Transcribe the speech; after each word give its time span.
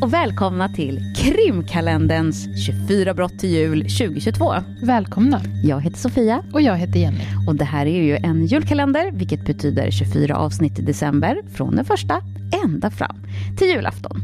och 0.00 0.14
välkomna 0.14 0.68
till 0.68 1.14
krimkalenderns 1.16 2.64
24 2.66 3.14
brott 3.14 3.38
till 3.38 3.50
jul 3.50 3.80
2022. 3.80 4.54
Välkomna. 4.82 5.40
Jag 5.64 5.80
heter 5.80 5.96
Sofia. 5.96 6.44
Och 6.52 6.62
jag 6.62 6.76
heter 6.76 7.00
Jenny. 7.00 7.24
Och 7.48 7.54
det 7.54 7.64
här 7.64 7.86
är 7.86 8.02
ju 8.02 8.16
en 8.16 8.46
julkalender, 8.46 9.10
vilket 9.10 9.46
betyder 9.46 9.90
24 9.90 10.36
avsnitt 10.36 10.78
i 10.78 10.82
december, 10.82 11.42
från 11.56 11.76
den 11.76 11.84
första 11.84 12.22
ända 12.64 12.90
fram 12.90 13.16
till 13.58 13.68
julafton. 13.68 14.20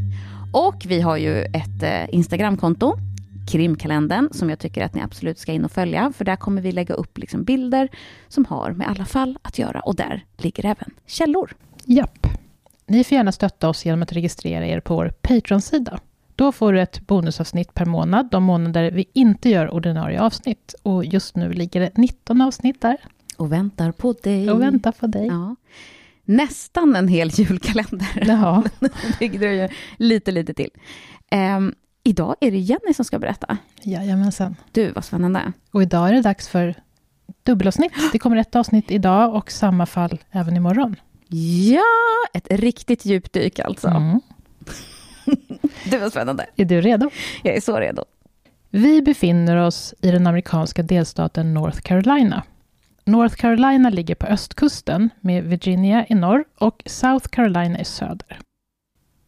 Och 0.52 0.84
vi 0.86 1.00
har 1.00 1.16
ju 1.16 1.42
ett 1.42 1.82
eh, 1.82 2.14
Instagramkonto, 2.14 2.96
krimkalendern, 3.52 4.28
som 4.32 4.50
jag 4.50 4.58
tycker 4.58 4.84
att 4.84 4.94
ni 4.94 5.02
absolut 5.02 5.38
ska 5.38 5.52
in 5.52 5.64
och 5.64 5.72
följa, 5.72 6.12
för 6.16 6.24
där 6.24 6.36
kommer 6.36 6.62
vi 6.62 6.72
lägga 6.72 6.94
upp 6.94 7.18
liksom 7.18 7.44
bilder 7.44 7.88
som 8.28 8.44
har 8.44 8.72
med 8.72 8.88
alla 8.88 9.04
fall 9.04 9.38
att 9.42 9.58
göra, 9.58 9.80
och 9.80 9.96
där 9.96 10.24
ligger 10.36 10.64
även 10.64 10.90
källor. 11.06 11.54
Japp. 11.84 12.45
Ni 12.86 13.04
får 13.04 13.16
gärna 13.16 13.32
stötta 13.32 13.68
oss 13.68 13.84
genom 13.84 14.02
att 14.02 14.12
registrera 14.12 14.66
er 14.66 14.80
på 14.80 14.94
vår 14.94 15.12
Patreon-sida. 15.20 16.00
Då 16.36 16.52
får 16.52 16.72
du 16.72 16.80
ett 16.80 17.06
bonusavsnitt 17.06 17.74
per 17.74 17.84
månad, 17.84 18.28
de 18.30 18.42
månader 18.42 18.90
vi 18.90 19.04
inte 19.12 19.50
gör 19.50 19.70
ordinarie 19.74 20.20
avsnitt. 20.20 20.74
Och 20.82 21.04
just 21.04 21.36
nu 21.36 21.52
ligger 21.52 21.80
det 21.80 21.96
19 21.96 22.40
avsnitt 22.40 22.80
där. 22.80 22.96
Och 23.36 23.52
väntar 23.52 23.92
på 23.92 24.12
dig. 24.12 24.50
Och 24.50 24.60
väntar 24.60 24.92
på 24.92 25.06
dig. 25.06 25.26
Ja. 25.26 25.56
Nästan 26.24 26.96
en 26.96 27.08
hel 27.08 27.28
julkalender. 27.28 28.22
Ja. 28.26 28.64
det 29.18 29.28
dröjer 29.28 29.76
lite, 29.96 30.30
lite 30.30 30.54
till. 30.54 30.70
Um, 31.56 31.74
idag 32.02 32.36
är 32.40 32.50
det 32.50 32.58
Jenny 32.58 32.94
som 32.94 33.04
ska 33.04 33.18
berätta. 33.18 33.58
Jajamensan. 33.82 34.56
Du, 34.72 34.92
vad 34.92 35.04
spännande. 35.04 35.52
Och 35.70 35.82
idag 35.82 36.08
är 36.08 36.12
det 36.12 36.22
dags 36.22 36.48
för 36.48 36.74
dubbelavsnitt. 37.42 37.92
Det 38.12 38.18
kommer 38.18 38.36
ett 38.36 38.56
avsnitt 38.56 38.90
idag 38.90 39.34
och 39.34 39.50
samma 39.50 39.86
fall 39.86 40.18
även 40.30 40.56
imorgon. 40.56 40.96
Ja, 41.28 41.82
ett 42.34 42.46
riktigt 42.50 43.04
djupdyk 43.04 43.58
alltså. 43.58 43.88
Mm. 43.88 44.20
det 45.90 45.98
var 45.98 46.10
spännande. 46.10 46.46
Är 46.56 46.64
du 46.64 46.80
redo? 46.80 47.10
Jag 47.42 47.56
är 47.56 47.60
så 47.60 47.80
redo. 47.80 48.04
Vi 48.70 49.02
befinner 49.02 49.56
oss 49.56 49.94
i 50.00 50.10
den 50.10 50.26
amerikanska 50.26 50.82
delstaten 50.82 51.54
North 51.54 51.80
Carolina. 51.80 52.42
North 53.04 53.36
Carolina 53.36 53.90
ligger 53.90 54.14
på 54.14 54.26
östkusten 54.26 55.10
med 55.20 55.44
Virginia 55.44 56.06
i 56.08 56.14
norr 56.14 56.44
och 56.58 56.82
South 56.86 57.28
Carolina 57.28 57.80
i 57.80 57.84
söder. 57.84 58.38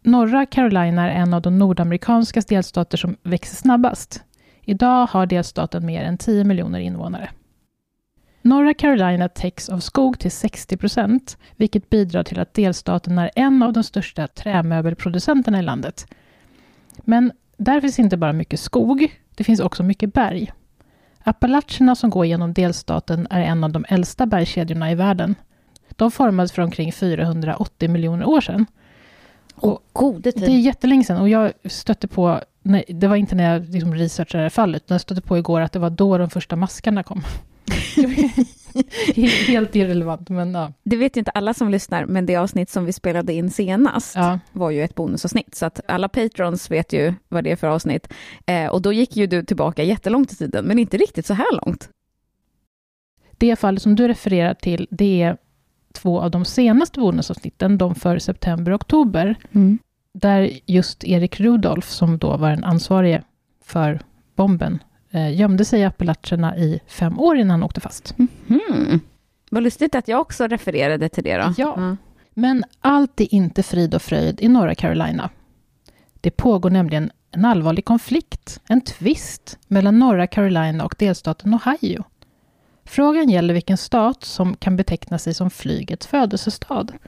Norra 0.03 0.47
Carolina 0.47 1.11
är 1.11 1.21
en 1.23 1.35
av 1.35 1.43
de 1.43 1.59
nordamerikanska 1.59 2.41
delstater 2.41 2.99
som 2.99 3.17
växer 3.23 3.57
snabbast. 3.57 4.23
Idag 4.63 5.07
har 5.07 5.27
delstaten 5.27 5.87
mer 5.87 6.03
än 6.03 6.19
10 6.19 6.45
miljoner 6.45 6.79
invånare. 6.79 7.31
Norra 8.49 8.75
Carolina 8.75 9.29
täcks 9.29 9.69
av 9.69 9.79
skog 9.81 10.19
till 10.19 10.31
60 10.31 10.77
procent, 10.77 11.39
vilket 11.57 11.91
bidrar 11.91 12.23
till 12.23 12.41
att 12.41 12.55
delstaten 12.55 13.19
är 13.19 13.31
en 13.35 13.63
av 13.63 13.73
de 13.73 13.85
största 13.85 14.27
trämöbelproducenterna 14.29 15.59
i 15.59 15.63
landet. 15.63 16.07
Men 16.99 17.33
där 17.57 17.81
finns 17.81 17.99
inte 17.99 18.17
bara 18.17 18.33
mycket 18.33 18.61
skog, 18.61 19.21
det 19.35 19.45
finns 19.45 19.61
också 19.61 19.83
mycket 19.83 20.13
berg. 20.13 20.53
Appalacherna 21.19 21.95
som 21.95 22.11
går 22.11 22.27
genom 22.27 22.53
delstaten 22.53 23.27
är 23.31 23.41
en 23.41 23.65
av 23.65 23.73
de 23.73 23.85
äldsta 23.89 24.27
bergskedjorna 24.27 24.91
i 24.91 24.95
världen. 24.95 25.35
De 25.89 26.11
formades 26.11 26.53
för 26.53 26.63
omkring 26.63 26.93
480 26.93 27.91
miljoner 27.91 28.29
år 28.29 28.41
sedan. 28.41 28.67
Och 29.55 29.83
gode 29.93 30.33
tid. 30.33 30.43
Det 30.43 30.53
är 30.53 30.61
jättelänge 30.61 31.05
sedan 31.05 31.21
och 31.21 31.29
jag 31.29 31.53
stötte 31.65 32.09
på, 32.09 32.41
nej, 32.63 32.85
det 32.89 33.07
var 33.07 33.17
inte 33.17 33.35
när 33.35 33.53
jag 33.53 33.69
liksom 33.69 33.95
researchade 33.95 34.43
det 34.43 34.45
här 34.45 34.51
fallet, 34.51 34.83
utan 34.85 34.95
jag 34.95 35.01
stötte 35.01 35.21
på 35.21 35.39
igår 35.39 35.61
att 35.61 35.73
det 35.73 35.79
var 35.79 35.91
då 35.91 36.19
de 36.19 36.31
första 36.31 36.57
maskarna 36.57 37.03
kom. 37.03 37.23
Helt 39.47 39.77
irrelevant, 39.77 40.29
men 40.29 40.55
ja. 40.55 40.73
Det 40.83 40.97
vet 40.97 41.17
ju 41.17 41.19
inte 41.19 41.31
alla 41.31 41.55
som 41.55 41.71
lyssnar, 41.71 42.07
men 42.07 42.27
det 42.27 42.37
avsnitt 42.37 42.71
som 42.71 42.85
vi 42.85 42.93
spelade 42.93 43.33
in 43.33 43.51
senast 43.51 44.15
ja. 44.17 44.39
var 44.53 44.71
ju 44.71 44.83
ett 44.83 44.95
bonusavsnitt, 44.95 45.55
så 45.55 45.67
att 45.67 45.81
alla 45.89 46.09
patrons 46.09 46.71
vet 46.71 46.93
ju 46.93 47.15
vad 47.29 47.45
det 47.45 47.53
är 47.53 47.57
för 47.57 47.67
avsnitt. 47.67 48.13
Eh, 48.47 48.67
och 48.67 48.83
då 48.83 48.93
gick 48.93 49.17
ju 49.17 49.27
du 49.27 49.43
tillbaka 49.43 49.83
jättelångt 49.83 50.33
i 50.33 50.37
tiden, 50.37 50.65
men 50.65 50.79
inte 50.79 50.97
riktigt 50.97 51.27
så 51.27 51.35
här 51.35 51.65
långt. 51.65 51.89
Det 53.39 53.57
fallet 53.57 53.83
som 53.83 53.97
du 53.97 54.09
refererar 54.09 54.55
till, 54.55 54.87
det 54.91 55.23
är 55.23 55.37
två 55.93 56.21
av 56.21 56.31
de 56.31 56.45
senaste 56.45 57.01
bonusavsnitten, 57.01 57.79
de 57.79 57.95
för 57.95 58.19
september 58.19 58.73
och 58.73 58.77
oktober, 58.81 59.35
mm. 59.53 59.79
där 60.13 60.51
just 60.67 61.05
Erik 61.05 61.41
Rudolf, 61.41 61.91
som 61.91 62.19
då 62.19 62.37
var 62.37 62.51
den 62.51 62.65
ansvarige 62.65 63.23
för 63.65 64.01
bomben, 64.37 64.79
eh, 65.11 65.37
gömde 65.41 65.65
sig 65.65 65.81
i 65.81 65.85
Appalacherna 65.85 66.57
i 66.57 66.81
fem 66.87 67.21
år 67.21 67.37
innan 67.37 67.51
han 67.51 67.63
åkte 67.63 67.81
fast. 67.81 68.15
Mm. 68.19 69.01
Vad 69.51 69.63
lustigt 69.63 69.95
att 69.95 70.09
jag 70.09 70.21
också 70.21 70.47
refererade 70.47 71.09
till 71.09 71.25
det 71.25 71.37
då. 71.37 71.55
Ja, 71.57 71.77
mm. 71.77 71.97
men 72.35 72.65
allt 72.81 73.21
är 73.21 73.35
inte 73.35 73.63
frid 73.63 73.95
och 73.95 74.03
fröjd 74.03 74.41
i 74.41 74.49
norra 74.49 74.75
Carolina. 74.75 75.31
Det 76.21 76.31
pågår 76.31 76.71
nämligen 76.71 77.11
en 77.31 77.45
allvarlig 77.45 77.85
konflikt, 77.85 78.61
en 78.69 78.81
tvist 78.81 79.59
mellan 79.67 79.99
norra 79.99 80.27
Carolina 80.27 80.85
och 80.85 80.95
delstaten 80.99 81.55
Ohio. 81.55 82.05
Frågan 82.85 83.29
gäller 83.29 83.55
vilken 83.55 83.77
stat 83.77 84.25
som 84.25 84.57
kan 84.57 84.77
beteckna 84.77 85.19
sig 85.19 85.35
som 85.35 85.51
flygets 85.51 86.07
födelsestad. 86.07 86.93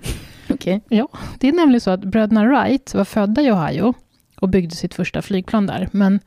Okay. 0.55 0.81
Ja, 0.89 1.09
det 1.39 1.49
är 1.49 1.53
nämligen 1.53 1.81
så 1.81 1.91
att 1.91 2.01
bröderna 2.01 2.45
Wright 2.45 2.95
var 2.95 3.05
födda 3.05 3.43
i 3.43 3.51
Ohio 3.51 3.95
och 4.41 4.49
byggde 4.49 4.77
sitt 4.77 4.95
första 4.95 5.23
flygplan 5.23 5.67
där, 5.67 5.89
men 5.93 6.21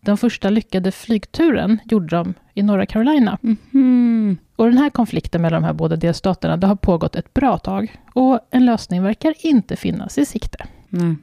den 0.00 0.16
första 0.16 0.50
lyckade 0.50 0.92
flygturen 0.92 1.78
gjorde 1.84 2.16
de 2.16 2.34
i 2.54 2.62
norra 2.62 2.86
Carolina. 2.86 3.38
Mm. 3.74 4.38
Och 4.56 4.64
den 4.64 4.78
här 4.78 4.90
konflikten 4.90 5.42
mellan 5.42 5.62
de 5.62 5.66
här 5.66 5.72
båda 5.72 5.96
delstaterna, 5.96 6.56
det 6.56 6.66
har 6.66 6.76
pågått 6.76 7.16
ett 7.16 7.34
bra 7.34 7.58
tag. 7.58 7.96
Och 8.14 8.40
en 8.50 8.66
lösning 8.66 9.02
verkar 9.02 9.34
inte 9.38 9.76
finnas 9.76 10.18
i 10.18 10.26
sikte. 10.26 10.66
Mm. 10.92 11.18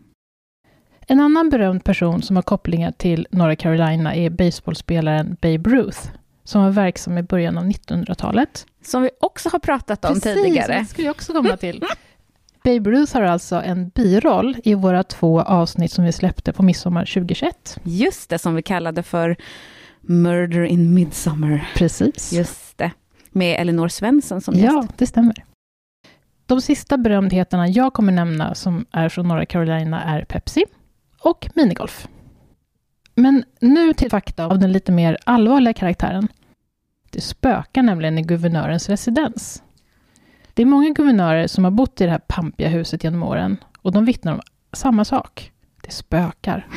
En 1.08 1.20
annan 1.20 1.50
berömd 1.50 1.84
person 1.84 2.22
som 2.22 2.36
har 2.36 2.44
kopplingar 2.44 2.92
till 2.92 3.28
norra 3.32 3.56
Carolina 3.56 4.16
är 4.16 4.30
baseballspelaren 4.30 5.38
Babe 5.42 5.70
Ruth, 5.70 6.00
som 6.44 6.64
var 6.64 6.70
verksam 6.70 7.18
i 7.18 7.24
början 7.24 7.58
av 7.58 7.64
1900-talet. 7.64 8.66
Som 8.82 9.02
vi 9.02 9.10
också 9.20 9.50
har 9.50 9.60
pratat 9.60 10.06
om 10.06 10.14
Precis, 10.14 10.44
tidigare. 10.44 10.80
det 10.80 10.86
skulle 10.86 11.08
jag 11.08 11.16
också 11.16 11.34
komma 11.34 11.58
till. 11.58 11.84
Babe 12.66 12.92
Ruth 12.92 13.14
har 13.14 13.22
alltså 13.22 13.56
en 13.56 13.90
biroll 13.90 14.58
i 14.64 14.74
våra 14.74 15.04
två 15.04 15.42
avsnitt 15.42 15.92
som 15.92 16.06
vi 16.06 16.12
släppte 16.12 16.54
på 16.54 16.64
midsommar 16.64 17.06
2021. 17.06 17.80
Just 17.84 18.30
det, 18.30 18.40
som 18.40 18.56
vi 18.56 18.62
kallade 18.62 19.04
för 19.04 19.36
Murder 20.02 20.64
in 20.64 20.94
Midsummer. 20.94 21.70
Precis. 21.76 22.34
Just 22.34 22.78
det. 22.78 22.92
Med 23.32 23.62
Elinor 23.62 23.88
Svensson 23.88 24.42
som 24.42 24.54
gäst. 24.54 24.74
Ja, 24.74 24.88
det 24.98 25.08
stämmer. 25.08 25.46
De 26.46 26.62
sista 26.62 26.98
berömdheterna 26.98 27.68
jag 27.68 27.94
kommer 27.94 28.12
nämna 28.12 28.56
som 28.56 28.86
är 28.92 29.10
från 29.10 29.28
norra 29.28 29.46
Carolina 29.46 30.04
är 30.04 30.26
Pepsi 30.26 30.66
och 31.20 31.50
minigolf. 31.56 32.08
Men 33.16 33.44
nu 33.60 33.94
till 33.94 34.10
fakta 34.10 34.46
av 34.46 34.60
den 34.60 34.72
lite 34.72 34.92
mer 34.92 35.18
allvarliga 35.24 35.74
karaktären. 35.74 36.28
Det 37.10 37.22
spökar 37.22 37.84
nämligen 37.84 38.18
i 38.18 38.22
guvernörens 38.22 38.90
residens. 38.90 39.64
Det 40.56 40.62
är 40.62 40.66
många 40.66 40.90
guvernörer 40.90 41.48
som 41.48 41.64
har 41.64 41.72
bott 41.72 42.02
i 42.02 42.06
det 42.06 42.12
här 42.12 42.22
pampiga 42.28 42.70
huset 42.70 43.04
genom 43.04 43.24
åren 43.24 43.58
och 43.82 43.92
de 43.92 44.06
vittnar 44.06 44.34
om 44.34 44.40
samma 44.74 45.06
sak. 45.06 45.52
Det 45.82 45.92
spökar. 45.92 46.68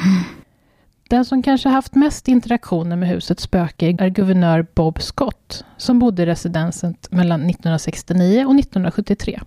Den 1.09 1.25
som 1.25 1.43
kanske 1.43 1.69
haft 1.69 1.95
mest 1.95 2.29
interaktioner 2.29 2.97
med 2.97 3.09
husets 3.09 3.43
spöke 3.43 3.87
är 3.87 4.09
guvernör 4.09 4.67
Bob 4.75 5.03
Scott, 5.03 5.65
som 5.77 5.99
bodde 5.99 6.23
i 6.23 6.27
residenset 6.27 7.09
mellan 7.13 7.41
1969 7.41 8.45
och 8.47 8.55
1973. 8.55 9.41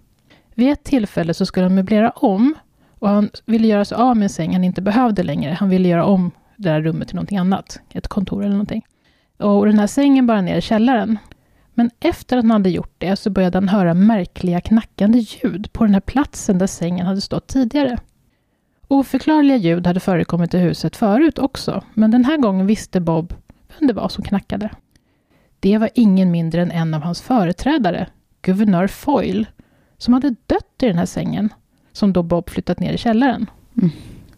Vid 0.56 0.72
ett 0.72 0.84
tillfälle 0.84 1.34
så 1.34 1.46
skulle 1.46 1.66
han 1.66 1.76
möblera 1.76 2.10
om 2.10 2.56
och 3.00 3.10
han 3.10 3.30
ville 3.46 3.68
göra 3.68 3.86
sig 3.86 3.98
av 3.98 4.18
med 4.18 4.24
en 4.24 4.30
säng 4.30 4.54
han 4.54 4.64
inte 4.64 4.82
behövde 4.82 5.24
längre. 5.24 5.54
Han 5.60 5.70
ville 5.70 5.90
göra 5.90 6.06
om 6.06 6.32
det 6.58 6.70
där 6.70 6.82
rummet 6.82 7.08
till 7.08 7.16
någonting 7.16 7.38
annat, 7.38 7.80
ett 7.90 8.08
kontor 8.08 8.42
eller 8.42 8.52
någonting. 8.52 8.86
Och 9.38 9.66
den 9.66 9.80
här 9.80 9.88
sängen 9.88 10.28
bara 10.28 10.42
ner 10.42 10.58
i 10.58 10.62
källaren. 10.62 11.18
Men 11.74 11.90
efter 12.00 12.38
att 12.38 12.44
han 12.44 12.52
hade 12.52 12.70
gjort 12.70 12.96
det 12.98 13.16
så 13.16 13.30
började 13.30 13.58
han 13.58 13.70
höra 13.70 13.94
märkliga 13.94 14.62
knackande 14.62 15.20
ljud 15.20 15.74
på 15.74 15.84
den 15.84 15.94
här 15.94 16.02
platsen 16.02 16.58
där 16.58 16.68
sängen 16.68 17.06
hade 17.06 17.22
stått 17.22 17.48
tidigare. 17.48 17.98
Oförklarliga 18.88 19.58
ljud 19.58 19.88
hade 19.88 20.00
förekommit 20.00 20.54
i 20.54 20.58
huset 20.58 20.96
förut 20.96 21.40
också, 21.40 21.84
men 21.94 22.12
den 22.12 22.26
här 22.26 22.38
gången 22.38 22.66
visste 22.66 23.00
Bob 23.00 23.34
vem 23.80 23.88
det 23.88 23.94
var 23.94 24.10
som 24.10 24.24
knackade. 24.24 24.70
Det 25.60 25.78
var 25.78 25.90
ingen 25.94 26.32
mindre 26.32 26.62
än 26.62 26.72
en 26.72 26.94
av 26.94 27.02
hans 27.02 27.22
företrädare, 27.22 28.08
guvernör 28.42 28.88
Foyle, 28.88 29.46
som 29.98 30.14
hade 30.14 30.30
dött 30.30 30.84
i 30.84 30.88
den 30.88 30.98
här 30.98 31.06
sängen, 31.06 31.50
som 31.92 32.14
då 32.14 32.24
Bob 32.24 32.50
flyttat 32.50 32.80
ner 32.80 32.94
i 32.94 32.98
källaren. 32.98 33.50
Mm. 33.78 33.90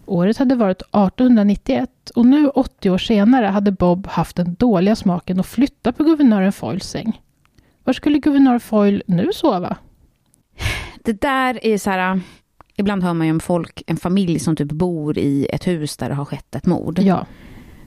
Året 0.06 0.38
hade 0.38 0.56
varit 0.56 0.82
1891 0.82 2.10
och 2.16 2.26
nu 2.26 2.50
80 2.50 2.90
år 2.90 2.98
senare 2.98 3.46
hade 3.46 3.72
Bob 3.72 4.08
haft 4.08 4.36
den 4.36 4.56
dåliga 4.56 4.96
smaken 4.96 5.40
att 5.40 5.46
flytta 5.46 5.92
på 5.92 6.04
guvernören 6.04 6.52
Foyles 6.52 6.90
säng. 6.90 7.22
Var 7.84 7.94
skulle 7.94 8.20
guvernör 8.20 8.60
Foyle 8.60 9.04
nu 9.08 9.30
sova? 9.34 9.78
Det 11.04 11.22
där 11.22 11.66
är 11.66 11.78
så 11.78 11.90
här... 11.90 12.22
Ibland 12.76 13.04
hör 13.04 13.14
man 13.14 13.28
ju 13.28 13.34
om 13.34 13.40
folk, 13.40 13.84
en 13.88 13.98
familj 13.98 14.40
som 14.40 14.56
typ 14.56 14.72
bor 14.72 15.18
i 15.18 15.48
ett 15.50 15.68
hus 15.68 15.98
där 15.98 16.10
det 16.10 16.16
har 16.16 16.26
skett 16.26 16.56
ett 16.56 16.66
mord. 16.66 17.00
Ja. 17.00 17.26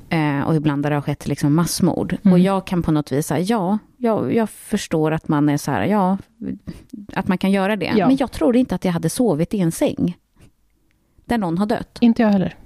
Eh, 0.09 0.41
och 0.41 0.55
ibland 0.55 0.83
där 0.83 0.91
det 0.91 0.97
har 0.97 1.03
skett 1.03 1.27
liksom 1.27 1.55
massmord. 1.55 2.17
Mm. 2.23 2.33
Och 2.33 2.39
jag 2.39 2.67
kan 2.67 2.83
på 2.83 2.93
något 2.93 3.13
vis 3.13 3.27
säga, 3.27 3.41
ja, 3.41 3.79
jag, 3.97 4.35
jag 4.35 4.51
förstår 4.51 5.13
att 5.13 5.29
man 5.29 5.49
är 5.49 5.57
så 5.57 5.71
här, 5.71 5.85
ja, 5.85 6.19
att 7.13 7.29
man 7.29 7.39
kan 7.39 7.51
göra 7.51 7.77
det. 7.77 7.93
Ja. 7.97 8.07
Men 8.07 8.17
jag 8.17 8.33
tror 8.33 8.57
inte 8.57 8.75
att 8.75 8.85
jag 8.85 8.93
hade 8.93 9.11
sovit 9.11 9.55
i 9.55 9.61
en 9.61 9.73
säng 9.73 10.17
där 11.25 11.39
någon 11.39 11.59
har 11.59 11.67
dött. 11.67 11.99
Inte 12.01 12.23
jag 12.23 12.29
heller. 12.29 12.57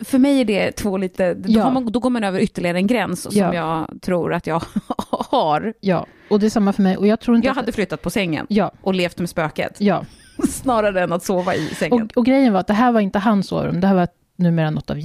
För 0.00 0.18
mig 0.18 0.40
är 0.40 0.44
det 0.44 0.72
två 0.72 0.96
lite, 0.96 1.34
då, 1.34 1.50
Ja. 1.52 1.70
man, 1.70 1.92
då 1.92 2.00
går 2.00 2.10
man 2.10 2.24
över 2.24 2.40
ytterligare 2.40 2.76
en 2.78 2.86
gräns 2.86 3.22
som 3.22 3.32
Ja. 3.34 3.54
jag 3.54 4.02
tror 4.02 4.34
att 4.34 4.46
jag 4.46 4.62
har. 5.30 5.74
Ja, 5.80 6.06
och 6.30 6.40
det 6.40 6.46
är 6.46 6.50
samma 6.50 6.72
för 6.72 6.82
mig. 6.82 6.96
Och 6.96 7.06
jag 7.06 7.20
tror 7.20 7.36
inte 7.36 7.46
Jag 7.46 7.52
att... 7.52 7.56
hade 7.56 7.72
flyttat 7.72 8.02
på 8.02 8.10
sängen 8.10 8.46
Ja, 8.48 8.70
och 8.82 8.94
levt 8.94 9.18
med 9.18 9.28
spöket, 9.30 9.76
ja. 9.78 10.04
snarare 10.48 11.02
än 11.02 11.12
att 11.12 11.22
sova 11.24 11.54
i 11.54 11.66
sängen. 11.74 12.02
Och, 12.02 12.16
och 12.16 12.26
grejen 12.26 12.52
var 12.52 12.60
att 12.60 12.66
det 12.66 12.74
här 12.74 12.92
var 12.92 13.00
inte 13.00 13.18
hans 13.18 13.46
sovrum, 13.46 13.80
det 13.80 13.86
här 13.86 13.94
var 13.94 14.08
numera 14.36 14.70
något 14.70 14.90
av. 14.90 14.98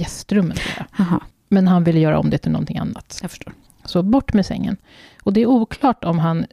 Aha, 0.98 1.20
Men 1.48 1.68
han 1.68 1.84
ville 1.84 2.00
göra 2.00 2.18
om 2.18 2.30
det 2.30 2.38
till 2.38 2.52
någonting 2.52 2.78
annat. 2.78 3.18
jag 3.22 3.30
förstår. 3.30 3.52
Så 3.84 4.02
bort 4.02 4.32
med 4.32 4.46
sängen. 4.46 4.76
Och 5.22 5.32
det 5.32 5.40
är 5.40 5.46
oklart 5.46 6.04
om, 6.04 6.18
han 6.18 6.46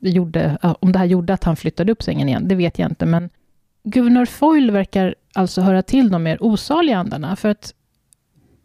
gjorde, 0.00 0.58
om 0.80 0.92
det 0.92 0.98
här 0.98 1.06
gjorde 1.06 1.34
att 1.34 1.44
han 1.44 1.56
flyttade 1.56 1.92
upp 1.92 2.02
sängen 2.02 2.28
igen, 2.28 2.48
det 2.48 2.54
vet 2.54 2.78
jag 2.78 2.90
inte. 2.90 3.06
Men 3.06 3.30
guvernör 3.84 4.26
Foyle 4.26 4.70
verkar 4.70 5.14
alltså 5.34 5.60
höra 5.60 5.82
till 5.82 6.10
de 6.10 6.22
mer 6.22 6.38
osaliga 6.40 6.98
andarna, 6.98 7.36
för 7.36 7.48
att 7.48 7.74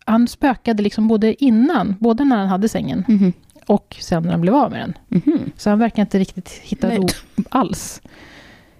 han 0.06 0.27
spökade 0.27 0.83
liksom 0.83 1.07
både 1.07 1.44
innan, 1.44 1.95
både 2.00 2.24
när 2.25 2.38
han 2.38 2.48
hade 2.48 2.69
sängen, 2.69 3.06
Mhm. 3.07 3.33
och 3.68 3.95
sen 4.00 4.24
när 4.24 4.31
han 4.31 4.42
blev 4.42 4.56
av 4.56 4.71
med 4.71 4.80
den. 4.80 4.94
Mhm. 5.07 5.51
Så 5.57 5.69
han 5.69 5.80
verkar 5.80 6.01
inte 6.01 6.19
riktigt 6.19 6.50
hitta 6.50 6.88
Nej. 6.88 6.98
ro 6.98 7.07
alls. 7.50 8.01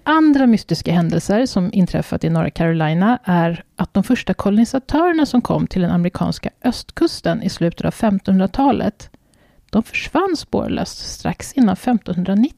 Andra 0.02 0.46
mystiska 0.46 0.92
händelser 0.92 1.46
som 1.46 1.70
inträffat 1.72 2.24
i 2.24 2.30
norra 2.30 2.50
Carolina 2.50 3.18
är 3.24 3.64
att 3.76 3.94
de 3.94 4.02
första 4.04 4.34
kolonisatörerna 4.34 5.26
som 5.26 5.40
kom 5.40 5.66
till 5.66 5.82
den 5.82 5.90
amerikanska 5.90 6.50
östkusten 6.64 7.42
i 7.42 7.48
slutet 7.48 7.86
av 7.86 7.90
1500-talet, 7.94 9.10
de 9.70 9.82
försvann 9.82 10.36
spårlöst 10.36 10.98
strax 11.12 11.52
innan 11.52 11.72
1590. 11.76 12.56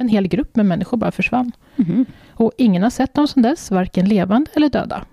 En 0.00 0.08
hel 0.08 0.28
grupp 0.28 0.56
med 0.56 0.66
människor 0.66 0.96
bara 0.96 1.10
försvann. 1.12 1.52
Mhm. 1.76 2.06
Och 2.30 2.52
ingen 2.58 2.82
har 2.82 2.90
sett 2.90 3.14
dem 3.14 3.28
sedan 3.28 3.42
dess, 3.42 3.70
varken 3.70 4.08
levande 4.08 4.50
eller 4.54 4.68
döda. 4.68 5.04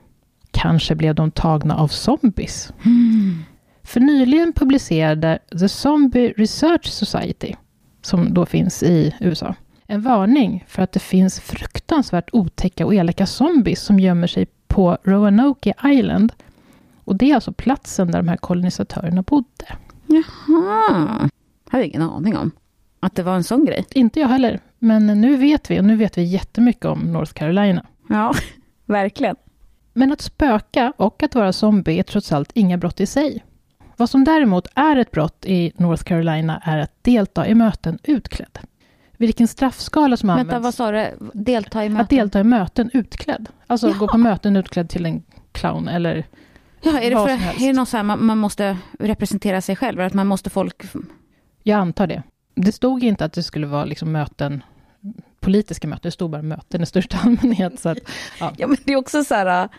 Kanske 0.52 0.96
blev 0.96 1.16
de 1.16 1.32
tagna 1.32 1.76
av 1.76 1.88
zombies. 1.88 2.74
Mm. 2.86 3.44
För 3.84 4.00
nyligen 4.00 4.54
publicerade 4.54 5.40
The 5.60 5.70
Zombie 5.70 6.34
Research 6.38 6.86
Society, 6.86 7.54
som 8.02 8.34
då 8.34 8.46
finns 8.46 8.84
i 8.84 9.16
USA, 9.20 9.56
en 9.88 10.02
varning 10.02 10.66
för 10.68 10.82
att 10.82 10.92
det 10.92 11.00
finns 11.00 11.40
fruktansvärt 11.40 12.30
otäcka 12.34 12.86
och 12.86 12.96
elaka 12.96 13.26
zombies 13.26 13.82
som 13.82 14.00
gömmer 14.00 14.28
sig 14.28 14.48
på 14.68 14.98
Roanoke 15.04 15.74
Island. 15.86 16.34
Och 17.04 17.16
det 17.16 17.32
är 17.32 17.36
alltså 17.36 17.52
platsen 17.52 18.12
där 18.12 18.20
de 18.20 18.28
här 18.28 18.38
kolonisatörerna 18.38 19.22
bodde. 19.22 19.66
Jaha. 20.08 21.30
hade 21.70 21.88
ingen 21.88 22.02
aning 22.02 22.38
om 22.38 22.52
att 23.00 23.16
det 23.16 23.24
var 23.24 23.36
en 23.36 23.44
sån 23.44 23.66
grej. 23.66 23.86
Inte 23.92 24.20
jag 24.20 24.28
heller, 24.28 24.60
men 24.80 25.07
nu 25.07 25.36
vet 25.38 25.72
vi, 25.72 25.80
och 25.80 25.83
nu 25.86 25.95
vet 25.95 26.18
vi 26.18 26.24
jättemycket 26.24 26.86
om 26.86 27.00
North 27.00 27.33
Carolina. 27.33 27.86
Ja, 28.10 28.33
verkligen. 28.86 29.36
Men 29.94 30.12
att 30.12 30.22
spöka 30.22 30.94
och 30.98 31.24
att 31.24 31.36
vara 31.36 31.54
zombie 31.54 32.00
är 32.00 32.04
trots 32.04 32.31
allt 32.31 32.51
inga 32.54 32.77
brott 32.77 33.00
i 33.00 33.06
sig. 33.06 33.44
Vad 33.98 34.10
som 34.10 34.24
däremot 34.24 34.68
är 34.75 34.95
ett 34.98 35.12
brott 35.12 35.45
i 35.45 35.72
North 35.75 36.04
Carolina 36.04 36.62
är 36.66 36.77
att 36.77 37.04
delta 37.04 37.48
i 37.48 37.56
möten 37.56 38.00
utklädd. 38.04 38.60
Vilken 39.18 39.48
straffskala 39.48 40.18
som 40.18 40.27
Vänta, 40.27 40.42
används. 40.42 40.63
vad 40.63 40.74
sa 40.74 40.92
du? 40.92 41.07
Delta 41.33 41.83
i 41.83 41.88
Att 41.88 41.92
möten? 41.94 42.18
delta 42.18 42.39
i 42.39 42.44
möten 42.44 42.89
utklädd. 42.94 43.50
Alltså 43.68 43.88
Jaha. 43.88 43.98
gå 43.98 44.07
på 44.07 44.18
möten 44.18 44.56
utklädd 44.56 44.89
till 44.89 45.06
en 45.06 45.24
clown 45.51 45.88
eller... 45.88 46.25
Ja, 46.81 47.00
är 47.00 47.10
det, 47.10 47.16
vad 47.16 47.27
för, 47.30 47.36
som 47.36 47.44
helst. 47.44 47.62
är 47.62 47.68
det 47.68 47.74
något 47.74 47.89
så 47.89 47.98
här, 47.98 48.04
man, 48.04 48.25
man 48.25 48.38
måste 48.38 48.77
representera 49.00 49.62
sig 49.62 49.75
själv? 49.75 50.00
Eller 50.00 50.07
att 50.07 50.13
man 50.13 50.27
måste 50.27 50.50
folk... 50.50 50.83
Jag 51.63 51.80
antar 51.80 52.07
det. 52.07 52.24
Det 52.56 52.72
stod 52.72 53.04
inte 53.04 53.25
att 53.25 53.34
det 53.34 53.44
skulle 53.44 53.68
vara 53.68 53.86
liksom 53.86 54.12
möten, 54.12 54.63
politiska 55.40 55.88
möten, 55.88 56.02
det 56.04 56.12
stod 56.12 56.30
bara 56.30 56.42
möten 56.42 56.81
i 56.81 56.86
största 56.86 57.18
allmänhet. 57.24 57.80
Så 57.80 57.90
att, 57.90 57.98
Ja, 58.57 58.68
men 58.68 58.78
det 58.86 58.94
är 58.94 58.98
också 58.98 59.24
så 59.24 59.36
här... 59.36 59.63
äh, 59.63 59.69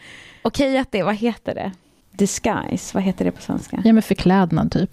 Okej 0.43 0.79
att 0.79 0.93
det, 0.93 1.03
vad 1.03 1.15
heter 1.15 1.55
det? 1.55 1.73
Disguise, 2.13 2.91
vad 2.95 3.03
heter 3.03 3.25
det 3.25 3.33
på 3.33 3.43
svenska? 3.43 3.81
ja, 3.85 3.93
men 3.93 4.03
förklädnad 4.03 4.73
typ. 4.73 4.91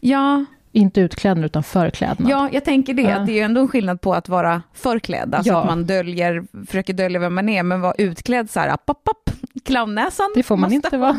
Ja, 0.00 0.44
Inte 0.72 1.00
utklädnad 1.00 1.44
utan 1.44 1.62
förklädnad. 1.62 2.30
ja 2.30 2.48
jag 2.52 2.64
tänker 2.64 2.94
det. 2.94 3.02
Ja. 3.02 3.18
Det 3.18 3.32
är 3.32 3.36
ju 3.36 3.40
ändå 3.40 3.60
en 3.60 3.68
skillnad 3.68 4.00
på 4.00 4.14
att 4.14 4.28
vara 4.28 4.62
förklädd. 4.74 5.34
Alltså 5.34 5.52
Ja. 5.52 5.60
att 5.60 5.66
man 5.66 5.86
döljer, 5.86 6.44
försöker 6.66 6.92
dölja 6.94 7.20
vem 7.20 7.34
man 7.34 7.48
är, 7.48 7.62
men 7.62 7.80
vara 7.80 7.94
utklädd 7.98 8.50
så 8.50 8.60
här, 8.60 8.68
app, 8.68 8.90
app, 8.90 9.08
app, 9.08 9.30
clownnäsan. 9.64 10.32
Det 10.34 10.42
får 10.42 10.56
man 10.56 10.72
inte 10.72 10.98
vara. 10.98 11.16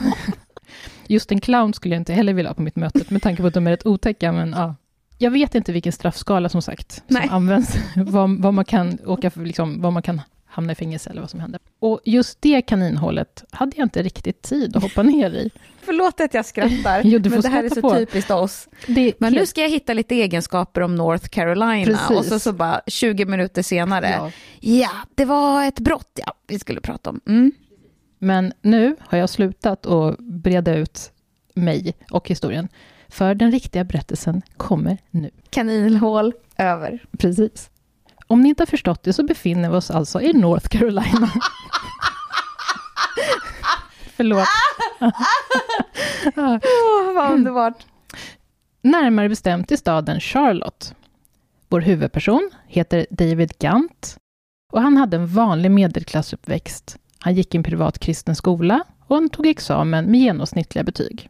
Just 1.08 1.32
en 1.32 1.42
clown 1.42 1.74
skulle 1.74 1.96
jag 1.96 2.02
inte 2.02 2.14
heller 2.14 2.34
vilja 2.34 2.50
ha 2.50 2.56
på 2.56 2.62
mitt 2.62 2.76
möte, 2.76 3.00
med 3.10 3.22
tanke 3.22 3.42
på 3.42 3.48
att 3.48 3.54
de 3.54 3.68
är 3.68 3.72
rätt 3.72 3.86
otäcka, 3.86 4.32
men 4.32 4.50
ja. 4.58 4.76
Jag 5.18 5.32
vet 5.32 5.56
inte 5.56 5.72
vilken 5.72 5.92
straffskala 5.92 6.50
som 6.50 6.62
sagt, 6.62 7.04
Nej. 7.08 7.28
som 7.28 7.36
används, 7.36 7.76
vad, 7.96 8.42
vad 8.42 8.54
man 8.54 8.66
kan 8.66 8.98
åka 9.06 9.30
för, 9.30 9.42
liksom, 9.42 9.82
vad 9.82 9.94
man 9.94 10.02
kan 10.04 10.22
hamna 10.46 10.72
i 10.72 10.76
fängelse 10.76 11.10
eller 11.10 11.22
vad 11.22 11.30
som 11.30 11.40
händer. 11.40 11.62
Och 11.80 12.00
just 12.06 12.42
det 12.42 12.62
kaninhålet 12.62 13.44
hade 13.52 13.78
jag 13.78 13.86
inte 13.86 14.04
riktigt 14.04 14.42
tid 14.42 14.76
att 14.76 14.84
hoppa 14.84 15.04
ner 15.04 15.32
i. 15.32 15.52
Förlåt 15.82 16.20
att 16.20 16.34
jag 16.34 16.46
skrattar, 16.46 17.02
Jo, 17.06 17.20
men 17.24 17.42
det 17.42 17.48
här 17.50 17.64
är 17.64 17.70
så 17.70 17.82
på. 17.82 17.96
typiskt 17.96 18.32
oss. 18.32 18.68
Det 18.88 19.14
Men 19.20 19.34
nu 19.34 19.46
ska 19.46 19.62
jag 19.62 19.70
hitta 19.70 19.94
lite 19.94 20.16
egenskaper 20.16 20.82
om 20.82 20.96
North 20.96 21.28
Carolina 21.28 21.86
Precis. 21.86 22.18
och 22.18 22.26
så, 22.26 22.40
så 22.40 22.54
bara 22.54 22.82
20 22.88 23.26
minuter 23.26 23.62
senare, 23.62 24.10
ja. 24.10 24.32
Ja. 24.60 24.90
det 25.16 25.26
var 25.26 25.64
ett 25.66 25.80
brott 25.80 26.20
ja, 26.26 26.34
vi 26.48 26.60
skulle 26.60 26.82
prata 26.82 27.10
om. 27.10 27.22
Mm. 27.28 27.52
Men 28.20 28.54
nu 28.62 28.96
har 29.00 29.18
jag 29.18 29.30
slutat 29.30 29.86
att 29.86 30.18
breda 30.20 30.76
ut 30.76 31.12
mig 31.54 31.94
och 32.12 32.30
historien, 32.30 32.68
för 33.10 33.36
den 33.36 33.52
riktiga 33.52 33.84
berättelsen 33.84 34.42
kommer 34.58 34.98
nu. 35.12 35.32
Kaninhål 35.50 36.34
över. 36.58 37.04
Precis. 37.18 37.70
Om 38.28 38.42
ni 38.42 38.50
inte 38.50 38.62
har 38.62 38.68
förstått 38.68 39.04
det 39.04 39.14
så 39.14 39.24
befinner 39.24 39.70
vi 39.70 39.76
oss 39.76 39.92
alltså 39.92 40.22
i 40.22 40.34
North 40.34 40.68
Carolina. 40.68 41.32
Förlåt. 44.16 44.48
Åh, 46.36 47.14
vad 47.16 47.32
underbart. 47.32 47.86
Närmare 48.82 49.30
bestämt 49.30 49.72
i 49.72 49.78
staden 49.78 50.20
Charlotte. 50.20 50.96
Vår 51.70 51.82
huvudperson 51.82 52.50
heter 52.68 53.06
David 53.10 53.54
Gant 53.60 54.18
och 54.74 54.82
han 54.82 54.98
hade 54.98 55.18
en 55.18 55.28
vanlig 55.28 55.72
medelklassuppväxt. 55.72 56.98
Han 57.20 57.34
gick 57.34 57.54
i 57.56 57.58
en 57.58 57.64
privat 57.64 58.00
kristen 58.00 58.36
skola 58.36 58.84
och 59.08 59.16
han 59.16 59.30
tog 59.30 59.48
examen 59.48 60.12
med 60.12 60.20
genomsnittliga 60.20 60.84
betyg. 60.84 61.30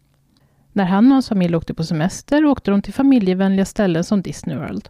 När 0.77 0.85
han 0.85 1.05
och 1.05 1.13
hans 1.13 1.29
familj 1.29 1.55
åkte 1.55 1.73
på 1.73 1.83
semester 1.83 2.45
åkte 2.45 2.71
de 2.71 2.81
till 2.81 2.93
familjevänliga 2.93 3.65
ställen 3.65 4.03
som 4.03 4.21
Disney 4.21 4.57
World. 4.57 4.89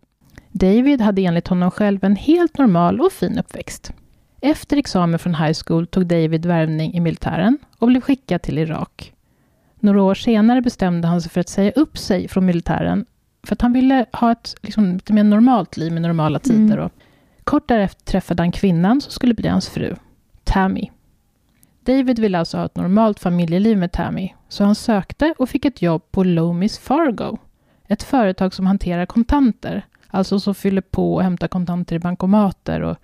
David 0.51 1.01
hade 1.01 1.21
enligt 1.21 1.47
honom 1.47 1.71
själv 1.71 2.03
en 2.03 2.15
helt 2.15 2.57
normal 2.57 3.01
och 3.01 3.11
fin 3.11 3.39
uppväxt. 3.39 3.93
Efter 4.41 4.77
examen 4.77 5.19
från 5.19 5.35
high 5.35 5.57
school 5.65 5.87
tog 5.87 6.05
David 6.05 6.45
värvning 6.45 6.93
i 6.93 6.99
militären 6.99 7.57
och 7.79 7.87
blev 7.87 8.01
skickad 8.01 8.41
till 8.41 8.57
Irak. 8.57 9.13
Några 9.79 10.01
år 10.01 10.15
senare 10.15 10.61
bestämde 10.61 11.07
han 11.07 11.21
sig 11.21 11.31
för 11.31 11.41
att 11.41 11.49
säga 11.49 11.71
upp 11.71 11.97
sig 11.97 12.27
från 12.27 12.45
militären 12.45 13.05
för 13.43 13.55
att 13.55 13.61
han 13.61 13.73
ville 13.73 14.05
ha 14.13 14.31
ett 14.31 14.55
liksom, 14.61 14.93
lite 14.93 15.13
mer 15.13 15.23
normalt 15.23 15.77
liv 15.77 15.93
med 15.93 16.01
normala 16.01 16.39
tider. 16.39 16.77
Mm. 16.77 16.89
Kort 17.43 17.67
därefter 17.67 18.05
träffade 18.05 18.43
han 18.43 18.51
kvinnan 18.51 19.01
som 19.01 19.11
skulle 19.11 19.33
bli 19.33 19.49
hans 19.49 19.69
fru, 19.69 19.95
Tammy. 20.43 20.89
David 21.87 22.19
ville 22.19 22.39
alltså 22.39 22.57
ha 22.57 22.65
ett 22.65 22.75
normalt 22.75 23.19
familjeliv 23.19 23.77
med 23.77 23.91
Tammy, 23.91 24.33
så 24.49 24.63
han 24.63 24.75
sökte 24.75 25.33
och 25.37 25.49
fick 25.49 25.65
ett 25.65 25.81
jobb 25.81 26.11
på 26.11 26.23
Loomis 26.23 26.79
Fargo, 26.79 27.37
ett 27.87 28.03
företag 28.03 28.53
som 28.53 28.65
hanterar 28.65 29.05
kontanter, 29.05 29.85
alltså 30.07 30.39
som 30.39 30.55
fyller 30.55 30.81
på 30.81 31.15
och 31.15 31.23
hämtar 31.23 31.47
kontanter 31.47 31.95
i 31.95 31.99
bankomater 31.99 32.81
och 32.81 32.97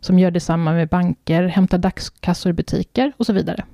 som 0.00 0.18
gör 0.18 0.30
detsamma 0.30 0.72
med 0.72 0.88
banker, 0.88 1.42
hämtar 1.42 1.78
dagskassor 1.78 2.50
i 2.50 2.52
butiker 2.52 3.12
och 3.16 3.26
så 3.26 3.32
vidare. 3.32 3.64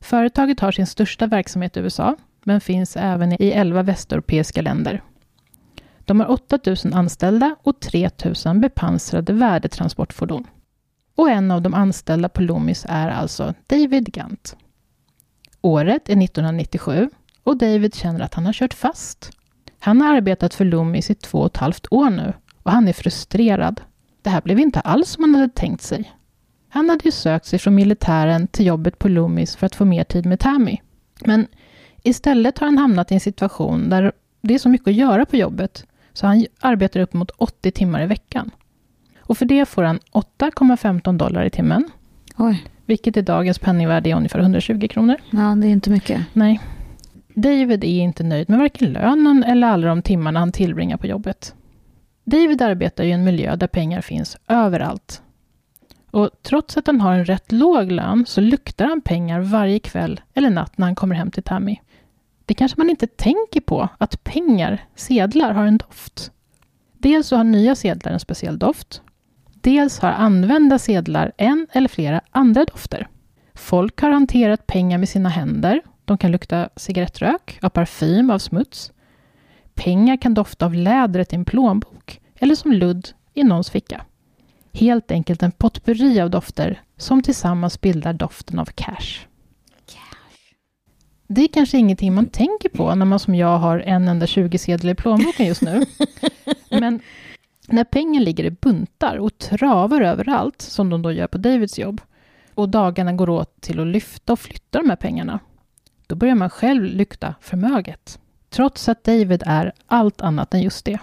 Företaget 0.00 0.60
har 0.60 0.72
sin 0.72 0.86
största 0.86 1.26
verksamhet 1.26 1.76
i 1.76 1.80
USA, 1.80 2.16
men 2.44 2.60
finns 2.60 2.96
även 2.96 3.42
i 3.42 3.50
11 3.50 3.82
västeuropeiska 3.82 4.62
länder. 4.62 5.02
De 5.98 6.20
har 6.20 6.30
8 6.30 6.58
000 6.66 6.76
anställda 6.94 7.56
och 7.62 7.80
3 7.80 8.10
000 8.46 8.58
bepansrade 8.58 9.32
värdetransportfordon. 9.32 10.46
Och 11.14 11.30
en 11.30 11.50
av 11.50 11.62
de 11.62 11.74
anställda 11.74 12.28
på 12.28 12.42
Loomis 12.42 12.86
är 12.88 13.08
alltså 13.08 13.54
David 13.66 14.12
Gant. 14.12 14.56
Året 15.60 16.08
är 16.08 16.22
1997 16.22 17.10
och 17.42 17.56
David 17.56 17.94
känner 17.94 18.20
att 18.20 18.34
han 18.34 18.46
har 18.46 18.52
kört 18.52 18.74
fast. 18.74 19.30
Han 19.78 20.00
har 20.00 20.16
arbetat 20.16 20.54
för 20.54 20.64
Loomis 20.64 21.10
i 21.10 21.14
två 21.14 21.38
och 21.38 21.46
ett 21.46 21.56
halvt 21.56 21.86
år 21.90 22.10
nu 22.10 22.32
och 22.62 22.72
han 22.72 22.88
är 22.88 22.92
frustrerad. 22.92 23.80
Det 24.22 24.30
här 24.30 24.40
blev 24.40 24.58
inte 24.58 24.80
alls 24.80 25.08
som 25.08 25.24
han 25.24 25.34
hade 25.34 25.52
tänkt 25.52 25.82
sig. 25.82 26.12
Han 26.68 26.90
hade 26.90 27.04
ju 27.04 27.10
sökt 27.10 27.46
sig 27.46 27.58
från 27.58 27.74
militären 27.74 28.46
till 28.46 28.66
jobbet 28.66 28.98
på 28.98 29.08
Loomis 29.08 29.56
för 29.56 29.66
att 29.66 29.74
få 29.74 29.84
mer 29.84 30.04
tid 30.04 30.26
med 30.26 30.40
Tammy. 30.40 30.78
Men 31.20 31.46
istället 32.02 32.58
har 32.58 32.66
han 32.66 32.78
hamnat 32.78 33.10
i 33.10 33.14
en 33.14 33.20
situation 33.20 33.88
där 33.88 34.12
det 34.40 34.54
är 34.54 34.58
så 34.58 34.68
mycket 34.68 34.88
att 34.88 34.94
göra 34.94 35.26
på 35.26 35.36
jobbet 35.36 35.86
så 36.12 36.26
han 36.26 36.46
arbetar 36.60 37.00
upp 37.00 37.12
mot 37.12 37.30
80 37.30 37.70
timmar 37.70 38.02
i 38.02 38.06
veckan. 38.06 38.50
Och 39.32 39.38
för 39.38 39.44
det 39.46 39.66
får 39.66 39.82
han 39.82 39.98
8,15 40.12 41.18
dollar 41.18 41.44
i 41.44 41.50
timmen, 41.50 41.84
Oj, 42.36 42.64
vilket 42.86 43.16
i 43.16 43.22
dagens 43.22 43.58
penningvärde 43.58 44.10
är 44.10 44.14
ungefär 44.16 44.38
120 44.38 44.88
kronor. 44.90 45.16
ja 45.30 45.54
det 45.56 45.66
är 45.66 45.70
inte 45.70 45.90
mycket. 45.90 46.20
Nej. 46.32 46.60
David 47.34 47.84
är 47.84 47.88
inte 48.02 48.22
nöjd 48.22 48.50
med 48.50 48.58
varken 48.58 48.92
lönen 48.92 49.44
eller 49.44 49.66
alla 49.66 49.86
de 49.86 50.02
timmarna 50.02 50.40
han 50.40 50.52
tillbringar 50.52 50.96
på 50.96 51.06
jobbet. 51.06 51.54
David 52.24 52.62
arbetar 52.62 53.04
i 53.04 53.12
en 53.12 53.24
miljö 53.24 53.56
där 53.56 53.66
pengar 53.66 54.00
finns 54.00 54.36
överallt. 54.48 55.22
Och 56.10 56.30
trots 56.42 56.76
att 56.76 56.86
han 56.86 57.00
har 57.00 57.12
en 57.14 57.24
rätt 57.24 57.52
låg 57.52 57.92
lön 57.92 58.24
så 58.26 58.40
luktar 58.40 58.84
han 58.84 59.00
pengar 59.00 59.40
varje 59.40 59.78
kväll 59.78 60.20
eller 60.34 60.50
natt 60.50 60.78
när 60.78 60.86
han 60.86 60.94
kommer 60.94 61.14
hem 61.14 61.30
till 61.30 61.42
Tammy. 61.42 61.76
Det 62.44 62.54
kanske 62.54 62.80
man 62.80 62.90
inte 62.90 63.06
tänker 63.06 63.60
på, 63.60 63.88
att 63.98 64.24
pengar, 64.24 64.84
sedlar, 64.94 65.52
har 65.52 65.66
en 65.66 65.78
doft. 65.78 66.30
Dels 66.98 67.26
så 67.26 67.36
har 67.36 67.44
nya 67.44 67.74
sedlar 67.74 68.12
en 68.12 68.20
speciell 68.20 68.58
doft. 68.58 69.02
Dels 69.62 69.98
har 69.98 70.10
använda 70.10 70.78
sedlar 70.78 71.32
en 71.36 71.66
eller 71.72 71.88
flera 71.88 72.20
andra 72.30 72.64
dofter. 72.64 73.08
Folk 73.54 74.00
har 74.00 74.10
hanterat 74.10 74.66
pengar 74.66 74.98
med 74.98 75.08
sina 75.08 75.28
händer. 75.28 75.80
De 76.04 76.18
kan 76.18 76.30
lukta 76.30 76.68
cigarettrök, 76.76 77.58
av 77.62 77.68
parfym, 77.68 78.30
av 78.30 78.38
smuts. 78.38 78.92
Pengar 79.74 80.16
kan 80.16 80.34
dofta 80.34 80.66
av 80.66 80.74
lädret 80.74 81.32
i 81.32 81.36
en 81.36 81.44
plånbok 81.44 82.20
eller 82.38 82.54
som 82.54 82.72
ludd 82.72 83.08
i 83.34 83.44
någons 83.44 83.70
ficka. 83.70 84.04
Helt 84.72 85.10
enkelt 85.10 85.42
en 85.42 85.52
potpurri 85.52 86.20
av 86.20 86.30
dofter 86.30 86.82
som 86.96 87.22
tillsammans 87.22 87.80
bildar 87.80 88.12
doften 88.12 88.58
av 88.58 88.64
cash. 88.64 89.26
Det 91.26 91.42
är 91.42 91.48
kanske 91.48 91.78
ingenting 91.78 92.14
man 92.14 92.26
tänker 92.26 92.68
på 92.68 92.94
när 92.94 93.06
man 93.06 93.18
som 93.18 93.34
jag 93.34 93.58
har 93.58 93.78
en 93.78 94.08
enda 94.08 94.26
20-sedel 94.26 94.90
i 94.90 94.94
plånboken 94.94 95.46
just 95.46 95.62
nu. 95.62 95.84
Men 96.70 97.00
när 97.72 97.84
pengar 97.84 98.20
ligger 98.20 98.44
i 98.44 98.50
buntar 98.50 99.16
och 99.16 99.38
travar 99.38 100.00
överallt, 100.00 100.62
som 100.62 100.90
de 100.90 101.02
då 101.02 101.12
gör 101.12 101.26
på 101.26 101.38
Davids 101.38 101.78
jobb, 101.78 102.00
och 102.54 102.68
dagarna 102.68 103.12
går 103.12 103.30
åt 103.30 103.60
till 103.60 103.80
att 103.80 103.86
lyfta 103.86 104.32
och 104.32 104.38
flytta 104.38 104.78
de 104.78 104.88
här 104.88 104.96
pengarna, 104.96 105.40
då 106.06 106.14
börjar 106.14 106.34
man 106.34 106.50
själv 106.50 106.84
lykta 106.84 107.34
förmöget. 107.40 108.18
Trots 108.50 108.88
att 108.88 109.04
David 109.04 109.42
är 109.46 109.72
allt 109.86 110.20
annat 110.20 110.54
än 110.54 110.62
just 110.62 110.84
det. 110.84 110.98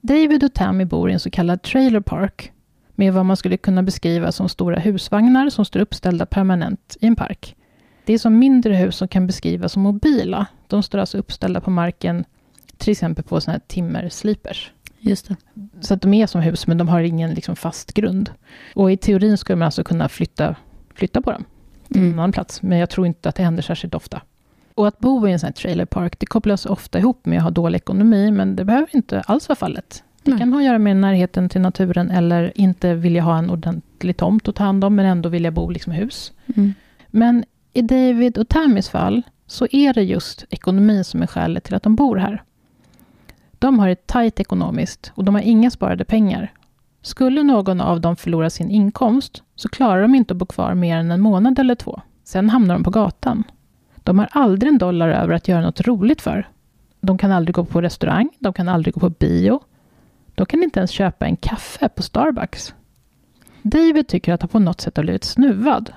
David 0.00 0.44
och 0.44 0.54
Tammy 0.54 0.84
bor 0.84 1.10
i 1.10 1.12
en 1.12 1.20
så 1.20 1.30
kallad 1.30 1.62
trailer 1.62 2.00
park 2.00 2.52
med 2.94 3.14
vad 3.14 3.26
man 3.26 3.36
skulle 3.36 3.56
kunna 3.56 3.82
beskriva 3.82 4.32
som 4.32 4.48
stora 4.48 4.78
husvagnar 4.80 5.50
som 5.50 5.64
står 5.64 5.80
uppställda 5.80 6.26
permanent 6.26 6.96
i 7.00 7.06
en 7.06 7.16
park. 7.16 7.56
Det 8.04 8.12
är 8.12 8.18
som 8.18 8.38
mindre 8.38 8.74
hus 8.74 8.96
som 8.96 9.08
kan 9.08 9.26
beskrivas 9.26 9.72
som 9.72 9.82
mobila. 9.82 10.46
De 10.66 10.82
står 10.82 10.98
alltså 10.98 11.18
uppställda 11.18 11.60
på 11.60 11.70
marken, 11.70 12.24
till 12.76 12.90
exempel 12.90 13.24
på 13.24 13.40
sådana 13.40 13.54
här 13.54 13.66
timmerslipers. 13.66 14.72
Just 15.04 15.28
det. 15.28 15.36
Så 15.80 15.94
att 15.94 16.02
de 16.02 16.14
är 16.14 16.26
som 16.26 16.40
hus, 16.40 16.66
men 16.66 16.78
de 16.78 16.88
har 16.88 17.00
ingen 17.00 17.30
liksom 17.34 17.56
fast 17.56 17.92
grund. 17.94 18.30
Och 18.74 18.92
i 18.92 18.96
teorin 18.96 19.38
skulle 19.38 19.56
man 19.56 19.66
alltså 19.66 19.84
kunna 19.84 20.08
flytta, 20.08 20.56
flytta 20.94 21.22
på 21.22 21.32
dem 21.32 21.44
till 21.88 22.00
Mm. 22.00 22.12
en 22.12 22.18
annan 22.18 22.32
plats, 22.32 22.62
men 22.62 22.78
jag 22.78 22.90
tror 22.90 23.06
inte 23.06 23.28
att 23.28 23.34
det 23.34 23.42
händer 23.42 23.62
särskilt 23.62 23.94
ofta. 23.94 24.22
Och 24.74 24.88
att 24.88 24.98
bo 24.98 25.28
i 25.28 25.32
en 25.32 25.38
sån 25.38 25.46
här 25.46 25.52
trailerpark, 25.52 26.18
det 26.18 26.26
kopplas 26.26 26.66
ofta 26.66 26.98
ihop 26.98 27.26
med 27.26 27.38
att 27.38 27.42
ha 27.44 27.50
dålig 27.50 27.76
ekonomi, 27.76 28.30
men 28.30 28.56
det 28.56 28.64
behöver 28.64 28.88
inte 28.96 29.20
alls 29.20 29.48
vara 29.48 29.56
fallet. 29.56 30.02
Det 30.22 30.30
Nej. 30.30 30.38
kan 30.40 30.52
ha 30.52 30.58
att 30.60 30.64
göra 30.66 30.78
med 30.78 30.96
närheten 30.96 31.48
till 31.48 31.60
naturen, 31.60 32.10
eller 32.10 32.52
inte 32.54 32.94
vilja 32.94 33.22
ha 33.22 33.38
en 33.38 33.50
ordentlig 33.50 34.16
tomt 34.16 34.48
att 34.48 34.54
ta 34.54 34.64
hand 34.64 34.84
om, 34.84 34.94
men 34.94 35.06
ändå 35.06 35.28
vilja 35.28 35.50
bo 35.50 35.70
liksom 35.70 35.92
hus. 35.92 36.32
Mm. 36.56 36.74
Men 37.08 37.44
i 37.72 37.82
David 37.82 38.38
och 38.38 38.48
Tammys 38.48 38.88
fall 38.88 39.22
så 39.46 39.66
är 39.70 39.92
det 39.94 40.02
just 40.02 40.44
ekonomin 40.50 41.04
som 41.04 41.22
är 41.22 41.26
skälet 41.26 41.64
till 41.64 41.74
att 41.74 41.82
de 41.82 41.96
bor 41.96 42.16
här. 42.16 42.42
De 43.62 43.78
har 43.78 43.88
det 43.88 44.06
tajt 44.06 44.40
ekonomiskt 44.40 45.12
och 45.14 45.24
de 45.24 45.34
har 45.34 45.42
inga 45.42 45.70
sparade 45.70 46.04
pengar. 46.04 46.52
Skulle 47.02 47.42
någon 47.42 47.80
av 47.80 48.00
dem 48.00 48.16
förlora 48.16 48.50
sin 48.50 48.70
inkomst 48.70 49.42
så 49.54 49.68
klarar 49.68 50.02
de 50.02 50.14
inte 50.14 50.34
att 50.34 50.38
bo 50.38 50.46
kvar 50.46 50.74
mer 50.74 50.96
än 50.96 51.10
en 51.10 51.20
månad 51.20 51.58
eller 51.58 51.74
två. 51.74 52.00
Sen 52.24 52.50
hamnar 52.50 52.74
de 52.74 52.84
på 52.84 52.90
gatan. 52.90 53.44
De 53.96 54.18
har 54.18 54.28
aldrig 54.30 54.72
en 54.72 54.78
dollar 54.78 55.08
över 55.08 55.34
att 55.34 55.48
göra 55.48 55.60
något 55.60 55.80
roligt 55.80 56.22
för. 56.22 56.48
De 57.00 57.18
kan 57.18 57.32
aldrig 57.32 57.54
gå 57.54 57.64
på 57.64 57.80
restaurang, 57.80 58.28
de 58.38 58.52
kan 58.52 58.68
aldrig 58.68 58.94
gå 58.94 59.00
på 59.00 59.10
bio. 59.10 59.60
De 60.34 60.46
kan 60.46 60.62
inte 60.62 60.80
ens 60.80 60.90
köpa 60.90 61.26
en 61.26 61.36
kaffe 61.36 61.88
på 61.88 62.02
Starbucks. 62.02 62.74
David 63.62 64.08
tycker 64.08 64.32
att 64.32 64.42
han 64.42 64.48
på 64.48 64.58
något 64.58 64.80
sätt 64.80 64.96
har 64.96 65.04
blivit 65.04 65.24
snuvad. 65.24 65.92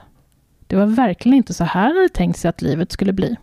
Det 0.68 0.76
var 0.76 0.86
verkligen 0.86 1.38
inte 1.38 1.54
så 1.54 1.64
här 1.64 1.88
han 1.88 1.96
hade 1.96 2.10
tänkt 2.10 2.40
sig 2.40 2.50
att 2.50 2.62
livet 2.62 2.92
skulle 2.92 3.14
bli. 3.14 3.36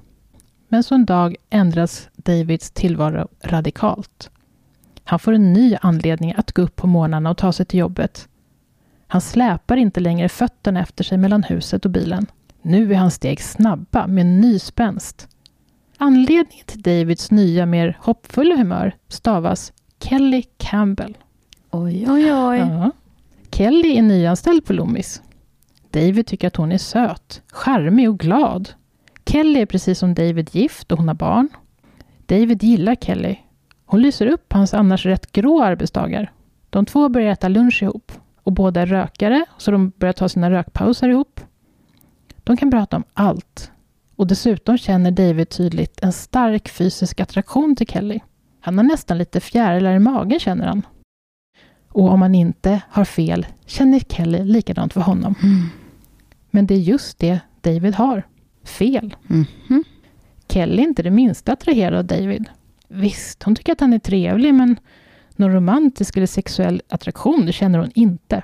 Men 0.72 0.82
så 0.82 0.94
en 0.94 1.06
dag 1.06 1.36
ändras 1.50 2.08
Davids 2.16 2.70
tillvaro 2.70 3.28
radikalt. 3.44 4.30
Han 5.04 5.18
får 5.18 5.32
en 5.32 5.52
ny 5.52 5.76
anledning 5.80 6.34
att 6.36 6.52
gå 6.52 6.62
upp 6.62 6.76
på 6.76 6.86
morgnarna 6.86 7.30
och 7.30 7.36
ta 7.36 7.52
sig 7.52 7.66
till 7.66 7.78
jobbet. 7.78 8.28
Han 9.06 9.20
släpar 9.20 9.76
inte 9.76 10.00
längre 10.00 10.28
fötterna 10.28 10.80
efter 10.80 11.04
sig 11.04 11.18
mellan 11.18 11.42
huset 11.42 11.84
och 11.84 11.90
bilen. 11.90 12.26
Nu 12.62 12.92
är 12.92 12.96
hans 12.96 13.14
steg 13.14 13.40
snabba 13.40 14.06
med 14.06 14.26
ny 14.26 14.58
spänst. 14.58 15.28
Anledningen 15.98 16.66
till 16.66 16.82
Davids 16.82 17.30
nya, 17.30 17.66
mer 17.66 17.98
hoppfulla 18.00 18.56
humör 18.56 18.96
stavas 19.08 19.72
Kelly 20.00 20.42
Campbell. 20.56 21.18
Oj, 21.70 22.06
oj, 22.10 22.34
oj. 22.34 22.58
Ja. 22.58 22.90
Kelly 23.50 23.96
är 23.98 24.02
nyanställd 24.02 24.64
på 24.64 24.72
Loomis. 24.72 25.22
David 25.90 26.26
tycker 26.26 26.46
att 26.46 26.56
hon 26.56 26.72
är 26.72 26.78
söt, 26.78 27.42
charmig 27.48 28.10
och 28.10 28.18
glad. 28.18 28.68
Kelly 29.26 29.60
är 29.60 29.66
precis 29.66 29.98
som 29.98 30.14
David 30.14 30.50
gift 30.52 30.92
och 30.92 30.98
hon 30.98 31.08
har 31.08 31.14
barn. 31.14 31.48
David 32.26 32.62
gillar 32.62 32.94
Kelly. 32.94 33.36
Hon 33.86 34.02
lyser 34.02 34.26
upp 34.26 34.52
hans 34.52 34.74
annars 34.74 35.06
rätt 35.06 35.32
grå 35.32 35.62
arbetsdagar. 35.62 36.32
De 36.70 36.86
två 36.86 37.08
börjar 37.08 37.32
äta 37.32 37.48
lunch 37.48 37.82
ihop 37.82 38.12
och 38.42 38.52
båda 38.52 38.80
är 38.80 38.86
rökare, 38.86 39.44
så 39.58 39.70
de 39.70 39.92
börjar 39.96 40.12
ta 40.12 40.28
sina 40.28 40.50
rökpauser 40.50 41.08
ihop. 41.08 41.40
De 42.36 42.56
kan 42.56 42.70
prata 42.70 42.96
om 42.96 43.04
allt. 43.14 43.70
Och 44.16 44.26
dessutom 44.26 44.78
känner 44.78 45.10
David 45.10 45.48
tydligt 45.48 46.00
en 46.02 46.12
stark 46.12 46.68
fysisk 46.68 47.20
attraktion 47.20 47.76
till 47.76 47.86
Kelly. 47.86 48.20
Han 48.60 48.78
har 48.78 48.84
nästan 48.84 49.18
lite 49.18 49.40
fjärilar 49.40 49.94
i 49.94 49.98
magen, 49.98 50.40
känner 50.40 50.66
han. 50.66 50.82
Och 51.88 52.10
om 52.10 52.22
han 52.22 52.34
inte 52.34 52.80
har 52.88 53.04
fel 53.04 53.46
känner 53.66 54.00
Kelly 54.00 54.44
likadant 54.44 54.92
för 54.92 55.00
honom. 55.00 55.34
Mm. 55.42 55.66
Men 56.50 56.66
det 56.66 56.74
är 56.74 56.78
just 56.78 57.18
det 57.18 57.40
David 57.60 57.94
har. 57.94 58.22
Fel. 58.64 59.16
Mhm. 59.26 59.84
Kelly 60.48 60.82
är 60.82 60.86
inte 60.86 61.02
det 61.02 61.10
minsta 61.10 61.52
attraherad 61.52 61.98
av 61.98 62.04
David. 62.04 62.48
Visst, 62.88 63.42
hon 63.42 63.54
tycker 63.54 63.72
att 63.72 63.80
han 63.80 63.92
är 63.92 63.98
trevlig, 63.98 64.54
men 64.54 64.76
någon 65.36 65.52
romantisk 65.52 66.16
eller 66.16 66.26
sexuell 66.26 66.82
attraktion, 66.88 67.46
det 67.46 67.52
känner 67.52 67.78
hon 67.78 67.90
inte. 67.94 68.42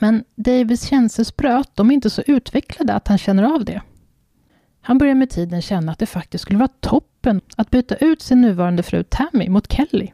Men 0.00 0.24
Davids 0.34 0.88
känselspröt, 0.88 1.70
de 1.74 1.90
är 1.90 1.94
inte 1.94 2.10
så 2.10 2.22
utvecklade 2.26 2.94
att 2.94 3.08
han 3.08 3.18
känner 3.18 3.42
av 3.42 3.64
det. 3.64 3.82
Han 4.80 4.98
börjar 4.98 5.14
med 5.14 5.30
tiden 5.30 5.62
känna 5.62 5.92
att 5.92 5.98
det 5.98 6.06
faktiskt 6.06 6.42
skulle 6.42 6.58
vara 6.58 6.70
toppen 6.80 7.40
att 7.56 7.70
byta 7.70 7.96
ut 7.96 8.22
sin 8.22 8.40
nuvarande 8.40 8.82
fru 8.82 9.02
Tammy 9.02 9.48
mot 9.48 9.72
Kelly. 9.72 10.08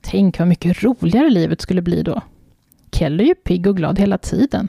Tänk 0.00 0.38
vad 0.38 0.48
mycket 0.48 0.82
roligare 0.82 1.30
livet 1.30 1.60
skulle 1.60 1.82
bli 1.82 2.02
då. 2.02 2.22
Kelly 2.92 3.24
är 3.24 3.28
ju 3.28 3.34
pigg 3.34 3.66
och 3.66 3.76
glad 3.76 3.98
hela 3.98 4.18
tiden. 4.18 4.68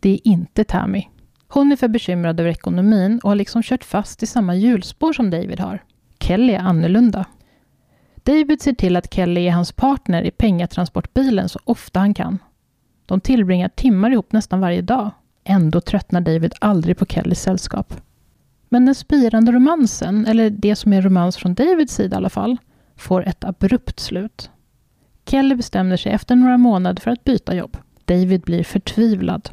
Det 0.00 0.10
är 0.10 0.28
inte 0.28 0.64
Tammy. 0.64 1.04
Hon 1.48 1.72
är 1.72 1.76
för 1.76 1.88
bekymrad 1.88 2.40
över 2.40 2.50
ekonomin 2.50 3.20
och 3.22 3.30
har 3.30 3.36
liksom 3.36 3.62
kört 3.62 3.84
fast 3.84 4.22
i 4.22 4.26
samma 4.26 4.54
hjulspår 4.54 5.12
som 5.12 5.30
David 5.30 5.60
har. 5.60 5.82
Kelly 6.20 6.52
är 6.52 6.58
annorlunda. 6.58 7.24
David 8.16 8.62
ser 8.62 8.72
till 8.72 8.96
att 8.96 9.14
Kelly 9.14 9.46
är 9.46 9.52
hans 9.52 9.72
partner 9.72 10.22
i 10.22 10.30
pengatransportbilen 10.30 11.48
så 11.48 11.58
ofta 11.64 12.00
han 12.00 12.14
kan. 12.14 12.38
De 13.06 13.20
tillbringar 13.20 13.68
timmar 13.68 14.10
ihop 14.10 14.32
nästan 14.32 14.60
varje 14.60 14.82
dag. 14.82 15.10
Ändå 15.44 15.80
tröttnar 15.80 16.20
David 16.20 16.52
aldrig 16.60 16.98
på 16.98 17.06
Kellys 17.06 17.42
sällskap. 17.42 17.94
Men 18.68 18.86
den 18.86 18.94
spirande 18.94 19.52
romansen, 19.52 20.26
eller 20.26 20.50
det 20.50 20.76
som 20.76 20.92
är 20.92 21.02
romans 21.02 21.36
från 21.36 21.54
Davids 21.54 21.94
sida 21.94 22.16
i 22.16 22.18
alla 22.18 22.30
fall, 22.30 22.56
får 22.96 23.28
ett 23.28 23.44
abrupt 23.44 24.00
slut. 24.00 24.50
Kelly 25.26 25.54
bestämmer 25.54 25.96
sig 25.96 26.12
efter 26.12 26.36
några 26.36 26.58
månader 26.58 27.02
för 27.02 27.10
att 27.10 27.24
byta 27.24 27.54
jobb. 27.54 27.76
David 28.04 28.40
blir 28.40 28.64
förtvivlad. 28.64 29.50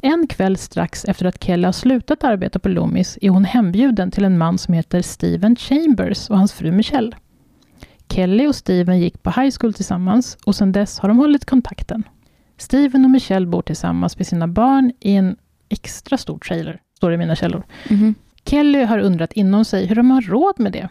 En 0.00 0.26
kväll 0.26 0.56
strax 0.56 1.04
efter 1.04 1.26
att 1.26 1.44
Kelly 1.44 1.64
har 1.64 1.72
slutat 1.72 2.24
arbeta 2.24 2.58
på 2.58 2.68
Loomis 2.68 3.18
är 3.22 3.30
hon 3.30 3.44
hembjuden 3.44 4.10
till 4.10 4.24
en 4.24 4.38
man 4.38 4.58
som 4.58 4.74
heter 4.74 5.02
Steven 5.02 5.56
Chambers 5.56 6.30
och 6.30 6.38
hans 6.38 6.52
fru 6.52 6.72
Michelle. 6.72 7.16
Kelly 8.08 8.46
och 8.46 8.54
Steven 8.54 9.00
gick 9.00 9.22
på 9.22 9.30
high 9.30 9.54
school 9.60 9.74
tillsammans 9.74 10.38
och 10.44 10.54
sedan 10.56 10.72
dess 10.72 10.98
har 10.98 11.08
de 11.08 11.18
hållit 11.18 11.44
kontakten. 11.44 12.02
Steven 12.58 13.04
och 13.04 13.10
Michelle 13.10 13.46
bor 13.46 13.62
tillsammans 13.62 14.18
med 14.18 14.26
sina 14.26 14.48
barn 14.48 14.92
i 15.00 15.12
en 15.12 15.36
extra 15.68 16.18
stor 16.18 16.38
trailer, 16.38 16.80
står 16.96 17.10
det 17.10 17.14
i 17.14 17.18
mina 17.18 17.36
källor. 17.36 17.62
Mhm. 17.90 18.14
Kelly 18.44 18.82
har 18.84 18.98
undrat 18.98 19.32
inom 19.32 19.64
sig 19.64 19.86
hur 19.86 19.94
de 19.94 20.10
har 20.10 20.20
råd 20.22 20.60
med 20.60 20.72
det. 20.72 20.88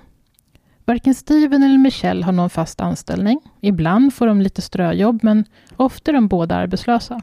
Varken 0.86 1.16
Steven 1.16 1.64
eller 1.64 1.78
Michelle 1.78 2.26
har 2.26 2.32
någon 2.32 2.50
fast 2.50 2.82
anställning. 2.82 3.40
Ibland 3.62 4.14
får 4.14 4.28
de 4.28 4.42
lite 4.42 4.62
ströjobb, 4.62 5.20
men 5.24 5.46
ofta 5.76 6.12
är 6.12 6.14
de 6.14 6.28
båda 6.28 6.56
arbetslösa. 6.56 7.22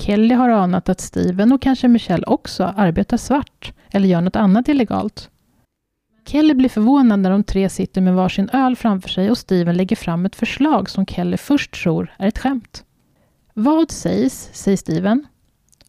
Kelly 0.00 0.34
har 0.34 0.48
anat 0.48 0.88
att 0.88 1.00
Steven 1.00 1.52
och 1.52 1.62
kanske 1.62 1.88
Michelle 1.88 2.26
också 2.26 2.64
arbetar 2.64 3.16
svart 3.16 3.72
eller 3.90 4.08
gör 4.08 4.20
något 4.20 4.36
annat 4.36 4.68
illegalt. 4.68 5.30
Kelly 6.26 6.54
blir 6.54 6.68
förvånad 6.68 7.20
när 7.20 7.30
de 7.30 7.44
tre 7.44 7.68
sitter 7.68 8.00
med 8.00 8.14
varsin 8.14 8.50
öl 8.52 8.76
framför 8.76 9.08
sig 9.08 9.30
och 9.30 9.38
Steven 9.38 9.76
lägger 9.76 9.96
fram 9.96 10.26
ett 10.26 10.36
förslag 10.36 10.90
som 10.90 11.06
Kelly 11.06 11.36
först 11.36 11.82
tror 11.82 12.12
är 12.18 12.28
ett 12.28 12.38
skämt. 12.38 12.84
Vad 13.54 13.90
sägs, 13.90 14.50
säger 14.52 14.76
Steven, 14.76 15.26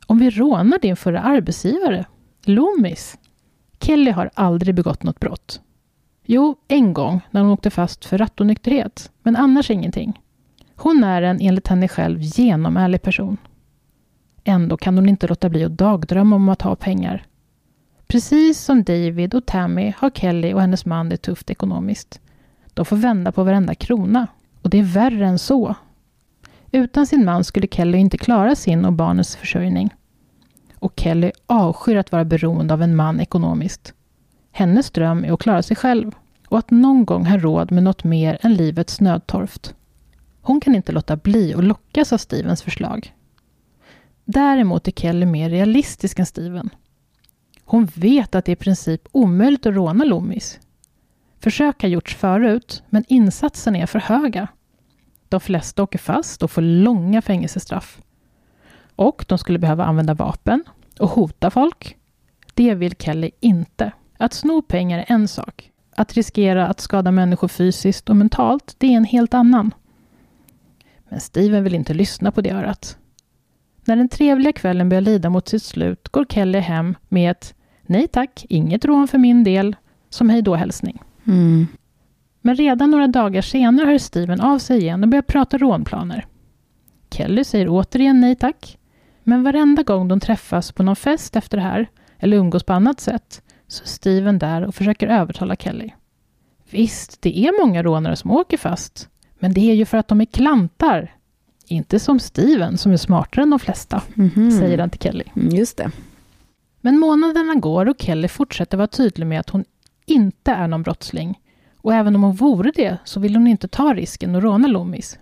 om 0.08 0.20
vi 0.20 0.30
rånar 0.30 0.80
din 0.80 0.96
förra 0.96 1.22
arbetsgivare, 1.22 2.06
Loomis? 2.46 3.18
Kelly 3.80 4.12
har 4.12 4.30
aldrig 4.34 4.76
begått 4.76 5.04
något 5.04 5.20
brott. 5.20 5.62
Jo, 6.26 6.56
en 6.68 6.94
gång 6.94 7.22
när 7.32 7.42
hon 7.42 7.52
åkte 7.52 7.70
fast 7.70 8.06
för 8.06 8.18
rattonykterhet, 8.18 9.12
men 9.24 9.36
annars 9.36 9.72
ingenting. 9.72 10.22
Hon 10.76 11.04
är 11.04 11.22
en, 11.22 11.42
enligt 11.42 11.68
henne 11.68 11.88
själv, 11.88 12.20
genomärlig 12.22 13.02
person. 13.02 13.38
Ändå 14.44 14.78
kan 14.78 14.96
hon 14.98 15.10
inte 15.10 15.28
låta 15.28 15.50
bli 15.50 15.64
att 15.64 15.78
dagdrömma 15.78 16.36
om 16.36 16.50
att 16.50 16.62
ha 16.62 16.76
pengar. 16.76 17.26
Precis 18.08 18.62
som 18.62 18.84
David 18.84 19.34
och 19.34 19.46
Tammy 19.46 19.94
har 19.98 20.10
Kelly 20.10 20.54
och 20.54 20.62
hennes 20.62 20.86
man 20.86 21.10
det 21.10 21.18
tufft 21.18 21.50
ekonomiskt. 21.50 22.20
De 22.74 22.86
får 22.86 22.98
vända 22.98 23.32
på 23.32 23.44
varenda 23.44 23.76
krona. 23.76 24.28
Och 24.62 24.70
det 24.70 24.80
är 24.80 24.84
värre 24.84 25.28
än 25.28 25.40
så. 25.40 25.76
Utan 26.72 27.08
sin 27.08 27.26
man 27.26 27.44
skulle 27.44 27.68
Kelly 27.68 27.98
inte 27.98 28.18
klara 28.18 28.56
sin 28.56 28.86
och 28.86 28.94
barnens 28.94 29.36
försörjning. 29.36 29.94
Och 30.76 30.94
Kelly 30.96 31.32
avskyr 31.48 31.96
att 31.96 32.12
vara 32.12 32.26
beroende 32.26 32.74
av 32.74 32.82
en 32.82 32.96
man 32.96 33.20
ekonomiskt. 33.20 33.94
Hennes 34.52 34.92
dröm 34.92 35.26
är 35.26 35.34
att 35.34 35.40
klara 35.40 35.64
sig 35.64 35.76
själv 35.76 36.12
och 36.48 36.58
att 36.58 36.72
någon 36.72 37.06
gång 37.06 37.26
ha 37.26 37.38
råd 37.38 37.72
med 37.72 37.84
något 37.84 38.04
mer 38.04 38.38
än 38.42 38.56
livets 38.56 39.02
nödtorft. 39.02 39.76
Hon 40.42 40.62
kan 40.62 40.76
inte 40.76 40.92
låta 40.92 41.16
bli 41.16 41.54
att 41.54 41.64
lockas 41.64 42.14
av 42.14 42.18
Stevens 42.18 42.62
förslag. 42.62 43.14
Däremot 44.26 44.88
är 44.88 44.92
Kelly 44.92 45.26
mer 45.26 45.50
realistisk 45.50 46.20
än 46.20 46.26
Steven. 46.26 46.70
Hon 47.66 47.86
vet 47.86 48.36
att 48.36 48.46
det 48.46 48.52
är 48.52 48.54
i 48.54 48.56
princip 48.56 49.08
omöjligt 49.12 49.66
att 49.66 49.74
råna 49.74 50.04
Loomis. 50.04 50.60
Försök 51.40 51.82
har 51.82 51.90
gjorts 51.90 52.16
förut, 52.16 52.84
men 52.90 53.04
insatserna 53.08 53.78
är 53.78 53.86
för 53.86 54.00
höga. 54.00 54.48
De 55.30 55.40
flesta 55.40 55.84
åker 55.84 56.00
fast 56.00 56.44
och 56.44 56.52
får 56.52 56.62
långa 56.62 57.22
fängelsestraff. 57.22 58.02
Och 58.96 59.26
de 59.28 59.38
skulle 59.38 59.60
behöva 59.60 59.86
använda 59.86 60.14
vapen 60.14 60.64
och 61.00 61.10
hota 61.10 61.50
folk. 61.50 61.98
Det 62.54 62.76
vill 62.76 62.96
Kelly 62.96 63.32
inte. 63.40 63.92
Att 64.18 64.34
sno 64.34 64.62
pengar 64.62 65.00
är 65.00 65.06
en 65.08 65.28
sak. 65.28 65.72
Att 65.96 66.14
riskera 66.14 66.68
att 66.68 66.80
skada 66.80 67.12
människor 67.12 67.48
fysiskt 67.48 68.10
och 68.10 68.16
mentalt, 68.16 68.76
det 68.78 68.88
är 68.88 68.98
en 68.98 69.06
helt 69.06 69.34
annan. 69.34 69.74
Men 71.10 71.20
Steven 71.20 71.64
vill 71.64 71.76
inte 71.76 71.94
lyssna 71.94 72.32
på 72.32 72.42
det 72.42 72.52
örat. 72.52 72.98
När 73.86 73.96
den 73.96 74.10
trevliga 74.10 74.54
kvällen 74.54 74.90
börjar 74.90 75.02
lida 75.02 75.30
mot 75.30 75.48
sitt 75.48 75.64
slut 75.64 76.10
går 76.10 76.26
Kelly 76.26 76.60
hem 76.60 76.96
med 77.10 77.32
ett 77.32 77.56
Nej 77.82 78.08
tack, 78.08 78.46
inget 78.50 78.86
rån 78.86 79.08
för 79.08 79.18
min 79.18 79.44
del, 79.44 79.76
som 80.10 80.30
hejdå-hälsning. 80.30 81.02
Mm. 81.28 81.68
Men 82.42 82.56
redan 82.56 82.92
några 82.92 83.08
dagar 83.08 83.42
senare 83.42 83.86
hör 83.86 83.98
Steven 83.98 84.42
av 84.42 84.60
sig 84.60 84.80
igen 84.80 85.04
och 85.04 85.10
börjar 85.10 85.22
prata 85.22 85.58
rånplaner. 85.58 86.26
Kelly 87.12 87.44
säger 87.44 87.68
återigen 87.70 88.22
nej 88.22 88.36
tack, 88.36 88.78
men 89.24 89.44
varenda 89.44 89.84
gång 89.84 90.08
de 90.08 90.20
träffas 90.20 90.72
på 90.72 90.84
någon 90.84 90.96
fest 90.96 91.36
efter 91.36 91.58
det 91.58 91.64
här, 91.64 91.88
eller 92.20 92.38
umgås 92.38 92.64
på 92.64 92.74
annat 92.74 93.00
sätt, 93.00 93.42
så 93.68 93.84
är 93.84 93.88
Steven 93.88 94.40
där 94.40 94.62
och 94.62 94.76
försöker 94.76 95.08
övertala 95.08 95.56
Kelly. 95.56 95.90
Visst, 96.70 97.22
det 97.22 97.40
är 97.40 97.66
många 97.66 97.84
rånare 97.84 98.16
som 98.16 98.32
åker 98.32 98.58
fast, 98.58 99.10
men 99.40 99.54
det 99.54 99.72
är 99.72 99.74
ju 99.74 99.86
för 99.86 99.98
att 99.98 100.08
de 100.08 100.22
är 100.22 100.26
klantar. 100.26 101.16
Inte 101.72 102.00
som 102.00 102.20
Steven, 102.20 102.78
som 102.78 102.92
är 102.92 102.98
smartare 102.98 103.44
än 103.44 103.50
de 103.50 103.60
flesta, 103.60 104.02
Mhm. 104.14 104.52
säger 104.52 104.78
han 104.78 104.90
till 104.90 105.00
Kelly. 105.02 105.24
Mm, 105.36 105.50
Just 105.50 105.78
det. 105.78 105.92
Men 106.82 107.00
månaderna 107.00 107.56
går 107.56 107.90
och 107.90 107.96
Kelly 108.02 108.28
fortsätter 108.28 108.78
vara 108.78 108.88
tydlig 108.88 109.28
med 109.28 109.40
att 109.40 109.50
hon 109.50 109.66
inte 110.06 110.52
är 110.52 110.68
någon 110.68 110.84
brottsling. 110.84 111.40
Och 111.78 111.94
även 111.94 112.16
om 112.16 112.24
hon 112.24 112.36
vore 112.36 112.72
det 112.76 112.98
så 113.06 113.20
vill 113.20 113.36
hon 113.36 113.48
inte 113.48 113.68
ta 113.68 113.94
risken 113.94 114.36
att 114.36 114.44
råna 114.44 114.68
Loomis. 114.68 115.20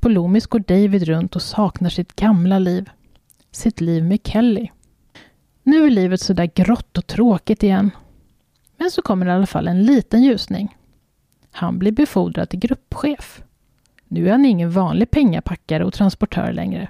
På 0.00 0.08
Loomis 0.08 0.46
går 0.46 0.58
David 0.58 1.02
runt 1.02 1.36
och 1.36 1.42
saknar 1.42 1.90
sitt 1.90 2.16
gamla 2.16 2.58
liv. 2.58 2.90
Sitt 3.50 3.80
liv 3.80 4.04
med 4.04 4.20
Kelly. 4.24 4.68
Nu 5.62 5.86
är 5.86 5.90
livet 5.90 6.20
sådär 6.20 6.50
grått 6.54 6.98
och 6.98 7.06
tråkigt 7.06 7.62
igen. 7.62 7.90
Men 8.76 8.90
så 8.90 9.02
kommer 9.02 9.26
i 9.26 9.30
alla 9.30 9.46
fall 9.46 9.68
en 9.68 9.82
liten 9.84 10.22
ljusning. 10.22 10.76
Han 11.50 11.78
blir 11.78 11.92
befordrad 11.92 12.48
till 12.48 12.58
gruppchef. 12.58 13.42
Nu 14.08 14.26
är 14.28 14.32
han 14.32 14.44
ingen 14.44 14.70
vanlig 14.70 15.10
pengapackare 15.10 15.84
och 15.84 15.92
transportör 15.92 16.52
längre. 16.52 16.88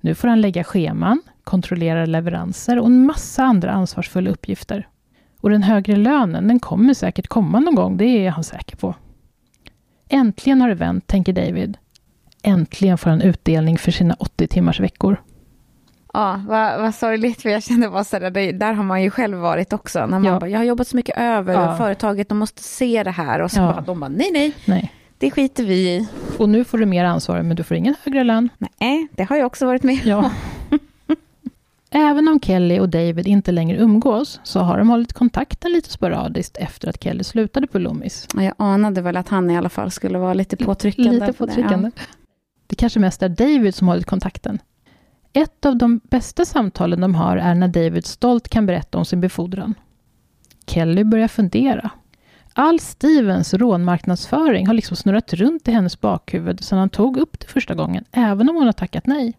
Nu 0.00 0.14
får 0.14 0.28
han 0.28 0.40
lägga 0.40 0.64
scheman, 0.64 1.22
kontrollera 1.44 2.06
leveranser 2.06 2.78
och 2.78 2.86
en 2.86 3.06
massa 3.06 3.44
andra 3.44 3.70
ansvarsfulla 3.72 4.30
uppgifter. 4.30 4.88
Och 5.40 5.50
den 5.50 5.62
högre 5.62 5.96
lönen, 5.96 6.48
den 6.48 6.60
kommer 6.60 6.94
säkert 6.94 7.26
komma 7.28 7.60
någon 7.60 7.74
gång, 7.74 7.96
det 7.96 8.04
är 8.26 8.30
han 8.30 8.44
säker 8.44 8.76
på. 8.76 8.94
Äntligen 10.08 10.60
har 10.60 10.68
det 10.68 10.74
vänt, 10.74 11.06
tänker 11.06 11.32
David. 11.32 11.76
Äntligen 12.42 12.98
får 12.98 13.10
han 13.10 13.22
utdelning 13.22 13.78
för 13.78 13.90
sina 13.90 14.14
80 14.18 14.46
timmars 14.46 14.80
veckor. 14.80 15.22
Ja, 16.12 16.40
vad, 16.48 16.80
vad 16.80 16.94
sorgligt, 16.94 17.42
för 17.42 17.48
jag 17.48 17.62
kände 17.62 17.88
bara 17.90 18.04
sådär, 18.04 18.30
det, 18.30 18.52
där 18.52 18.72
har 18.72 18.84
man 18.84 19.02
ju 19.02 19.10
själv 19.10 19.38
varit 19.38 19.72
också. 19.72 19.98
När 19.98 20.06
man 20.06 20.24
Ja. 20.24 20.40
bara, 20.40 20.48
jag 20.50 20.58
har 20.58 20.64
jobbat 20.64 20.88
så 20.88 20.96
mycket 20.96 21.18
över, 21.18 21.52
Ja. 21.54 21.76
företaget, 21.76 22.28
de 22.28 22.38
måste 22.38 22.62
se 22.62 23.02
det 23.02 23.10
här. 23.10 23.40
Och 23.42 23.50
så 23.50 23.60
Ja. 23.60 23.72
bara, 23.72 23.80
de 23.80 24.00
bara, 24.00 24.08
nej, 24.08 24.30
nej, 24.32 24.52
Nej. 24.64 24.92
Det 25.20 25.30
skiter 25.30 25.64
vi 25.64 25.88
i. 25.88 26.08
Och 26.38 26.48
nu 26.48 26.64
får 26.64 26.78
du 26.78 26.86
mer 26.86 27.04
ansvar, 27.04 27.42
men 27.42 27.56
du 27.56 27.62
får 27.62 27.76
ingen 27.76 27.94
högre 28.04 28.24
lön. 28.24 28.48
Nej, 28.80 29.08
det 29.12 29.22
har 29.22 29.36
jag 29.36 29.46
också 29.46 29.66
varit 29.66 29.82
med 29.82 30.00
Ja. 30.04 30.30
Även 31.90 32.28
om 32.28 32.40
Kelly 32.40 32.78
och 32.78 32.88
David 32.88 33.26
inte 33.26 33.52
längre 33.52 33.78
umgås, 33.78 34.40
så 34.42 34.60
har 34.60 34.78
de 34.78 34.88
hållit 34.88 35.12
kontakten 35.12 35.72
lite 35.72 35.90
sporadiskt 35.90 36.56
efter 36.56 36.88
att 36.88 37.02
Kelly 37.02 37.24
slutade 37.24 37.66
på 37.66 37.78
Loomis. 37.78 38.28
Ja, 38.34 38.42
Jag 38.42 38.54
anade 38.58 39.00
väl 39.00 39.16
att 39.16 39.28
han 39.28 39.50
i 39.50 39.56
alla 39.56 39.68
fall 39.68 39.90
skulle 39.90 40.18
vara 40.18 40.34
lite 40.34 40.56
påtryckande. 40.56 41.10
Lite 41.10 41.26
på 41.26 41.46
det, 41.46 41.52
påtryckande. 41.52 41.90
Det 42.66 42.76
kanske 42.76 43.00
mest 43.00 43.22
är 43.22 43.28
David 43.28 43.74
som 43.74 43.88
hållit 43.88 44.06
kontakten. 44.06 44.58
Ett 45.32 45.66
av 45.66 45.76
de 45.76 46.00
bästa 46.04 46.44
samtalen 46.44 47.00
de 47.00 47.14
har 47.14 47.36
är 47.36 47.54
när 47.54 47.68
David 47.68 48.06
stolt 48.06 48.48
kan 48.48 48.66
berätta 48.66 48.98
om 48.98 49.04
sin 49.04 49.20
befordran. 49.20 49.74
Kelly 50.66 51.04
börjar 51.04 51.28
fundera. 51.28 51.90
All 52.54 52.80
Stevens 52.80 53.54
rånmarknadsföring 53.54 54.66
har 54.66 54.74
liksom 54.74 54.96
snurrat 54.96 55.34
runt 55.34 55.68
i 55.68 55.72
hennes 55.72 56.00
bakhuvud 56.00 56.64
sedan 56.64 56.78
han 56.78 56.90
tog 56.90 57.16
upp 57.16 57.40
det 57.40 57.46
första 57.46 57.74
gången, 57.74 58.04
även 58.12 58.48
om 58.48 58.56
hon 58.56 58.66
har 58.66 58.72
tackat 58.72 59.06
nej. 59.06 59.34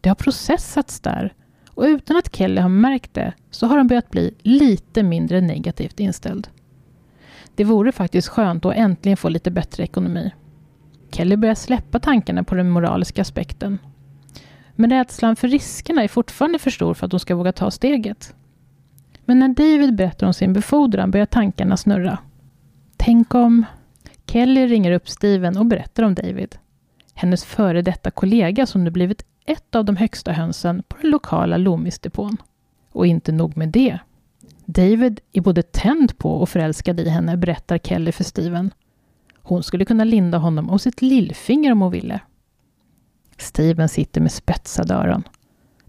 Det 0.00 0.08
har 0.08 0.16
processats 0.16 1.00
där 1.00 1.34
och 1.70 1.82
utan 1.84 2.16
att 2.16 2.36
Kelly 2.36 2.60
har 2.60 2.68
märkt 2.68 3.14
det 3.14 3.32
så 3.50 3.66
har 3.66 3.76
han 3.76 3.86
börjat 3.86 4.10
bli 4.10 4.34
lite 4.42 5.02
mindre 5.02 5.40
negativt 5.40 6.00
inställd. 6.00 6.48
Det 7.54 7.64
vore 7.64 7.92
faktiskt 7.92 8.28
skönt 8.28 8.64
att 8.64 8.76
äntligen 8.76 9.16
få 9.16 9.28
lite 9.28 9.50
bättre 9.50 9.82
ekonomi. 9.82 10.34
Kelly 11.10 11.36
börjar 11.36 11.54
släppa 11.54 11.98
tankarna 11.98 12.44
på 12.44 12.54
den 12.54 12.70
moraliska 12.70 13.22
aspekten. 13.22 13.78
Men 14.74 14.90
rädslan 14.90 15.36
för 15.36 15.48
riskerna 15.48 16.02
är 16.02 16.08
fortfarande 16.08 16.58
för 16.58 16.70
stor 16.70 16.94
för 16.94 17.06
att 17.06 17.12
hon 17.12 17.20
ska 17.20 17.34
våga 17.34 17.52
ta 17.52 17.70
steget. 17.70 18.34
Men 19.28 19.38
när 19.38 19.48
David 19.48 19.94
berättar 19.94 20.26
om 20.26 20.34
sin 20.34 20.52
befordran 20.52 21.10
börjar 21.10 21.26
tankarna 21.26 21.76
snurra. 21.76 22.18
Tänk 22.96 23.34
om... 23.34 23.64
Kelly 24.26 24.66
ringer 24.66 24.92
upp 24.92 25.08
Steven 25.08 25.56
och 25.56 25.66
berättar 25.66 26.02
om 26.02 26.14
David. 26.14 26.56
Hennes 27.14 27.44
före 27.44 27.82
detta 27.82 28.10
kollega 28.10 28.66
som 28.66 28.84
nu 28.84 28.90
blivit 28.90 29.24
ett 29.46 29.74
av 29.74 29.84
de 29.84 29.96
högsta 29.96 30.32
hönsen 30.32 30.82
på 30.88 30.96
den 31.00 31.10
lokala 31.10 31.56
Loomisdepån. 31.56 32.36
Och 32.92 33.06
inte 33.06 33.32
nog 33.32 33.56
med 33.56 33.68
det. 33.68 33.98
David 34.64 35.20
är 35.32 35.40
både 35.40 35.62
tänd 35.62 36.18
på 36.18 36.32
och 36.32 36.48
förälskad 36.48 37.00
i 37.00 37.08
henne, 37.08 37.36
berättar 37.36 37.78
Kelly 37.78 38.12
för 38.12 38.24
Steven. 38.24 38.70
Hon 39.42 39.62
skulle 39.62 39.84
kunna 39.84 40.04
linda 40.04 40.38
honom 40.38 40.70
om 40.70 40.78
sitt 40.78 41.02
lillfinger 41.02 41.72
om 41.72 41.80
hon 41.80 41.90
ville. 41.90 42.20
Steven 43.38 43.88
sitter 43.88 44.20
med 44.20 44.32
spetsade 44.32 44.94
öron. 44.94 45.22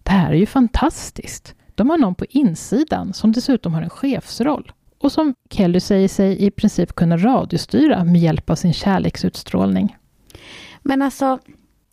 Det 0.03 0.11
här 0.11 0.31
är 0.31 0.37
ju 0.37 0.45
fantastiskt. 0.45 1.55
De 1.77 1.89
har 1.89 1.97
någon 1.97 2.15
på 2.15 2.25
insidan 2.29 3.13
som 3.13 3.31
dessutom 3.31 3.73
har 3.73 3.81
en 3.81 3.89
chefsroll 3.89 4.71
och 4.99 5.11
som 5.11 5.35
Kelly 5.49 5.79
säger 5.79 6.07
sig 6.07 6.45
i 6.45 6.51
princip 6.51 6.95
kunna 6.95 7.17
radiostyra 7.17 8.03
med 8.03 8.21
hjälp 8.21 8.49
av 8.49 8.55
sin 8.55 8.73
kärleksutstrålning. 8.73 9.97
Men 10.81 11.01
alltså, 11.01 11.39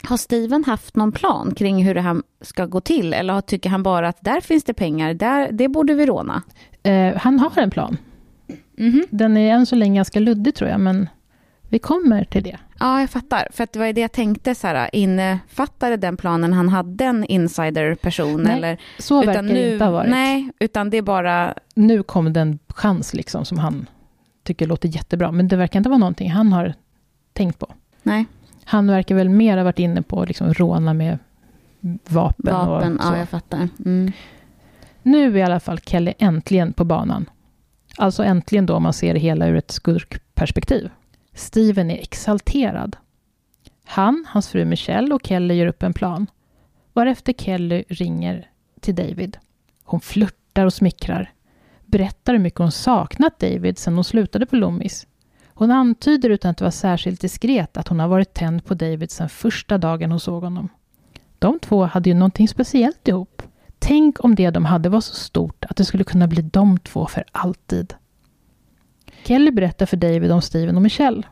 har 0.09 0.17
Steven 0.17 0.65
haft 0.65 0.97
någon 0.97 1.13
plan 1.13 1.55
kring 1.55 1.85
hur 1.85 1.95
det 1.95 2.01
här 2.01 2.17
ska 2.41 2.67
gå 2.67 2.81
till? 2.81 3.15
Eller 3.15 3.41
tycker 3.41 3.71
han 3.71 3.83
bara 3.83 4.09
att 4.09 4.19
där 4.21 4.41
finns 4.41 4.65
det 4.65 4.75
pengar, 4.75 5.15
där, 5.15 5.53
det 5.53 5.69
borde 5.69 5.95
vi 5.95 6.07
råna? 6.07 6.43
Eh, 6.83 7.17
han 7.17 7.39
har 7.39 7.59
en 7.63 7.71
plan. 7.71 7.97
Mhm. 8.79 9.05
Den 9.11 9.37
är 9.37 9.55
än 9.55 9.67
så 9.67 9.77
länge 9.77 9.99
ganska 9.99 10.21
luddig 10.21 10.55
tror 10.55 10.71
jag, 10.71 10.81
men 10.81 11.09
vi 11.69 11.79
kommer 11.79 12.25
till 12.25 12.43
det. 12.43 12.59
Ja, 12.85 13.01
jag 13.01 13.11
fattar. 13.11 13.49
För 13.51 13.69
det 13.73 13.79
var 13.79 13.87
ju 13.87 13.93
det 13.93 14.01
jag 14.01 14.13
tänkte, 14.13 14.55
så 14.55 14.67
här, 14.67 14.91
innefattade 14.93 15.97
den 15.97 16.17
planen 16.17 16.53
han 16.53 16.69
hade 16.69 17.05
en 17.05 17.25
insiderperson? 17.25 18.43
Nej, 18.43 18.57
Eller, 18.57 18.79
Så 18.99 19.23
verkar 19.23 19.43
det 19.43 19.73
inte 19.73 19.85
ha 19.85 19.93
varit. 19.93 20.11
Nej, 20.11 20.51
utan 20.59 20.91
det 20.91 20.97
är 20.97 21.03
bara... 21.03 21.55
Nu 21.75 22.03
kom 22.03 22.33
den 22.33 22.59
chans 22.69 23.15
liksom 23.15 23.45
som 23.45 23.59
han 23.59 23.87
tycker 24.43 24.67
låter 24.67 24.89
jättebra, 24.89 25.33
men 25.33 25.49
det 25.49 25.57
verkar 25.57 25.81
inte 25.81 25.89
vara 25.89 25.99
någonting 25.99 26.31
han 26.31 26.53
har 26.53 26.75
tänkt 27.33 27.59
på. 27.59 27.75
Nej, 28.03 28.25
Han 28.65 28.87
verkar 28.87 29.15
väl 29.15 29.29
mer 29.29 29.57
ha 29.57 29.65
varit 29.65 29.79
inne 29.79 30.03
på 30.03 30.23
att 30.23 30.29
liksom 30.29 30.55
råna 30.55 30.95
med 30.95 31.19
vapen, 32.09 32.55
vapen. 32.55 32.97
och 32.99 33.05
så. 33.05 33.13
Ja, 33.13 33.19
jag 33.19 33.29
fattar. 33.29 33.69
Mm. 33.85 34.13
Nu 35.03 35.33
är 35.33 35.37
i 35.37 35.43
alla 35.43 35.61
fall 35.61 35.79
Kelly 35.79 36.13
äntligen 36.19 36.73
på 36.73 36.85
banan. 36.85 37.31
Alltså 37.97 38.25
äntligen 38.25 38.67
då 38.67 38.81
man 38.81 38.93
ser 38.93 39.15
det 39.15 39.21
hela 39.21 39.47
ur 39.47 39.57
ett 39.57 39.71
skurkperspektiv. 39.71 40.91
Steven 41.35 41.91
är 41.91 41.99
exalterad. 41.99 42.97
Han, 43.85 44.27
hans 44.29 44.49
fru 44.49 44.65
Michelle 44.65 45.15
och 45.15 45.27
Kelly 45.27 45.55
gör 45.55 45.67
upp 45.67 45.83
en 45.83 45.95
plan. 45.95 46.27
Varefter 46.93 47.33
Kelly 47.33 47.85
ringer 47.89 48.51
till 48.81 48.95
David. 48.95 49.39
Hon 49.85 50.01
flörtar 50.01 50.67
och 50.67 50.73
smickrar. 50.73 51.33
Berättar 51.85 52.33
hur 52.33 52.41
mycket 52.41 52.59
hon 52.59 52.73
saknat 52.73 53.39
David 53.39 53.79
sedan 53.79 53.95
hon 53.95 54.05
slutade 54.05 54.47
på 54.47 54.57
Loomis. 54.57 55.07
Hon 55.47 55.71
antyder 55.71 56.31
utan 56.31 56.51
att 56.51 56.61
vara 56.61 56.71
särskilt 56.71 57.21
diskret 57.21 57.77
att 57.77 57.89
hon 57.89 58.01
har 58.01 58.09
varit 58.09 58.35
tänd 58.35 58.65
på 58.65 58.75
David 58.75 59.11
sedan 59.11 59.29
första 59.29 59.79
dagen 59.79 60.11
hon 60.11 60.21
såg 60.21 60.43
honom. 60.43 60.69
De 61.39 61.59
två 61.59 61.85
hade 61.85 62.11
ju 62.11 62.15
någonting 62.15 62.49
speciellt 62.49 63.09
ihop. 63.09 63.43
Tänk 63.79 64.25
om 64.25 64.35
det 64.35 64.51
de 64.51 64.65
hade 64.65 64.89
var 64.89 65.01
så 65.01 65.15
stort 65.15 65.65
att 65.65 65.77
det 65.77 65.85
skulle 65.85 66.05
kunna 66.05 66.27
bli 66.27 66.43
de 66.43 66.79
två 66.79 67.07
för 67.07 67.25
alltid. 67.33 67.95
Kelly 69.25 69.51
berättar 69.51 69.87
för 69.87 69.97
David 69.97 70.33
om 70.33 70.43
Steven 70.43 70.77
och 70.77 70.83
Michelle. 70.83 71.23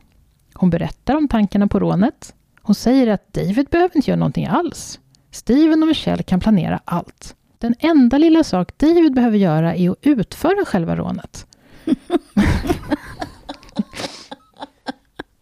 Hon 0.54 0.70
berättar 0.70 1.16
om 1.16 1.28
tankarna 1.28 1.66
på 1.66 1.78
rånet. 1.78 2.34
Hon 2.62 2.74
säger 2.74 3.06
att 3.06 3.32
David 3.32 3.66
behöver 3.70 3.96
inte 3.96 4.10
göra 4.10 4.18
någonting 4.18 4.46
alls. 4.46 5.00
Steven 5.30 5.82
och 5.82 5.88
Michelle 5.88 6.22
kan 6.22 6.40
planera 6.40 6.80
allt. 6.84 7.36
Den 7.58 7.74
enda 7.78 8.18
lilla 8.18 8.44
sak 8.44 8.78
David 8.78 9.14
behöver 9.14 9.38
göra 9.38 9.74
är 9.74 9.90
att 9.90 9.96
utföra 10.00 10.64
själva 10.64 10.96
rånet. 10.96 11.46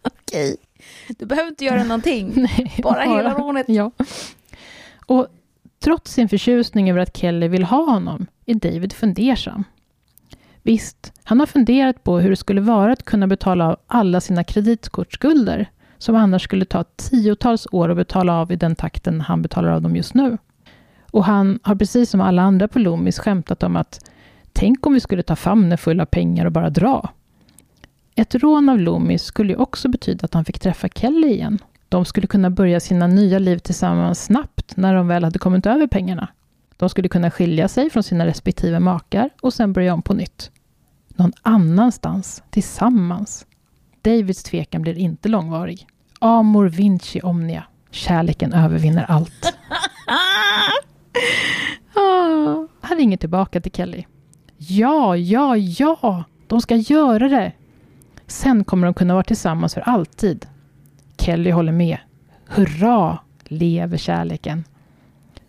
Okej. 0.01 0.57
Du 1.07 1.25
behöver 1.25 1.49
inte 1.49 1.65
göra 1.65 1.83
någonting. 1.83 2.31
Nej, 2.35 2.79
Bara 2.83 3.01
hela 3.01 3.33
rånet. 3.33 3.65
Ja. 3.69 3.91
Och 5.05 5.27
trots 5.83 6.13
sin 6.13 6.29
förtjusning 6.29 6.89
över 6.89 6.99
att 6.99 7.17
Kelly 7.17 7.47
vill 7.47 7.63
ha 7.63 7.85
honom 7.91 8.25
är 8.45 8.53
David 8.53 8.93
fundersam. 8.93 9.63
Visst, 10.63 11.13
han 11.23 11.39
har 11.39 11.47
funderat 11.47 12.03
på 12.03 12.19
hur 12.19 12.29
det 12.29 12.35
skulle 12.35 12.61
vara 12.61 12.93
att 12.93 13.05
kunna 13.05 13.27
betala 13.27 13.67
av 13.67 13.77
alla 13.87 14.21
sina 14.21 14.43
kreditkortsskulder 14.43 15.69
som 15.97 16.15
annars 16.15 16.43
skulle 16.43 16.65
ta 16.65 16.83
tiotals 16.83 17.67
år 17.71 17.89
att 17.89 17.97
betala 17.97 18.33
av 18.33 18.51
i 18.51 18.55
den 18.55 18.75
takten 18.75 19.21
han 19.21 19.41
betalar 19.41 19.69
av 19.69 19.81
dem 19.81 19.95
just 19.95 20.13
nu. 20.13 20.37
Och 21.11 21.25
han 21.25 21.59
har 21.63 21.75
precis 21.75 22.09
som 22.09 22.21
alla 22.21 22.41
andra 22.41 22.67
på 22.67 22.79
Loomis 22.79 23.19
skämtat 23.19 23.63
om 23.63 23.75
att 23.75 24.11
tänk 24.53 24.85
om 24.85 24.93
vi 24.93 24.99
skulle 24.99 25.23
ta 25.23 25.35
famnen 25.35 25.77
full 25.77 25.99
av 25.99 26.05
pengar 26.05 26.45
och 26.45 26.51
bara 26.51 26.69
dra. 26.69 27.09
Ett 28.15 28.35
rån 28.35 28.69
av 28.69 28.79
Loomis 28.79 29.23
skulle 29.23 29.53
ju 29.53 29.59
också 29.59 29.89
betyda 29.89 30.25
att 30.25 30.33
han 30.33 30.45
fick 30.45 30.59
träffa 30.59 30.87
Kelly 30.87 31.27
igen. 31.27 31.59
De 31.89 32.05
skulle 32.05 32.27
kunna 32.27 32.49
börja 32.49 32.79
sina 32.79 33.07
nya 33.07 33.39
liv 33.39 33.57
tillsammans 33.57 34.23
snabbt 34.23 34.77
när 34.77 34.95
de 34.95 35.07
väl 35.07 35.23
hade 35.23 35.39
kommit 35.39 35.65
över 35.65 35.87
pengarna. 35.87 36.27
De 36.81 36.89
skulle 36.89 37.09
kunna 37.09 37.31
skilja 37.31 37.67
sig 37.67 37.89
från 37.89 38.03
sina 38.03 38.25
respektive 38.25 38.79
makar 38.79 39.29
och 39.41 39.53
sen 39.53 39.73
börja 39.73 39.93
om 39.93 40.01
på 40.01 40.13
nytt. 40.13 40.51
Någon 41.07 41.33
annanstans, 41.41 42.43
tillsammans. 42.49 43.45
Davids 44.01 44.43
tvekan 44.43 44.81
blir 44.81 44.97
inte 44.97 45.29
långvarig. 45.29 45.87
Amor 46.19 46.69
vinci 46.69 47.21
omnia. 47.21 47.63
Kärleken 47.91 48.53
övervinner 48.53 49.05
allt. 49.09 49.53
Ah, 51.93 52.67
han 52.81 52.97
ringer 52.97 53.17
tillbaka 53.17 53.61
till 53.61 53.71
Kelly. 53.71 54.03
Ja, 54.57 55.15
ja, 55.15 55.57
ja, 55.57 56.23
de 56.47 56.61
ska 56.61 56.75
göra 56.75 57.29
det. 57.29 57.51
Sen 58.27 58.63
kommer 58.63 58.87
de 58.87 58.93
kunna 58.93 59.13
vara 59.13 59.23
tillsammans 59.23 59.73
för 59.73 59.81
alltid. 59.81 60.45
Kelly 61.17 61.51
håller 61.51 61.71
med. 61.71 61.97
Hurra, 62.47 63.17
lever 63.43 63.97
kärleken. 63.97 64.63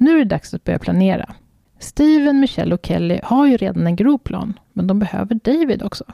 Nu 0.03 0.15
är 0.15 0.19
det 0.19 0.25
dags 0.25 0.55
att 0.55 0.65
börja 0.65 0.79
planera. 0.79 1.35
Steven, 1.79 2.41
Michelle 2.41 2.75
och 2.75 2.87
Kelly 2.87 3.21
har 3.23 3.47
ju 3.47 3.57
redan 3.57 3.87
en 3.87 3.97
grov 3.97 4.19
plan, 4.19 4.59
men 4.73 4.87
de 4.87 4.99
behöver 4.99 5.35
David 5.35 5.83
också. 5.83 6.05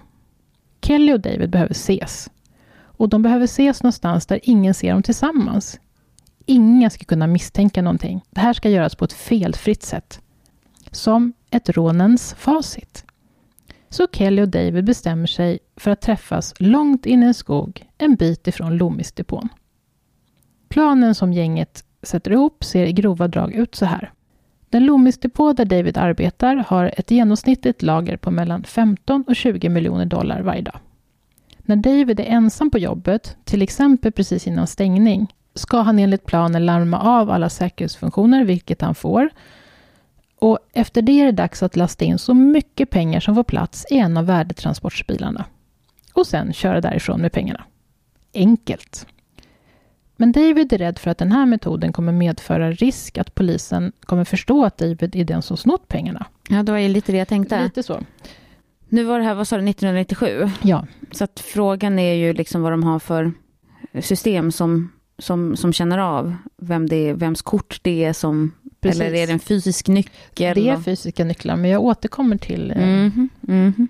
Kelly 0.82 1.12
och 1.12 1.20
David 1.20 1.50
behöver 1.50 1.70
ses. 1.70 2.30
Och 2.80 3.08
de 3.08 3.22
behöver 3.22 3.44
ses 3.44 3.82
någonstans 3.82 4.26
där 4.26 4.40
ingen 4.42 4.74
ser 4.74 4.92
dem 4.92 5.02
tillsammans. 5.02 5.80
Ingen 6.46 6.90
ska 6.90 7.04
kunna 7.04 7.26
misstänka 7.26 7.82
någonting. 7.82 8.20
Det 8.30 8.40
här 8.40 8.52
ska 8.52 8.70
göras 8.70 8.94
på 8.94 9.04
ett 9.04 9.12
felfritt 9.12 9.82
sätt. 9.82 10.20
Som 10.90 11.32
ett 11.50 11.68
rånens 11.68 12.34
facit. 12.38 13.04
Så 13.88 14.06
Kelly 14.12 14.42
och 14.42 14.48
David 14.48 14.84
bestämmer 14.84 15.26
sig 15.26 15.58
för 15.76 15.90
att 15.90 16.00
träffas 16.00 16.54
långt 16.58 17.06
in 17.06 17.22
i 17.22 17.26
en 17.26 17.34
skog 17.34 17.86
en 17.98 18.14
bit 18.14 18.46
ifrån 18.46 18.76
Loomisdepån. 18.76 19.48
Planen 20.68 21.14
som 21.14 21.32
gänget 21.32 21.84
sätter 22.02 22.30
ihop 22.30 22.64
ser 22.64 22.86
i 22.86 22.92
grova 22.92 23.28
drag 23.28 23.52
ut 23.52 23.74
så 23.74 23.84
här. 23.84 24.12
Den 24.70 24.84
Loomis-depå 24.84 25.52
där 25.52 25.64
David 25.64 25.98
arbetar 25.98 26.56
har 26.56 26.94
ett 26.96 27.10
genomsnittligt 27.10 27.82
lager 27.82 28.16
på 28.16 28.30
mellan 28.30 28.64
15 28.64 29.24
och 29.26 29.36
20 29.36 29.68
miljoner 29.68 30.04
dollar 30.04 30.40
varje 30.40 30.62
dag. 30.62 30.78
När 31.58 31.76
David 31.76 32.20
är 32.20 32.24
ensam 32.24 32.70
på 32.70 32.78
jobbet, 32.78 33.36
till 33.44 33.62
exempel 33.62 34.12
precis 34.12 34.46
innan 34.46 34.66
stängning, 34.66 35.34
ska 35.54 35.80
han 35.80 35.98
enligt 35.98 36.26
planen 36.26 36.66
larma 36.66 36.98
av 36.98 37.30
alla 37.30 37.48
säkerhetsfunktioner, 37.48 38.44
vilket 38.44 38.80
han 38.80 38.94
får. 38.94 39.30
Och 40.38 40.58
efter 40.72 41.02
det 41.02 41.20
är 41.20 41.24
det 41.24 41.32
dags 41.32 41.62
att 41.62 41.76
lasta 41.76 42.04
in 42.04 42.18
så 42.18 42.34
mycket 42.34 42.90
pengar 42.90 43.20
som 43.20 43.34
får 43.34 43.44
plats 43.44 43.86
i 43.90 43.98
en 43.98 44.16
av 44.16 44.26
värdetransportbilarna. 44.26 45.44
Och 46.12 46.26
sen 46.26 46.52
köra 46.52 46.80
därifrån 46.80 47.20
med 47.20 47.32
pengarna. 47.32 47.64
Enkelt. 48.34 49.06
Men 50.20 50.32
David 50.32 50.72
är 50.72 50.78
rädd 50.78 50.98
för 50.98 51.10
att 51.10 51.18
den 51.18 51.32
här 51.32 51.46
metoden 51.46 51.92
kommer 51.92 52.12
medföra 52.12 52.72
risk 52.72 53.18
att 53.18 53.34
polisen 53.34 53.92
kommer 54.00 54.24
förstå 54.24 54.64
att 54.64 54.78
David 54.78 55.16
är 55.16 55.24
den 55.24 55.42
som 55.42 55.56
snott 55.56 55.88
pengarna. 55.88 56.26
Ja, 56.48 56.62
det 56.62 56.72
var 56.72 56.78
ju 56.78 56.88
lite 56.88 57.12
det 57.12 57.18
jag 57.18 57.28
tänkte. 57.28 57.62
Lite 57.62 57.82
så. 57.82 58.00
Nu 58.88 59.04
var 59.04 59.18
det 59.18 59.24
här, 59.24 59.34
vad 59.34 59.48
sa 59.48 59.56
du, 59.56 59.68
1997? 59.70 60.50
Ja, 60.62 60.86
Så 61.12 61.24
att 61.24 61.40
frågan 61.40 61.98
är 61.98 62.14
ju 62.14 62.32
liksom 62.32 62.62
vad 62.62 62.72
de 62.72 62.82
har 62.82 62.98
för 62.98 63.32
system 64.00 64.52
som, 64.52 64.92
som, 65.18 65.56
som 65.56 65.72
känner 65.72 65.98
av 65.98 66.36
vem 66.56 66.88
det 66.88 66.96
är, 67.08 67.14
vems 67.14 67.42
kort 67.42 67.78
det 67.82 68.04
är 68.04 68.12
som... 68.12 68.52
Precis. 68.80 69.00
Eller 69.00 69.14
är 69.14 69.26
det 69.26 69.32
en 69.32 69.38
fysisk 69.38 69.88
nyckel? 69.88 70.54
det 70.54 70.68
är 70.68 70.76
fysiska 70.80 71.24
nycklar, 71.24 71.56
men 71.56 71.70
jag 71.70 71.82
återkommer 71.82 72.36
till... 72.36 72.70
eh, 72.70 72.76
Mhm, 72.86 73.28
mhm. 73.40 73.88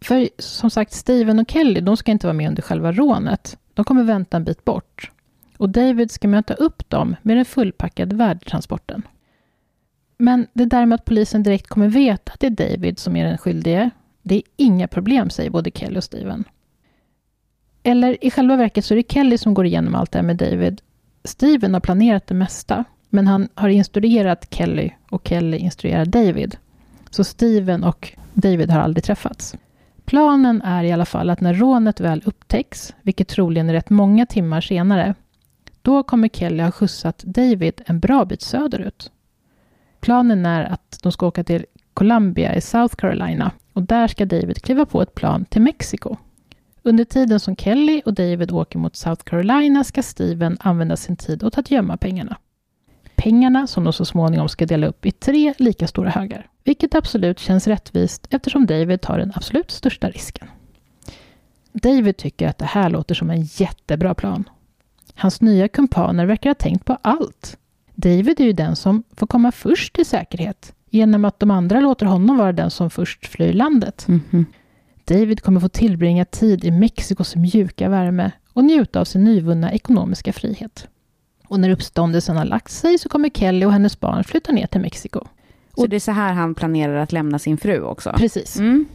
För 0.00 0.28
som 0.38 0.70
sagt, 0.70 0.92
Steven 0.92 1.38
och 1.38 1.50
Kelly, 1.50 1.80
de 1.80 1.96
ska 1.96 2.12
inte 2.12 2.26
vara 2.26 2.34
med 2.34 2.48
under 2.48 2.62
själva 2.62 2.92
rånet. 2.92 3.58
De 3.74 3.84
kommer 3.84 4.04
vänta 4.04 4.36
en 4.36 4.44
bit 4.44 4.64
bort. 4.64 5.10
Och 5.58 5.68
David 5.68 6.10
ska 6.10 6.28
möta 6.28 6.54
upp 6.54 6.90
dem 6.90 7.16
med 7.22 7.36
den 7.36 7.44
fullpackade 7.44 8.16
värdetransporten. 8.16 9.02
Men 10.18 10.46
det 10.52 10.64
där 10.64 10.86
med 10.86 10.96
att 10.96 11.04
polisen 11.04 11.42
direkt 11.42 11.66
kommer 11.66 11.88
veta 11.88 12.32
att 12.32 12.40
det 12.40 12.46
är 12.46 12.50
David 12.50 12.98
som 12.98 13.16
är 13.16 13.24
den 13.24 13.38
skyldige, 13.38 13.90
det 14.22 14.34
är 14.34 14.42
inga 14.56 14.88
problem, 14.88 15.30
säger 15.30 15.50
både 15.50 15.70
Kelly 15.70 15.98
och 15.98 16.04
Steven. 16.04 16.44
Eller 17.82 18.24
i 18.24 18.30
själva 18.30 18.56
verket 18.56 18.84
så 18.84 18.94
är 18.94 18.96
det 18.96 19.12
Kelly 19.12 19.38
som 19.38 19.54
går 19.54 19.66
igenom 19.66 19.94
allt 19.94 20.12
det 20.12 20.18
här 20.18 20.22
med 20.22 20.36
David. 20.36 20.80
Steven 21.24 21.74
har 21.74 21.80
planerat 21.80 22.26
det 22.26 22.34
mesta, 22.34 22.84
men 23.08 23.26
han 23.26 23.48
har 23.54 23.68
instruerat 23.68 24.54
Kelly 24.54 24.90
och 25.10 25.28
Kelly 25.28 25.56
instruerar 25.56 26.04
David. 26.04 26.56
Så 27.10 27.24
Steven 27.24 27.84
och 27.84 28.12
David 28.32 28.70
har 28.70 28.80
aldrig 28.80 29.04
träffats. 29.04 29.56
Planen 30.04 30.62
är 30.62 30.84
i 30.84 30.92
alla 30.92 31.04
fall 31.04 31.30
att 31.30 31.40
när 31.40 31.54
rånet 31.54 32.00
väl 32.00 32.22
upptäcks, 32.24 32.94
vilket 33.02 33.28
troligen 33.28 33.68
är 33.68 33.72
rätt 33.72 33.90
många 33.90 34.26
timmar 34.26 34.60
senare, 34.60 35.14
då 35.86 36.02
kommer 36.02 36.28
Kelly 36.28 36.62
ha 36.62 36.70
skjutsat 36.70 37.18
David 37.18 37.82
en 37.86 38.00
bra 38.00 38.24
bit 38.24 38.42
söderut. 38.42 39.10
Planen 40.00 40.46
är 40.46 40.64
att 40.64 40.98
de 41.02 41.12
ska 41.12 41.26
åka 41.26 41.44
till 41.44 41.66
Columbia 41.94 42.54
i 42.54 42.60
South 42.60 42.96
Carolina 42.96 43.50
och 43.72 43.82
där 43.82 44.08
ska 44.08 44.26
David 44.26 44.62
kliva 44.62 44.86
på 44.86 45.02
ett 45.02 45.14
plan 45.14 45.44
till 45.44 45.62
Mexiko. 45.62 46.16
Under 46.82 47.04
tiden 47.04 47.40
som 47.40 47.56
Kelly 47.56 48.02
och 48.04 48.14
David 48.14 48.52
åker 48.52 48.78
mot 48.78 48.96
South 48.96 49.22
Carolina 49.24 49.84
ska 49.84 50.02
Steven 50.02 50.56
använda 50.60 50.96
sin 50.96 51.16
tid 51.16 51.44
åt 51.44 51.58
att 51.58 51.70
gömma 51.70 51.96
pengarna. 51.96 52.36
Pengarna 53.16 53.66
som 53.66 53.84
de 53.84 53.92
så 53.92 54.04
småningom 54.04 54.48
ska 54.48 54.66
dela 54.66 54.86
upp 54.86 55.06
i 55.06 55.12
tre 55.12 55.54
lika 55.58 55.86
stora 55.86 56.10
högar, 56.10 56.48
vilket 56.64 56.94
absolut 56.94 57.38
känns 57.38 57.66
rättvist 57.66 58.26
eftersom 58.30 58.66
David 58.66 59.00
tar 59.00 59.18
den 59.18 59.32
absolut 59.34 59.70
största 59.70 60.10
risken. 60.10 60.48
David 61.72 62.16
tycker 62.16 62.48
att 62.48 62.58
det 62.58 62.64
här 62.64 62.90
låter 62.90 63.14
som 63.14 63.30
en 63.30 63.42
jättebra 63.42 64.14
plan. 64.14 64.44
Hans 65.16 65.40
nya 65.40 65.68
kumpaner 65.68 66.26
verkar 66.26 66.50
ha 66.50 66.54
tänkt 66.54 66.84
på 66.84 66.98
allt. 67.02 67.58
David 67.94 68.40
är 68.40 68.44
ju 68.44 68.52
den 68.52 68.76
som 68.76 69.02
får 69.16 69.26
komma 69.26 69.52
först 69.52 69.94
till 69.94 70.06
säkerhet 70.06 70.72
genom 70.90 71.24
att 71.24 71.40
de 71.40 71.50
andra 71.50 71.80
låter 71.80 72.06
honom 72.06 72.36
vara 72.36 72.52
den 72.52 72.70
som 72.70 72.90
först 72.90 73.26
flyr 73.26 73.52
landet. 73.52 74.08
Mhm. 74.08 74.46
David 75.04 75.40
kommer 75.40 75.60
få 75.60 75.68
tillbringa 75.68 76.24
tid 76.24 76.64
i 76.64 76.70
Mexikos 76.70 77.36
mjuka 77.36 77.88
värme 77.88 78.32
och 78.52 78.64
njuta 78.64 79.00
av 79.00 79.04
sin 79.04 79.24
nyvunna 79.24 79.72
ekonomiska 79.72 80.32
frihet. 80.32 80.88
Och 81.48 81.60
när 81.60 81.70
uppståndelsen 81.70 82.36
har 82.36 82.44
lagt 82.44 82.70
sig 82.70 82.98
så 82.98 83.08
kommer 83.08 83.28
Kelly 83.28 83.66
och 83.66 83.72
hennes 83.72 84.00
barn 84.00 84.24
flytta 84.24 84.52
ner 84.52 84.66
till 84.66 84.80
Mexiko. 84.80 85.26
Så 85.76 85.86
det 85.86 85.96
är 85.96 86.00
så 86.00 86.12
här 86.12 86.32
han 86.32 86.54
planerar 86.54 86.96
att 86.96 87.12
lämna 87.12 87.38
sin 87.38 87.58
fru 87.58 87.82
också? 87.82 88.12
Precis. 88.16 88.58
Mm. 88.58 88.86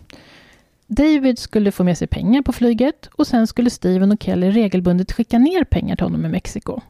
David 0.93 1.39
skulle 1.39 1.71
få 1.71 1.83
med 1.83 1.97
sig 1.97 2.07
pengar 2.07 2.41
på 2.41 2.51
flyget 2.51 3.09
och 3.13 3.27
sen 3.27 3.47
skulle 3.47 3.69
Steven 3.69 4.11
och 4.11 4.23
Kelly 4.23 4.51
regelbundet 4.51 5.11
skicka 5.11 5.39
ner 5.39 5.63
pengar 5.63 5.95
till 5.95 6.05
honom 6.05 6.25
i 6.25 6.29
Mexiko. 6.29 6.81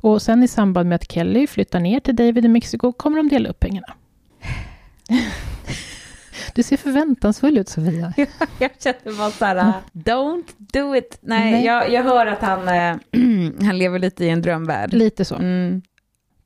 Och 0.00 0.22
sen 0.22 0.42
i 0.42 0.48
samband 0.48 0.88
med 0.88 0.96
att 0.96 1.12
Kelly 1.12 1.46
flyttar 1.46 1.80
ner 1.80 2.00
till 2.00 2.16
David 2.16 2.44
i 2.44 2.48
Mexiko 2.48 2.92
kommer 2.92 3.16
de 3.16 3.28
dela 3.28 3.48
upp 3.48 3.60
pengarna. 3.60 3.86
Du 6.54 6.62
ser 6.62 6.76
förväntansfull 6.76 7.58
ut 7.58 7.68
Sofia. 7.68 8.12
jag 8.58 8.70
känner 8.78 9.18
bara 9.18 9.30
så 9.30 9.44
här, 9.44 9.74
don't 9.92 10.52
do 10.56 10.96
it. 10.96 11.18
Nej, 11.20 11.52
Nej. 11.52 11.64
Jag, 11.64 11.92
jag 11.92 12.02
hör 12.02 12.26
att 12.26 12.40
han, 12.42 12.68
eh, 12.68 12.96
han 13.66 13.78
lever 13.78 13.98
lite 13.98 14.24
i 14.24 14.28
en 14.28 14.42
drömvärld. 14.42 14.92
Lite 14.92 15.24
så. 15.24 15.34
Mm. 15.34 15.82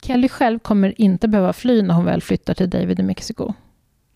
Kelly 0.03 0.29
själv 0.29 0.59
kommer 0.59 1.01
inte 1.01 1.29
behöva 1.29 1.53
fly 1.53 1.83
när 1.83 1.95
hon 1.95 2.05
väl 2.05 2.23
flyttar 2.23 2.55
till 2.55 2.71
David 2.71 3.01
i 3.01 3.03
Mexiko. 3.03 3.55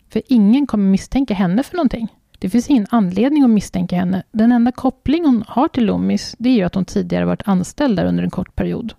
För 0.09 0.21
ingen 0.27 0.67
kommer 0.67 0.89
misstänka 0.89 1.33
henne 1.33 1.63
för 1.63 1.75
någonting. 1.75 2.07
Det 2.41 2.49
finns 2.49 2.69
ingen 2.69 2.87
anledning 2.89 3.43
att 3.43 3.49
misstänka 3.49 3.95
henne. 3.95 4.23
Den 4.31 4.51
enda 4.51 4.71
koppling 4.71 5.25
hon 5.25 5.43
har 5.47 5.67
till 5.67 5.85
Loomis, 5.85 6.35
det 6.39 6.49
är 6.49 6.53
ju 6.53 6.63
att 6.63 6.75
hon 6.75 6.85
tidigare 6.85 7.25
varit 7.25 7.47
anställd 7.47 7.95
där 7.95 8.05
under 8.05 8.23
en 8.23 8.29
kort 8.29 8.55
period. 8.55 8.93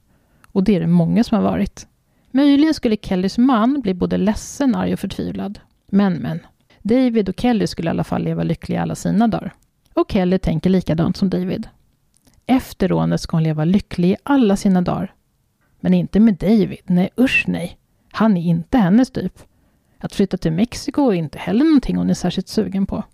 Och 0.46 0.64
det 0.64 0.76
är 0.76 0.80
det 0.80 0.86
många 0.86 1.24
som 1.24 1.36
har 1.36 1.42
varit. 1.42 1.86
Möjligen 2.30 2.74
skulle 2.74 2.96
Kellys 2.96 3.38
man 3.38 3.80
bli 3.80 3.94
både 3.94 4.16
ledsen, 4.16 4.74
arg 4.74 4.92
och 4.92 4.98
förtvivlad. 4.98 5.58
Men, 5.86 6.14
men. 6.14 6.40
David 6.82 7.28
och 7.28 7.40
Kelly 7.40 7.66
skulle 7.66 7.88
i 7.88 7.90
alla 7.90 8.04
fall 8.04 8.22
leva 8.22 8.42
lyckliga 8.42 8.82
alla 8.82 8.94
sina 8.94 9.28
dagar. 9.28 9.54
Och 9.94 10.12
Kelly 10.12 10.38
tänker 10.38 10.70
likadant 10.70 11.16
som 11.16 11.30
David. 11.30 11.68
Efter 12.46 12.88
rånet 12.88 13.20
ska 13.20 13.36
hon 13.36 13.44
leva 13.44 13.64
lycklig 13.64 14.10
i 14.10 14.16
alla 14.22 14.56
sina 14.56 14.82
dagar. 14.82 15.14
Men 15.80 15.94
inte 15.94 16.20
med 16.20 16.34
David. 16.34 16.82
Nej, 16.84 17.10
usch 17.20 17.44
nej. 17.48 17.78
Han 18.12 18.36
är 18.36 18.42
inte 18.42 18.78
hennes 18.78 19.10
typ. 19.10 19.38
Att 19.98 20.14
flytta 20.14 20.36
till 20.36 20.52
Mexiko 20.52 21.10
är 21.10 21.14
inte 21.14 21.38
heller 21.38 21.64
någonting 21.64 21.96
hon 21.96 22.10
är 22.10 22.14
särskilt 22.14 22.48
sugen 22.48 22.86
på. 22.86 23.04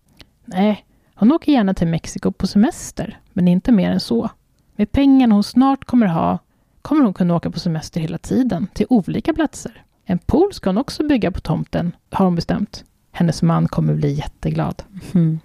Nej, 0.50 0.84
hon 1.14 1.32
åker 1.32 1.52
gärna 1.52 1.74
till 1.74 1.88
Mexiko 1.88 2.32
på 2.32 2.46
semester, 2.46 3.20
men 3.32 3.48
inte 3.48 3.72
mer 3.72 3.90
än 3.90 4.00
så. 4.00 4.30
Med 4.76 4.92
pengarna 4.92 5.34
hon 5.34 5.44
snart 5.44 5.84
kommer 5.84 6.06
ha 6.06 6.38
kommer 6.82 7.04
hon 7.04 7.14
kunna 7.14 7.36
åka 7.36 7.50
på 7.50 7.60
semester 7.60 8.00
hela 8.00 8.18
tiden, 8.18 8.66
till 8.72 8.86
olika 8.88 9.34
platser. 9.34 9.82
En 10.04 10.18
pool 10.18 10.52
ska 10.52 10.68
hon 10.70 10.78
också 10.78 11.06
bygga 11.06 11.30
på 11.30 11.40
tomten, 11.40 11.96
har 12.10 12.24
hon 12.24 12.34
bestämt. 12.34 12.84
Hennes 13.12 13.42
man 13.42 13.68
kommer 13.68 13.94
bli 13.94 14.12
jätteglad. 14.12 14.82
Mm. 15.14 15.40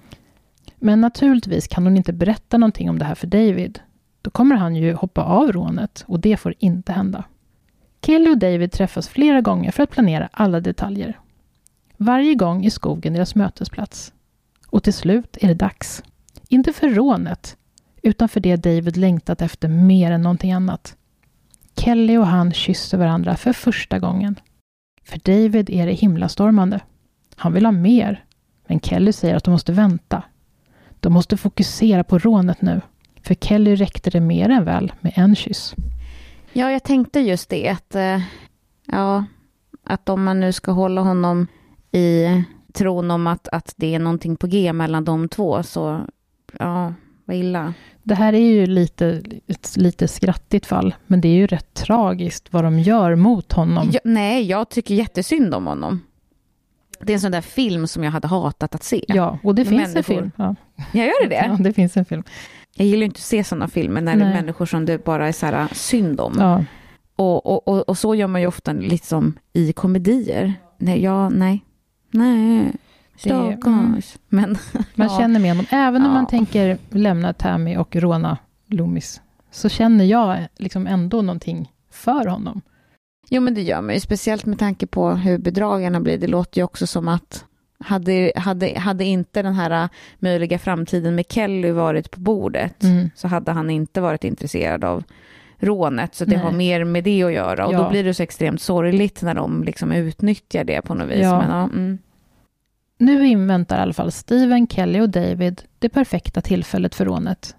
Men 0.80 1.02
naturligtvis 1.02 1.68
kan 1.68 1.84
hon 1.84 1.98
inte 1.98 2.14
berätta 2.14 2.58
någonting 2.58 2.90
om 2.90 3.00
det 3.00 3.06
här 3.06 3.16
för 3.16 3.28
David. 3.28 3.80
Då 4.22 4.32
kommer 4.32 4.56
han 4.56 4.76
ju 4.76 4.94
hoppa 4.94 5.24
av 5.24 5.52
rånet 5.52 6.04
och 6.08 6.20
det 6.20 6.38
får 6.38 6.54
inte 6.60 6.92
hända. 6.92 7.24
Kelly 8.06 8.30
och 8.30 8.38
David 8.38 8.72
träffas 8.72 9.08
flera 9.08 9.42
gånger 9.42 9.72
för 9.72 9.84
att 9.84 9.90
planera 9.92 10.30
alla 10.32 10.60
detaljer. 10.60 11.20
Varje 11.98 12.36
gång 12.36 12.66
är 12.66 12.70
skogen 12.70 13.14
deras 13.14 13.36
mötesplats. 13.36 14.13
Och 14.74 14.84
till 14.84 14.94
slut 14.94 15.38
är 15.42 15.48
det 15.48 15.54
dags. 15.54 16.04
Inte 16.48 16.74
för 16.74 16.90
rånet, 16.90 17.58
utan 18.02 18.30
för 18.30 18.40
det 18.40 18.56
David 18.56 18.98
längtat 18.98 19.42
efter 19.42 19.68
mer 19.68 20.12
än 20.12 20.22
någonting 20.22 20.52
annat. 20.52 20.96
Kelly 21.76 22.18
och 22.18 22.28
han 22.28 22.54
kysser 22.54 22.98
varandra 22.98 23.36
för 23.36 23.54
första 23.54 24.00
gången. 24.00 24.40
För 25.04 25.20
David 25.24 25.70
är 25.70 25.86
det 25.86 25.92
himlastormande. 25.92 26.80
Han 27.36 27.54
vill 27.54 27.66
ha 27.66 27.72
mer, 27.72 28.26
men 28.68 28.80
Kelly 28.80 29.12
säger 29.12 29.36
att 29.36 29.44
de 29.44 29.52
måste 29.52 29.72
vänta. 29.72 30.24
De 31.00 31.14
måste 31.14 31.38
fokusera 31.38 32.04
på 32.04 32.18
rånet 32.18 32.62
nu. 32.62 32.82
För 33.22 33.36
Kelly 33.36 33.76
räckte 33.76 34.10
det 34.10 34.20
mer 34.20 34.50
än 34.50 34.66
väl 34.66 34.94
med 35.00 35.14
en 35.16 35.36
kyss. 35.36 35.76
Ja, 36.54 36.72
jag 36.72 36.84
tänkte 36.84 37.20
just 37.20 37.50
det 37.50 37.70
att, 37.70 37.96
eh, 37.96 38.22
ja, 38.86 39.26
att 39.84 40.10
om 40.10 40.24
man 40.24 40.40
nu 40.40 40.52
ska 40.52 40.72
hålla 40.72 41.02
honom 41.02 41.48
i 41.92 42.26
tron 42.74 43.12
om 43.12 43.28
att, 43.28 43.48
att 43.48 43.74
det 43.78 43.96
är 43.96 44.00
någonting 44.00 44.36
på 44.36 44.48
G 44.48 44.74
mellan 44.74 45.06
de 45.06 45.30
två, 45.30 45.64
så 45.64 46.02
ja, 46.60 46.94
vad 47.26 47.38
illa. 47.38 47.74
Det 48.04 48.16
här 48.16 48.34
är 48.34 48.52
ju 48.52 48.66
lite, 48.66 49.22
ett 49.48 49.78
lite 49.78 50.08
skrattigt 50.08 50.66
fall, 50.66 50.96
men 51.08 51.22
det 51.22 51.28
är 51.28 51.36
ju 51.36 51.48
rätt 51.48 51.74
tragiskt 51.74 52.54
vad 52.54 52.64
de 52.64 52.80
gör 52.80 53.16
mot 53.16 53.54
honom. 53.54 53.90
Ja, 53.94 54.00
nej, 54.04 54.46
jag 54.46 54.70
tycker 54.70 54.96
jättesynd 54.96 55.54
om 55.54 55.68
honom. 55.68 56.02
Det 57.00 57.12
är 57.12 57.16
en 57.16 57.22
sån 57.22 57.32
där 57.32 57.42
film 57.42 57.88
som 57.88 58.04
jag 58.04 58.12
hade 58.12 58.28
hatat 58.28 58.76
att 58.76 58.84
se. 58.84 59.06
Ja, 59.08 59.40
och 59.44 59.56
det 59.56 59.66
finns 59.66 59.94
människor. 59.94 59.98
en 59.98 60.04
film. 60.04 60.32
Ja. 60.36 60.56
Jag 60.94 61.06
gör 61.06 61.24
det 61.24 61.30
det? 61.30 61.46
Ja, 61.46 61.64
det 61.64 61.74
finns 61.74 61.98
en 61.98 62.06
film. 62.06 62.24
Jag 62.76 62.88
gillar 62.88 63.06
inte 63.06 63.18
att 63.18 63.24
se 63.24 63.44
sådana 63.44 63.68
filmer 63.68 64.02
när 64.02 64.16
nej. 64.16 64.26
det 64.26 64.32
är 64.32 64.42
människor 64.42 64.66
som 64.66 64.86
det 64.86 65.04
bara 65.04 65.28
är 65.28 65.32
så 65.32 65.46
här 65.46 65.68
synd 65.74 66.20
om. 66.20 66.36
Ja. 66.40 66.66
Och, 67.16 67.46
och, 67.46 67.68
och, 67.68 67.90
och, 67.90 67.98
så 67.98 68.16
gör 68.16 68.28
man 68.28 68.42
ju 68.42 68.48
ofta 68.48 68.74
liksom 68.74 69.40
i 69.54 69.74
komedier. 69.74 70.54
Nej, 70.78 71.04
ja, 71.04 71.30
nej. 71.30 71.66
Nej. 72.14 72.72
Stackars. 73.18 74.18
Men, 74.30 74.50
man 74.96 75.08
ja. 75.08 75.18
känner 75.20 75.40
med 75.40 75.52
honom. 75.52 75.66
Även 75.70 76.02
om 76.02 76.08
ja. 76.08 76.14
man 76.14 76.28
tänker 76.28 76.78
lämna 76.90 77.34
Tammy 77.34 77.78
och 77.78 77.96
råna 77.96 78.38
Loomis, 78.68 79.22
så 79.52 79.70
känner 79.70 80.06
jag 80.06 80.48
liksom 80.58 80.88
ändå 80.88 81.22
någonting 81.22 81.72
för 81.92 82.26
honom. 82.26 82.62
Jo, 83.30 83.42
men 83.42 83.54
det 83.54 83.62
gör 83.62 83.82
man 83.82 83.94
ju, 83.94 84.00
speciellt 84.00 84.46
med 84.46 84.60
tanke 84.60 84.88
på 84.88 85.12
hur 85.12 85.38
bedragarna 85.38 86.00
blir. 86.00 86.18
Det 86.18 86.28
låter 86.28 86.58
ju 86.58 86.64
också 86.64 86.88
som 86.88 87.08
att 87.08 87.46
hade, 87.80 88.32
hade, 88.36 88.80
hade 88.80 89.04
inte 89.04 89.42
den 89.42 89.54
här 89.54 89.90
möjliga 90.20 90.60
framtiden 90.60 91.16
med 91.16 91.26
Kelly 91.30 91.72
varit 91.72 92.12
på 92.12 92.20
bordet, 92.20 92.84
mm. 92.84 93.10
så 93.16 93.28
hade 93.28 93.52
han 93.52 93.70
inte 93.70 94.02
varit 94.02 94.24
intresserad 94.24 94.84
av 94.84 95.04
rånet, 95.66 96.16
så 96.16 96.26
det 96.26 96.36
Nej. 96.36 96.46
har 96.46 96.52
mer 96.52 96.84
med 96.84 97.04
det 97.04 97.24
att 97.24 97.34
göra. 97.34 97.68
Och 97.68 97.74
ja. 97.74 97.84
då 97.84 97.90
blir 97.90 98.04
det 98.04 98.14
så 98.14 98.24
extremt 98.24 98.62
sorgligt 98.62 99.22
när 99.22 99.34
de 99.34 99.64
liksom 99.64 99.92
utnyttjar 99.92 100.64
det 100.64 100.82
på 100.82 100.94
något 100.94 101.10
vis. 101.10 101.24
Ja. 101.24 101.40
Men, 101.40 101.50
ja, 101.50 101.64
mm. 101.64 101.98
Nu 102.98 103.28
inväntar 103.28 103.78
i 103.78 103.82
alla 103.82 103.94
fall 103.94 104.12
Steven, 104.12 104.68
Kelly 104.68 105.00
och 105.00 105.10
David 105.10 105.62
det 105.80 105.90
perfekta 105.90 106.42
tillfället 106.42 106.96
för 106.96 107.06
rånet. 107.06 107.56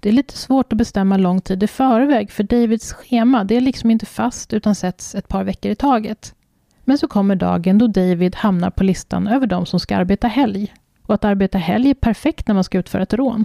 Det 0.00 0.08
är 0.08 0.12
lite 0.12 0.36
svårt 0.36 0.72
att 0.72 0.78
bestämma 0.78 1.16
lång 1.16 1.40
tid 1.40 1.62
i 1.62 1.66
förväg, 1.66 2.30
för 2.30 2.42
Davids 2.42 2.92
schema 2.92 3.44
det 3.44 3.56
är 3.56 3.60
liksom 3.60 3.90
inte 3.90 4.06
fast 4.06 4.52
utan 4.52 4.74
sätts 4.74 5.14
ett 5.14 5.28
par 5.28 5.44
veckor 5.44 5.72
i 5.72 5.74
taget. 5.74 6.34
Men 6.84 6.98
så 6.98 7.08
kommer 7.08 7.36
dagen 7.36 7.78
då 7.78 7.86
David 7.86 8.36
hamnar 8.36 8.70
på 8.70 8.84
listan 8.84 9.26
över 9.28 9.46
de 9.46 9.66
som 9.66 9.80
ska 9.80 9.96
arbeta 9.96 10.28
helg. 10.28 10.74
Och 11.02 11.14
att 11.14 11.24
arbeta 11.24 11.58
helg 11.58 11.90
är 11.90 11.94
perfekt 11.94 12.48
när 12.48 12.54
man 12.54 12.64
ska 12.64 12.78
utföra 12.78 13.02
ett 13.02 13.14
rån, 13.14 13.44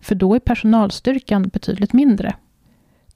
för 0.00 0.14
då 0.14 0.34
är 0.34 0.38
personalstyrkan 0.38 1.42
betydligt 1.42 1.92
mindre. 1.92 2.34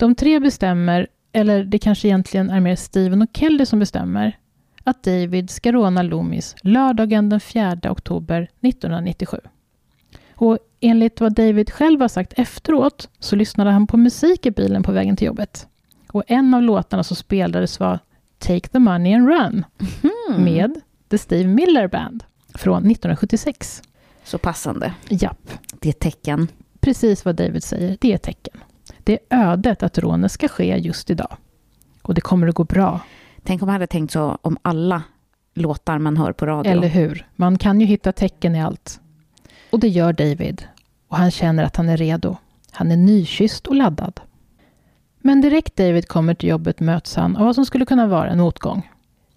De 0.01 0.15
tre 0.15 0.41
bestämmer, 0.41 1.07
eller 1.33 1.65
det 1.65 1.79
kanske 1.79 2.09
egentligen 2.09 2.51
är 2.51 2.61
mer 2.61 2.77
Steven 2.77 3.23
och 3.23 3.29
Kelly 3.33 3.67
som 3.67 3.79
bestämmer, 3.79 4.39
att 4.85 5.03
David 5.03 5.51
ska 5.51 5.73
råna 5.73 6.03
Loomis 6.03 6.57
lördagen 6.63 7.29
den 7.29 7.41
4 7.41 7.79
oktober 7.85 8.43
1997. 8.61 9.41
Och 10.35 10.59
enligt 10.81 11.21
vad 11.21 11.35
David 11.35 11.71
själv 11.71 12.01
har 12.01 12.09
sagt 12.09 12.33
efteråt 12.37 13.09
så 13.19 13.37
lyssnade 13.37 13.71
han 13.71 13.87
på 13.87 13.97
musik 13.97 14.47
i 14.47 14.51
bilen 14.51 14.83
på 14.83 14.93
vägen 14.93 15.17
till 15.17 15.27
jobbet. 15.27 15.67
Och 16.13 16.25
en 16.27 16.55
av 16.55 16.63
låtarna 16.63 17.05
som 17.05 17.17
spelades 17.17 17.81
var 17.81 17.99
Take 18.39 18.69
the 18.69 18.79
money 18.79 19.15
and 19.15 19.29
run 19.29 19.65
mm. 20.03 20.45
med 20.45 20.81
The 21.09 21.19
Steve 21.19 21.49
Miller 21.49 21.89
Band 21.89 22.25
från 22.55 22.79
1976. 22.79 23.83
Så 24.25 24.39
passande. 24.39 24.95
Japp. 25.09 25.51
Det 25.81 25.89
är 25.89 25.93
tecken. 25.93 26.49
Precis 26.81 27.25
vad 27.25 27.37
David 27.37 27.63
säger, 27.63 27.97
det 28.01 28.13
är 28.13 28.19
tecken. 28.19 28.61
Det 29.05 29.19
är 29.29 29.53
ödet 29.53 29.83
att 29.83 29.99
rånet 29.99 30.33
ska 30.33 30.49
ske 30.49 30.77
just 30.77 31.11
idag. 31.11 31.37
Och 32.03 32.15
det 32.15 32.21
kommer 32.21 32.49
att 32.49 32.55
gå 32.55 32.65
bra. 32.65 33.01
Tänk 33.45 33.63
om 33.63 33.67
man 33.67 33.73
hade 33.73 33.87
tänkt 33.87 34.13
så 34.13 34.39
om 34.43 34.59
alla 34.63 35.03
låtar 35.55 35.99
man 35.99 36.17
hör 36.17 36.33
på 36.33 36.47
radio. 36.47 36.73
Eller 36.73 36.89
hur? 36.89 37.27
Man 37.37 37.59
kan 37.59 37.81
ju 37.81 37.87
hitta 37.87 38.13
tecken 38.13 38.55
i 38.55 38.63
allt. 38.63 39.01
Och 39.71 39.81
det 39.81 39.89
gör 39.89 40.13
David. 40.13 40.65
Och 41.09 41.17
han 41.17 41.31
känner 41.31 41.65
att 41.65 41.77
han 41.77 41.89
är 41.89 41.97
redo. 41.97 42.37
Han 42.71 42.91
är 42.91 42.97
nykysst 42.97 43.67
och 43.67 43.75
laddad. 43.75 44.21
Men 45.19 45.41
direkt 45.41 45.77
David 45.77 46.09
kommer 46.09 46.35
till 46.35 46.49
jobbet 46.49 46.81
möts 46.81 47.17
han 47.17 47.37
av 47.37 47.47
vad 47.47 47.55
som 47.55 47.67
skulle 47.67 47.87
kunna 47.87 48.07
vara 48.07 48.31
en 48.31 48.39
motgång. 48.39 48.91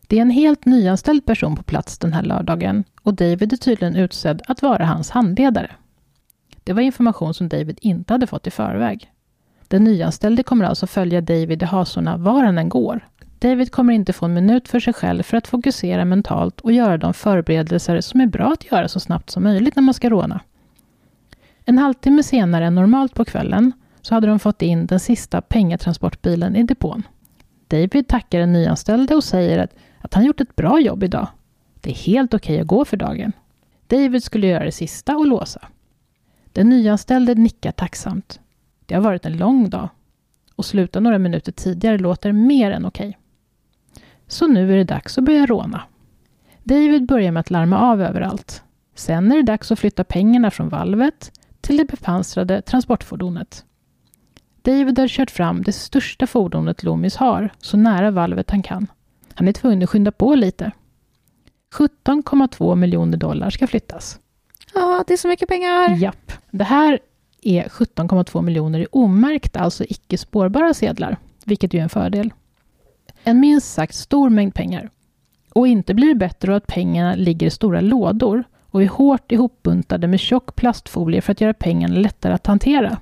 Det 0.07 0.17
är 0.17 0.21
en 0.21 0.29
helt 0.29 0.65
nyanställd 0.65 1.25
person 1.25 1.55
på 1.55 1.63
plats 1.63 1.97
den 1.97 2.13
här 2.13 2.23
lördagen 2.23 2.83
och 3.01 3.13
David 3.13 3.53
är 3.53 3.57
tydligen 3.57 3.95
utsedd 3.95 4.41
att 4.47 4.61
vara 4.61 4.85
hans 4.85 5.09
handledare. 5.09 5.71
Det 6.63 6.73
var 6.73 6.81
information 6.81 7.33
som 7.33 7.49
David 7.49 7.79
inte 7.81 8.13
hade 8.13 8.27
fått 8.27 8.47
i 8.47 8.51
förväg. 8.51 9.12
Den 9.73 9.83
nyanställde 9.83 10.43
kommer 10.43 10.65
alltså 10.65 10.87
följa 10.87 11.21
David 11.21 11.63
i 11.63 11.65
hasorna 11.65 12.17
var 12.17 12.43
han 12.43 12.57
än 12.57 12.69
går. 12.69 13.07
David 13.39 13.71
kommer 13.71 13.93
inte 13.93 14.13
få 14.13 14.25
en 14.25 14.33
minut 14.33 14.67
för 14.67 14.79
sig 14.79 14.93
själv 14.93 15.23
för 15.23 15.37
att 15.37 15.47
fokusera 15.47 16.05
mentalt 16.05 16.61
och 16.61 16.71
göra 16.71 16.97
de 16.97 17.13
förberedelser 17.13 18.01
som 18.01 18.21
är 18.21 18.25
bra 18.25 18.53
att 18.53 18.71
göra 18.71 18.87
så 18.87 18.99
snabbt 18.99 19.29
som 19.29 19.43
möjligt 19.43 19.75
när 19.75 19.83
man 19.83 19.93
ska 19.93 20.09
råna. 20.09 20.41
En 21.65 21.77
halvtimme 21.77 22.23
senare 22.23 22.65
än 22.65 22.75
normalt 22.75 23.13
på 23.13 23.25
kvällen 23.25 23.71
så 24.01 24.15
hade 24.15 24.27
de 24.27 24.39
fått 24.39 24.61
in 24.61 24.85
den 24.85 24.99
sista 24.99 25.41
pengatransportbilen 25.41 26.55
i 26.55 26.63
depån. 26.63 27.03
David 27.67 28.07
tackar 28.07 28.39
den 28.39 28.53
nyanställde 28.53 29.15
och 29.15 29.23
säger 29.23 29.59
att, 29.59 29.75
att 29.99 30.13
han 30.13 30.25
gjort 30.25 30.41
ett 30.41 30.55
bra 30.55 30.79
jobb 30.79 31.03
idag. 31.03 31.27
Det 31.81 31.89
är 31.89 31.95
helt 31.95 32.33
okej 32.33 32.53
okay 32.55 32.61
att 32.61 32.67
gå 32.67 32.85
för 32.85 32.97
dagen. 32.97 33.31
David 33.87 34.23
skulle 34.23 34.47
göra 34.47 34.63
det 34.65 34.71
sista 34.71 35.17
och 35.17 35.27
låsa. 35.27 35.67
Den 36.51 36.69
nyanställde 36.69 37.35
nickar 37.35 37.71
tacksamt. 37.71 38.39
Det 38.85 38.95
har 38.95 39.01
varit 39.01 39.25
en 39.25 39.37
lång 39.37 39.69
dag 39.69 39.89
och 40.55 40.65
sluta 40.65 40.99
några 40.99 41.19
minuter 41.19 41.51
tidigare 41.51 41.97
låter 41.97 42.31
mer 42.31 42.71
än 42.71 42.85
okej. 42.85 43.07
Okay. 43.07 44.03
Så 44.27 44.47
nu 44.47 44.73
är 44.73 44.77
det 44.77 44.83
dags 44.83 45.17
att 45.17 45.23
börja 45.23 45.45
råna. 45.45 45.83
David 46.63 47.05
börjar 47.05 47.31
med 47.31 47.39
att 47.39 47.51
larma 47.51 47.79
av 47.79 48.01
överallt. 48.01 48.63
Sen 48.95 49.31
är 49.31 49.35
det 49.35 49.43
dags 49.43 49.71
att 49.71 49.79
flytta 49.79 50.03
pengarna 50.03 50.51
från 50.51 50.69
valvet 50.69 51.31
till 51.61 51.77
det 51.77 51.85
bepansrade 51.85 52.61
transportfordonet. 52.61 53.65
David 54.61 54.99
har 54.99 55.07
kört 55.07 55.31
fram 55.31 55.63
det 55.63 55.71
största 55.71 56.27
fordonet 56.27 56.83
Loomis 56.83 57.15
har, 57.15 57.49
så 57.59 57.77
nära 57.77 58.11
valvet 58.11 58.49
han 58.51 58.63
kan. 58.63 58.87
Han 59.33 59.47
är 59.47 59.53
tvungen 59.53 59.83
att 59.83 59.89
skynda 59.89 60.11
på 60.11 60.35
lite. 60.35 60.71
17,2 61.73 62.75
miljoner 62.75 63.17
dollar 63.17 63.49
ska 63.49 63.67
flyttas. 63.67 64.19
Ja, 64.73 65.03
det 65.07 65.13
är 65.13 65.17
så 65.17 65.27
mycket 65.27 65.49
pengar. 65.49 65.95
Japp. 65.95 66.31
Det 66.51 66.63
här 66.63 66.99
är 67.47 67.63
17,2 67.63 68.41
miljoner 68.41 68.79
i 68.79 68.87
omärkta, 68.91 69.59
alltså 69.59 69.83
icke 69.83 70.17
spårbara 70.17 70.73
sedlar, 70.73 71.17
vilket 71.45 71.73
ju 71.73 71.79
är 71.79 71.83
en 71.83 71.89
fördel. 71.89 72.33
En 73.23 73.39
minst 73.39 73.73
sagt 73.73 73.95
stor 73.95 74.29
mängd 74.29 74.53
pengar. 74.53 74.89
Och 75.53 75.67
inte 75.67 75.93
blir 75.93 76.07
det 76.07 76.15
bättre 76.15 76.51
av 76.51 76.57
att 76.57 76.67
pengarna 76.67 77.15
ligger 77.15 77.47
i 77.47 77.49
stora 77.49 77.81
lådor 77.81 78.43
och 78.65 78.83
är 78.83 78.87
hårt 78.87 79.31
ihopbuntade 79.31 80.07
med 80.07 80.19
tjock 80.19 80.55
plastfolie 80.55 81.21
för 81.21 81.31
att 81.31 81.41
göra 81.41 81.53
pengarna 81.53 81.95
lättare 81.95 82.33
att 82.33 82.47
hantera. 82.47 82.97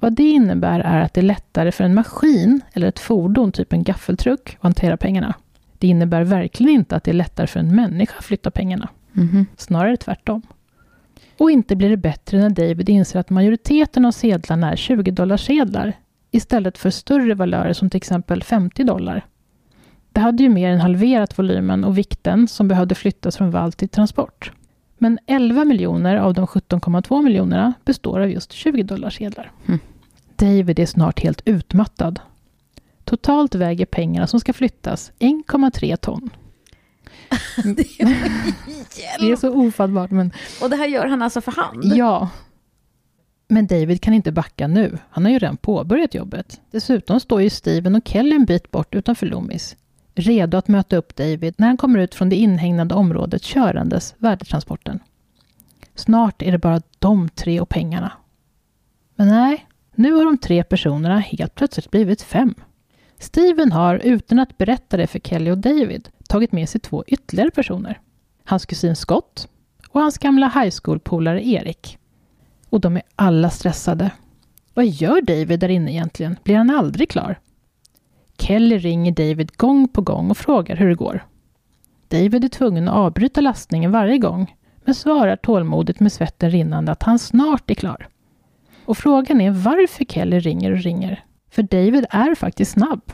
Vad 0.00 0.12
det 0.12 0.30
innebär 0.30 0.80
är 0.80 1.00
att 1.00 1.14
det 1.14 1.20
är 1.20 1.22
lättare 1.22 1.72
för 1.72 1.84
en 1.84 1.94
maskin 1.94 2.60
eller 2.72 2.88
ett 2.88 2.98
fordon, 2.98 3.52
typ 3.52 3.72
en 3.72 3.82
gaffeltruck, 3.82 4.56
att 4.56 4.62
hantera 4.62 4.96
pengarna. 4.96 5.34
Det 5.78 5.86
innebär 5.86 6.22
verkligen 6.24 6.72
inte 6.72 6.96
att 6.96 7.04
det 7.04 7.10
är 7.10 7.14
lättare 7.14 7.46
för 7.46 7.60
en 7.60 7.76
människa 7.76 8.14
att 8.18 8.24
flytta 8.24 8.50
pengarna. 8.50 8.88
Mhm. 9.12 9.46
Snarare 9.56 9.96
tvärtom. 9.96 10.42
Och 11.38 11.50
inte 11.50 11.76
blir 11.76 11.90
det 11.90 11.96
bättre 11.96 12.38
när 12.38 12.50
David 12.50 12.88
inser 12.88 13.20
att 13.20 13.30
majoriteten 13.30 14.04
av 14.04 14.12
sedlarna 14.12 14.72
är 14.72 14.76
20 14.76 15.10
dollars 15.10 15.46
sedlar 15.46 15.92
istället 16.30 16.78
för 16.78 16.90
större 16.90 17.34
valörer 17.34 17.72
som 17.72 17.90
till 17.90 17.96
exempel 17.96 18.42
50 18.42 18.84
dollar. 18.84 19.26
Det 20.12 20.20
hade 20.20 20.42
ju 20.42 20.48
mer 20.48 20.70
än 20.70 20.80
halverat 20.80 21.38
volymen 21.38 21.84
och 21.84 21.98
vikten 21.98 22.48
som 22.48 22.68
behövde 22.68 22.94
flyttas 22.94 23.36
från 23.36 23.50
vall 23.50 23.72
till 23.72 23.88
transport. 23.88 24.52
Men 24.98 25.18
11 25.26 25.64
miljoner 25.64 26.16
av 26.16 26.34
de 26.34 26.46
17,2 26.46 27.22
miljonerna 27.22 27.72
består 27.84 28.20
av 28.20 28.30
just 28.30 28.52
20 28.52 28.82
dollars 28.82 29.16
sedlar. 29.16 29.52
Mm. 29.66 29.80
David 30.36 30.78
är 30.78 30.86
snart 30.86 31.20
helt 31.20 31.42
utmattad. 31.44 32.20
Totalt 33.04 33.54
väger 33.54 33.86
pengarna 33.86 34.26
som 34.26 34.40
ska 34.40 34.52
flyttas 34.52 35.12
1,3 35.18 35.96
ton. 35.96 36.30
det 37.64 38.00
är 38.00 39.18
Det 39.20 39.32
är 39.32 39.36
så 39.36 39.50
ofattbart, 39.50 40.10
men 40.10 40.32
Och 40.62 40.70
det 40.70 40.76
här 40.76 40.86
gör 40.86 41.06
han 41.06 41.22
alltså 41.22 41.40
för 41.40 41.52
hand? 41.52 41.84
Ja. 41.84 42.28
Men 43.48 43.66
David 43.66 44.02
kan 44.02 44.14
inte 44.14 44.32
backa 44.32 44.66
nu. 44.66 44.98
Han 45.10 45.24
har 45.24 45.32
ju 45.32 45.38
redan 45.38 45.56
påbörjat 45.56 46.14
jobbet. 46.14 46.60
Dessutom 46.70 47.20
står 47.20 47.42
ju 47.42 47.50
Steven 47.50 47.94
och 47.94 48.08
Kelly 48.08 48.36
en 48.36 48.44
bit 48.44 48.70
bort 48.70 48.94
utanför 48.94 49.26
Loomis. 49.26 49.76
Redo 50.14 50.56
att 50.56 50.68
möta 50.68 50.96
upp 50.96 51.16
David 51.16 51.54
när 51.58 51.66
han 51.66 51.76
kommer 51.76 51.98
ut 51.98 52.14
från 52.14 52.28
det 52.28 52.36
inhägnade 52.36 52.94
området 52.94 53.42
körandes 53.42 54.14
värdetransporten. 54.18 55.00
Snart 55.94 56.42
är 56.42 56.52
det 56.52 56.58
bara 56.58 56.82
de 56.98 57.28
tre 57.28 57.60
och 57.60 57.68
pengarna. 57.68 58.12
Men 59.14 59.28
nej, 59.28 59.66
nu 59.94 60.12
har 60.12 60.24
de 60.24 60.38
tre 60.38 60.64
personerna 60.64 61.18
helt 61.18 61.54
plötsligt 61.54 61.90
blivit 61.90 62.22
fem. 62.22 62.54
Steven 63.18 63.72
har, 63.72 63.96
utan 63.96 64.38
att 64.38 64.58
berätta 64.58 64.96
det 64.96 65.06
för 65.06 65.18
Kelly 65.18 65.50
och 65.50 65.58
David, 65.58 66.08
tagit 66.28 66.52
med 66.52 66.68
sig 66.68 66.80
två 66.80 67.04
ytterligare 67.06 67.50
personer. 67.50 68.00
Hans 68.44 68.66
kusin 68.66 68.96
Scott 68.96 69.48
och 69.88 70.00
hans 70.00 70.18
gamla 70.18 70.48
high 70.48 70.74
school-polare 70.82 71.46
Erik. 71.46 71.98
Och 72.70 72.80
de 72.80 72.96
är 72.96 73.02
alla 73.16 73.50
stressade. 73.50 74.10
Vad 74.74 74.86
gör 74.86 75.22
David 75.22 75.60
där 75.60 75.68
inne 75.68 75.92
egentligen? 75.92 76.36
Blir 76.44 76.56
han 76.56 76.70
aldrig 76.70 77.10
klar? 77.10 77.38
Kelly 78.38 78.78
ringer 78.78 79.12
David 79.12 79.56
gång 79.56 79.88
på 79.88 80.00
gång 80.00 80.30
och 80.30 80.36
frågar 80.36 80.76
hur 80.76 80.88
det 80.88 80.94
går. 80.94 81.24
David 82.08 82.44
är 82.44 82.48
tvungen 82.48 82.88
att 82.88 82.94
avbryta 82.94 83.40
lastningen 83.40 83.92
varje 83.92 84.18
gång, 84.18 84.56
men 84.84 84.94
svarar 84.94 85.36
tålmodigt 85.36 86.00
med 86.00 86.12
svetten 86.12 86.50
rinnande 86.50 86.92
att 86.92 87.02
han 87.02 87.18
snart 87.18 87.70
är 87.70 87.74
klar. 87.74 88.08
Och 88.84 88.98
frågan 88.98 89.40
är 89.40 89.50
varför 89.50 90.04
Kelly 90.04 90.40
ringer 90.40 90.72
och 90.72 90.78
ringer. 90.78 91.24
För 91.50 91.62
David 91.62 92.06
är 92.10 92.34
faktiskt 92.34 92.70
snabb. 92.72 93.12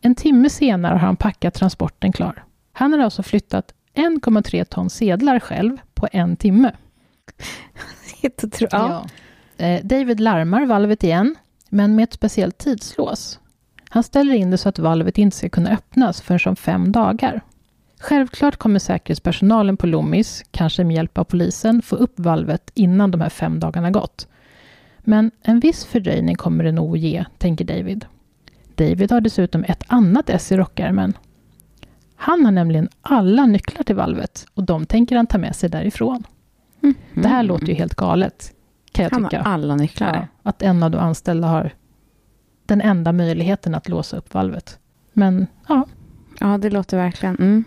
En 0.00 0.14
timme 0.14 0.50
senare 0.50 0.92
har 0.92 0.98
han 0.98 1.16
packat 1.16 1.54
transporten 1.54 2.12
klar. 2.12 2.44
Han 2.72 2.92
har 2.92 2.98
alltså 3.00 3.22
flyttat 3.22 3.74
1,3 3.94 4.64
ton 4.64 4.90
sedlar 4.90 5.40
själv 5.40 5.76
på 5.94 6.08
en 6.12 6.36
timme. 6.36 6.72
Helt 8.22 8.42
otro- 8.44 8.68
ja. 8.70 9.04
Ja. 9.56 9.64
Eh, 9.66 9.84
David 9.84 10.20
larmar 10.20 10.66
valvet 10.66 11.04
igen, 11.04 11.34
men 11.68 11.94
med 11.96 12.02
ett 12.02 12.12
speciellt 12.12 12.58
tidslås. 12.58 13.38
Han 13.88 14.02
ställer 14.02 14.34
in 14.34 14.50
det 14.50 14.58
så 14.58 14.68
att 14.68 14.78
valvet 14.78 15.18
inte 15.18 15.36
ska 15.36 15.48
kunna 15.48 15.70
öppnas 15.70 16.20
förrän 16.22 16.50
om 16.50 16.56
fem 16.56 16.92
dagar. 16.92 17.40
Självklart 18.00 18.56
kommer 18.56 18.78
säkerhetspersonalen 18.78 19.76
på 19.76 19.86
Loomis, 19.86 20.42
kanske 20.50 20.84
med 20.84 20.96
hjälp 20.96 21.18
av 21.18 21.24
polisen, 21.24 21.82
få 21.82 21.96
upp 21.96 22.14
valvet 22.16 22.70
innan 22.74 23.10
de 23.10 23.20
här 23.20 23.28
fem 23.28 23.60
dagarna 23.60 23.90
gått. 23.90 24.28
Men 25.04 25.30
en 25.42 25.60
viss 25.60 25.84
fördröjning 25.84 26.34
kommer 26.36 26.64
det 26.64 26.72
nog 26.72 26.94
att 26.94 27.00
ge, 27.00 27.24
tänker 27.38 27.64
David. 27.64 28.04
David 28.74 29.10
har 29.12 29.20
dessutom 29.20 29.64
ett 29.64 29.84
annat 29.86 30.30
S 30.30 30.52
i 30.52 30.56
rockärmen. 30.56 31.12
Han 32.16 32.44
har 32.44 32.52
nämligen 32.52 32.88
alla 33.02 33.46
nycklar 33.46 33.82
till 33.82 33.96
valvet 33.96 34.46
och 34.54 34.64
de 34.64 34.86
tänker 34.86 35.16
han 35.16 35.26
ta 35.26 35.38
med 35.38 35.56
sig 35.56 35.70
därifrån. 35.70 36.24
Det 37.14 37.28
här 37.28 37.42
låter 37.42 37.66
ju 37.66 37.74
helt 37.74 37.94
galet, 37.94 38.52
kan 38.92 39.02
jag 39.02 39.10
Han 39.10 39.24
tycka. 39.24 39.42
har 39.42 39.52
alla 39.52 39.76
nycklar. 39.76 40.14
Ja, 40.14 40.26
att 40.50 40.62
en 40.62 40.82
av 40.82 40.90
de 40.90 40.98
anställda 40.98 41.48
har 41.48 41.70
den 42.66 42.80
enda 42.80 43.12
möjligheten 43.12 43.74
att 43.74 43.88
låsa 43.88 44.16
upp 44.16 44.34
valvet. 44.34 44.78
Men 45.12 45.46
ja, 45.68 45.86
Ja, 46.40 46.58
det 46.58 46.70
låter 46.70 46.96
verkligen... 46.96 47.36
Mm. 47.36 47.64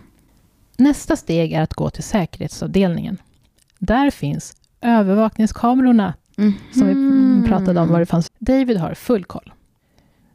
nästa 0.76 1.16
steg 1.16 1.52
är 1.52 1.62
att 1.62 1.74
gå 1.74 1.90
till 1.90 2.02
säkerhetsavdelningen. 2.02 3.16
Där 3.78 4.10
finns 4.10 4.56
övervakningskamerorna 4.80 6.14
som 6.34 6.86
Mhm. 6.86 6.88
vi 6.88 6.94
pratade 7.48 7.80
om 7.80 7.88
var 7.88 8.00
det 8.00 8.06
fanns. 8.06 8.30
David 8.38 8.76
har 8.76 8.94
full 8.94 9.24
koll. 9.24 9.52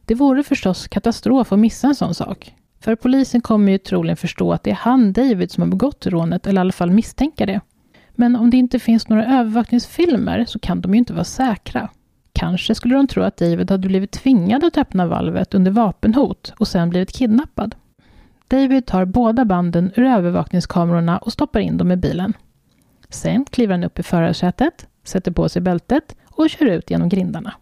Det 0.04 0.14
vore 0.14 0.42
förstås 0.42 0.88
katastrof 0.88 1.52
att 1.52 1.58
missa 1.58 1.86
en 1.86 1.94
sån 1.94 2.14
sak. 2.14 2.54
För 2.80 2.96
polisen 2.96 3.40
kommer 3.40 3.72
ju 3.72 3.78
troligen 3.78 4.16
förstå 4.16 4.52
att 4.52 4.62
det 4.62 4.70
är 4.70 4.74
han, 4.74 5.12
David, 5.12 5.50
som 5.50 5.62
har 5.62 5.68
begått 5.68 6.06
rånet, 6.06 6.46
eller 6.46 6.60
i 6.60 6.62
alla 6.62 6.72
fall 6.72 6.90
misstänka 6.90 7.46
det. 7.46 7.60
Men 8.12 8.36
om 8.36 8.50
det 8.50 8.56
inte 8.56 8.78
finns 8.78 9.08
några 9.08 9.26
övervakningsfilmer 9.26 10.44
så 10.44 10.58
kan 10.58 10.80
de 10.80 10.94
ju 10.94 10.98
inte 10.98 11.12
vara 11.12 11.24
säkra. 11.24 11.88
Kanske 12.32 12.74
skulle 12.74 12.94
de 12.94 13.06
tro 13.06 13.22
att 13.22 13.36
David 13.36 13.70
hade 13.70 13.88
blivit 13.88 14.10
tvingad 14.10 14.64
att 14.64 14.78
öppna 14.78 15.06
valvet 15.06 15.54
under 15.54 15.70
vapenhot 15.70 16.52
och 16.58 16.68
sen 16.68 16.90
blivit 16.90 17.12
kidnappad. 17.12 17.74
David 18.48 18.86
tar 18.86 19.04
båda 19.04 19.44
banden 19.44 19.92
ur 19.96 20.04
övervakningskamerorna 20.04 21.18
och 21.18 21.32
stoppar 21.32 21.60
in 21.60 21.76
dem 21.76 21.92
i 21.92 21.96
bilen. 21.96 22.32
Sen 23.08 23.44
kliver 23.44 23.74
han 23.74 23.84
upp 23.84 23.98
i 23.98 24.02
förarsätet, 24.02 24.86
sätter 25.04 25.30
på 25.30 25.48
sig 25.48 25.62
bältet 25.62 26.16
och 26.42 26.50
kör 26.50 26.66
ut 26.66 26.90
genom 26.90 27.08
grindarna. 27.08 27.54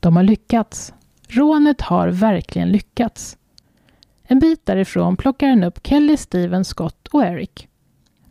De 0.00 0.16
har 0.16 0.22
lyckats. 0.22 0.94
Rånet 1.28 1.80
har 1.80 2.08
verkligen 2.08 2.68
lyckats. 2.68 3.38
En 4.22 4.38
bit 4.38 4.66
därifrån 4.66 5.16
plockar 5.16 5.48
han 5.48 5.64
upp 5.64 5.86
Kelly, 5.86 6.16
Steven, 6.16 6.64
Scott 6.64 7.08
och 7.08 7.24
Eric. 7.24 7.68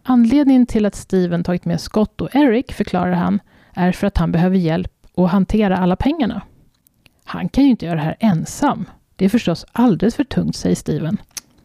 Anledningen 0.04 0.66
till 0.66 0.86
att 0.86 0.96
Steven 0.96 1.44
tagit 1.44 1.66
med 1.66 1.82
Scott 1.82 2.22
och 2.22 2.36
Eric, 2.36 2.72
förklarar 2.72 3.12
han, 3.12 3.40
är 3.74 3.92
för 3.92 4.08
att 4.08 4.18
han 4.18 4.32
behöver 4.32 4.58
hjälp 4.58 4.92
att 5.16 5.32
hantera 5.32 5.78
alla 5.78 5.96
pengarna. 5.96 6.42
Han 7.24 7.50
kan 7.50 7.64
ju 7.64 7.70
inte 7.70 7.86
göra 7.86 7.96
det 7.96 8.02
här 8.02 8.16
ensam. 8.20 8.86
Det 9.16 9.26
är 9.26 9.30
förstås 9.30 9.66
alldeles 9.72 10.16
för 10.16 10.24
tungt, 10.24 10.56
säger 10.56 10.76
Steven. 10.76 11.18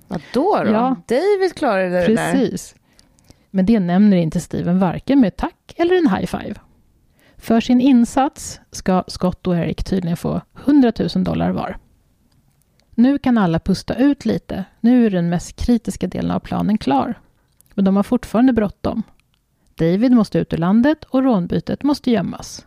Vadå 0.08 0.62
då? 0.64 0.70
Ja. 0.70 0.96
David 1.06 1.54
klarade 1.56 1.88
det 1.88 1.98
där. 1.98 2.06
Precis. 2.06 2.74
Men 3.50 3.66
det 3.66 3.80
nämner 3.80 4.16
inte 4.16 4.40
Steven 4.40 4.78
varken 4.78 5.20
med 5.20 5.36
tack 5.36 5.74
eller 5.76 5.94
en 5.94 6.08
high 6.08 6.26
five. 6.26 6.54
För 7.46 7.60
sin 7.60 7.80
insats 7.80 8.60
ska 8.70 9.04
Scott 9.06 9.46
och 9.46 9.56
Eric 9.56 9.84
tydligen 9.84 10.16
få 10.16 10.40
100 10.64 10.92
000 11.14 11.24
dollar 11.24 11.50
var. 11.50 11.78
Nu 12.94 13.18
kan 13.18 13.38
alla 13.38 13.58
pusta 13.58 13.94
ut 13.94 14.24
lite. 14.24 14.64
Nu 14.80 15.06
är 15.06 15.10
den 15.10 15.28
mest 15.28 15.56
kritiska 15.56 16.06
delen 16.06 16.30
av 16.30 16.40
planen 16.40 16.78
klar. 16.78 17.14
Men 17.74 17.84
de 17.84 17.96
har 17.96 18.02
fortfarande 18.02 18.52
bråttom. 18.52 19.02
David 19.74 20.12
måste 20.12 20.38
ut 20.38 20.52
ur 20.52 20.56
landet 20.56 21.04
och 21.04 21.22
rånbytet 21.22 21.82
måste 21.82 22.10
gömmas. 22.10 22.66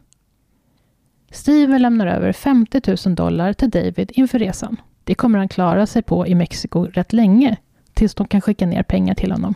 Steven 1.32 1.82
lämnar 1.82 2.08
över 2.08 2.34
50 2.34 2.82
000 3.08 3.16
dollar 3.16 3.54
till 3.54 3.70
David 3.70 4.12
inför 4.16 4.40
resan. 4.40 4.82
Det 5.04 5.16
kommer 5.16 5.40
han 5.40 5.50
klara 5.50 5.86
sig 5.86 6.02
på 6.02 6.28
i 6.28 6.36
Mexiko 6.36 6.86
rätt 6.86 7.14
länge, 7.14 7.58
tills 7.94 8.16
de 8.16 8.28
kan 8.28 8.42
skicka 8.42 8.66
ner 8.66 8.84
pengar 8.84 9.16
till 9.16 9.32
honom. 9.32 9.56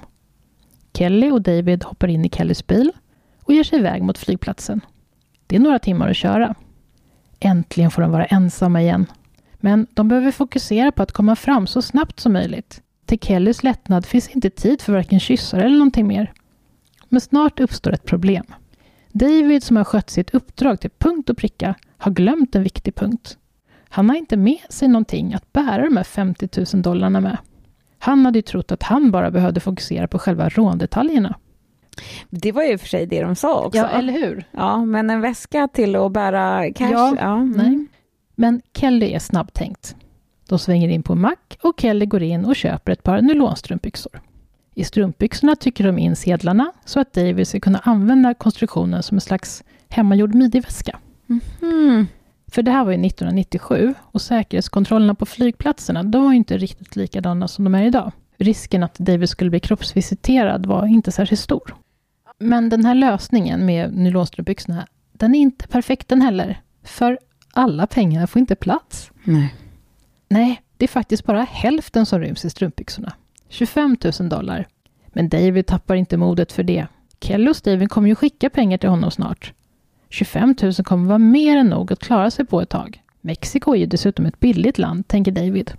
Kelly 0.93 1.31
och 1.31 1.41
David 1.41 1.83
hoppar 1.83 2.07
in 2.07 2.25
i 2.25 2.29
Kellys 2.29 2.67
bil 2.67 2.91
och 3.43 3.53
ger 3.53 3.63
sig 3.63 3.79
iväg 3.79 4.03
mot 4.03 4.17
flygplatsen. 4.17 4.81
Det 5.53 5.57
är 5.57 5.61
några 5.61 5.79
timmar 5.79 6.09
att 6.09 6.17
köra. 6.17 6.55
Äntligen 7.39 7.91
får 7.91 8.01
de 8.01 8.11
vara 8.11 8.25
ensamma 8.25 8.81
igen. 8.81 9.05
Men 9.53 9.87
de 9.93 10.07
behöver 10.07 10.31
fokusera 10.31 10.91
på 10.91 11.03
att 11.03 11.11
komma 11.11 11.35
fram 11.35 11.67
så 11.67 11.81
snabbt 11.81 12.19
som 12.19 12.33
möjligt. 12.33 12.81
Till 13.05 13.19
Kellys 13.19 13.63
lättnad 13.63 14.05
finns 14.05 14.29
inte 14.29 14.49
tid 14.49 14.81
för 14.81 14.93
varken 14.93 15.19
kyssar 15.19 15.59
eller 15.59 15.77
någonting 15.77 16.07
mer. 16.07 16.33
Men 17.09 17.21
snart 17.21 17.59
uppstår 17.59 17.93
ett 17.93 18.05
problem. 18.05 18.45
David 19.11 19.63
som 19.63 19.77
har 19.77 19.83
skött 19.83 20.09
sitt 20.09 20.29
uppdrag 20.29 20.79
till 20.79 20.89
punkt 20.97 21.29
och 21.29 21.37
pricka 21.37 21.75
har 21.97 22.11
glömt 22.11 22.55
en 22.55 22.63
viktig 22.63 22.95
punkt. 22.95 23.37
Han 23.89 24.09
har 24.09 24.15
inte 24.15 24.37
med 24.37 24.61
sig 24.69 24.87
någonting 24.87 25.33
att 25.33 25.53
bära 25.53 25.85
de 25.85 25.97
här 25.97 26.03
50 26.03 26.49
000 26.73 26.81
dollarna 26.81 27.21
med. 27.21 27.37
Han 27.99 28.25
hade 28.25 28.37
ju 28.37 28.43
trott 28.43 28.71
att 28.71 28.83
han 28.83 29.11
bara 29.11 29.31
behövde 29.31 29.59
fokusera 29.59 30.07
på 30.07 30.19
själva 30.19 30.49
råndetaljerna. 30.49 31.35
Det 32.29 32.51
var 32.51 32.63
ju 32.63 32.77
för 32.77 32.87
sig 32.87 33.05
det 33.05 33.21
de 33.21 33.35
sa 33.35 33.65
också. 33.65 33.77
Ja, 33.77 33.89
eller 33.89 34.13
hur? 34.13 34.45
Ja, 34.51 34.85
men 34.85 35.09
en 35.09 35.21
väska 35.21 35.67
till 35.67 35.95
att 35.95 36.11
bära 36.11 36.73
cash. 36.73 36.91
Ja, 36.91 37.15
Ja, 37.19 37.33
mm. 37.33 37.53
Nej. 37.57 37.87
Men 38.35 38.61
Kelly 38.73 39.13
är 39.13 39.19
snabbtänkt. 39.19 39.95
De 40.49 40.59
svänger 40.59 40.89
in 40.89 41.03
på 41.03 41.13
en 41.13 41.21
mack 41.21 41.57
och 41.61 41.79
Kelly 41.79 42.05
går 42.05 42.23
in 42.23 42.45
och 42.45 42.55
köper 42.55 42.91
ett 42.91 43.03
par 43.03 43.21
nylonstrumpbyxor. 43.21 44.21
I 44.75 44.83
strumpbyxorna 44.83 45.55
tycker 45.55 45.83
de 45.83 45.99
in 45.99 46.15
sedlarna 46.15 46.71
så 46.85 46.99
att 46.99 47.13
David 47.13 47.47
ska 47.47 47.59
kunna 47.59 47.79
använda 47.79 48.33
konstruktionen 48.33 49.03
som 49.03 49.17
en 49.17 49.21
slags 49.21 49.63
hemmagjord 49.89 50.35
midjeväska. 50.35 50.99
Mm. 51.61 52.07
För 52.47 52.61
det 52.61 52.71
här 52.71 52.85
var 52.85 52.91
ju 52.91 53.05
1997 53.05 53.93
och 54.01 54.21
säkerhetskontrollerna 54.21 55.15
på 55.15 55.25
flygplatserna 55.25 56.03
de 56.03 56.23
var 56.23 56.31
ju 56.31 56.37
inte 56.37 56.57
riktigt 56.57 56.95
likadana 56.95 57.47
som 57.47 57.63
de 57.63 57.75
är 57.75 57.83
idag. 57.83 58.11
Risken 58.37 58.83
att 58.83 58.95
David 58.99 59.29
skulle 59.29 59.49
bli 59.49 59.59
kroppsvisiterad 59.59 60.65
var 60.65 60.85
inte 60.85 61.11
särskilt 61.11 61.41
stor. 61.41 61.75
Men 62.43 62.69
den 62.69 62.85
här 62.85 62.95
lösningen 62.95 63.65
med 63.65 63.93
nylonstrumpbyxorna, 63.93 64.87
den 65.11 65.35
är 65.35 65.39
inte 65.39 65.67
perfekt 65.67 66.07
den 66.07 66.21
heller. 66.21 66.61
För 66.83 67.19
alla 67.53 67.87
pengarna 67.87 68.27
får 68.27 68.39
inte 68.39 68.55
plats. 68.55 69.11
Nej. 69.23 69.55
Nej, 70.27 70.61
det 70.77 70.85
är 70.85 70.89
faktiskt 70.89 71.25
bara 71.25 71.41
hälften 71.41 72.05
som 72.05 72.19
ryms 72.19 72.45
i 72.45 72.49
strumpbyxorna. 72.49 73.13
25 73.49 73.97
000 74.19 74.29
dollar. 74.29 74.67
Men 75.07 75.29
David 75.29 75.65
tappar 75.65 75.95
inte 75.95 76.17
modet 76.17 76.51
för 76.51 76.63
det. 76.63 76.87
Kelly 77.21 77.51
och 77.51 77.55
Steven 77.55 77.89
kommer 77.89 78.09
ju 78.09 78.15
skicka 78.15 78.49
pengar 78.49 78.77
till 78.77 78.89
honom 78.89 79.11
snart. 79.11 79.53
25 80.09 80.55
000 80.61 80.73
kommer 80.73 81.07
vara 81.07 81.17
mer 81.17 81.57
än 81.57 81.67
nog 81.67 81.93
att 81.93 81.99
klara 81.99 82.31
sig 82.31 82.45
på 82.45 82.61
ett 82.61 82.69
tag. 82.69 83.03
Mexiko 83.21 83.73
är 83.73 83.79
ju 83.79 83.85
dessutom 83.85 84.25
ett 84.25 84.39
billigt 84.39 84.77
land, 84.77 85.07
tänker 85.07 85.31
David. 85.31 85.73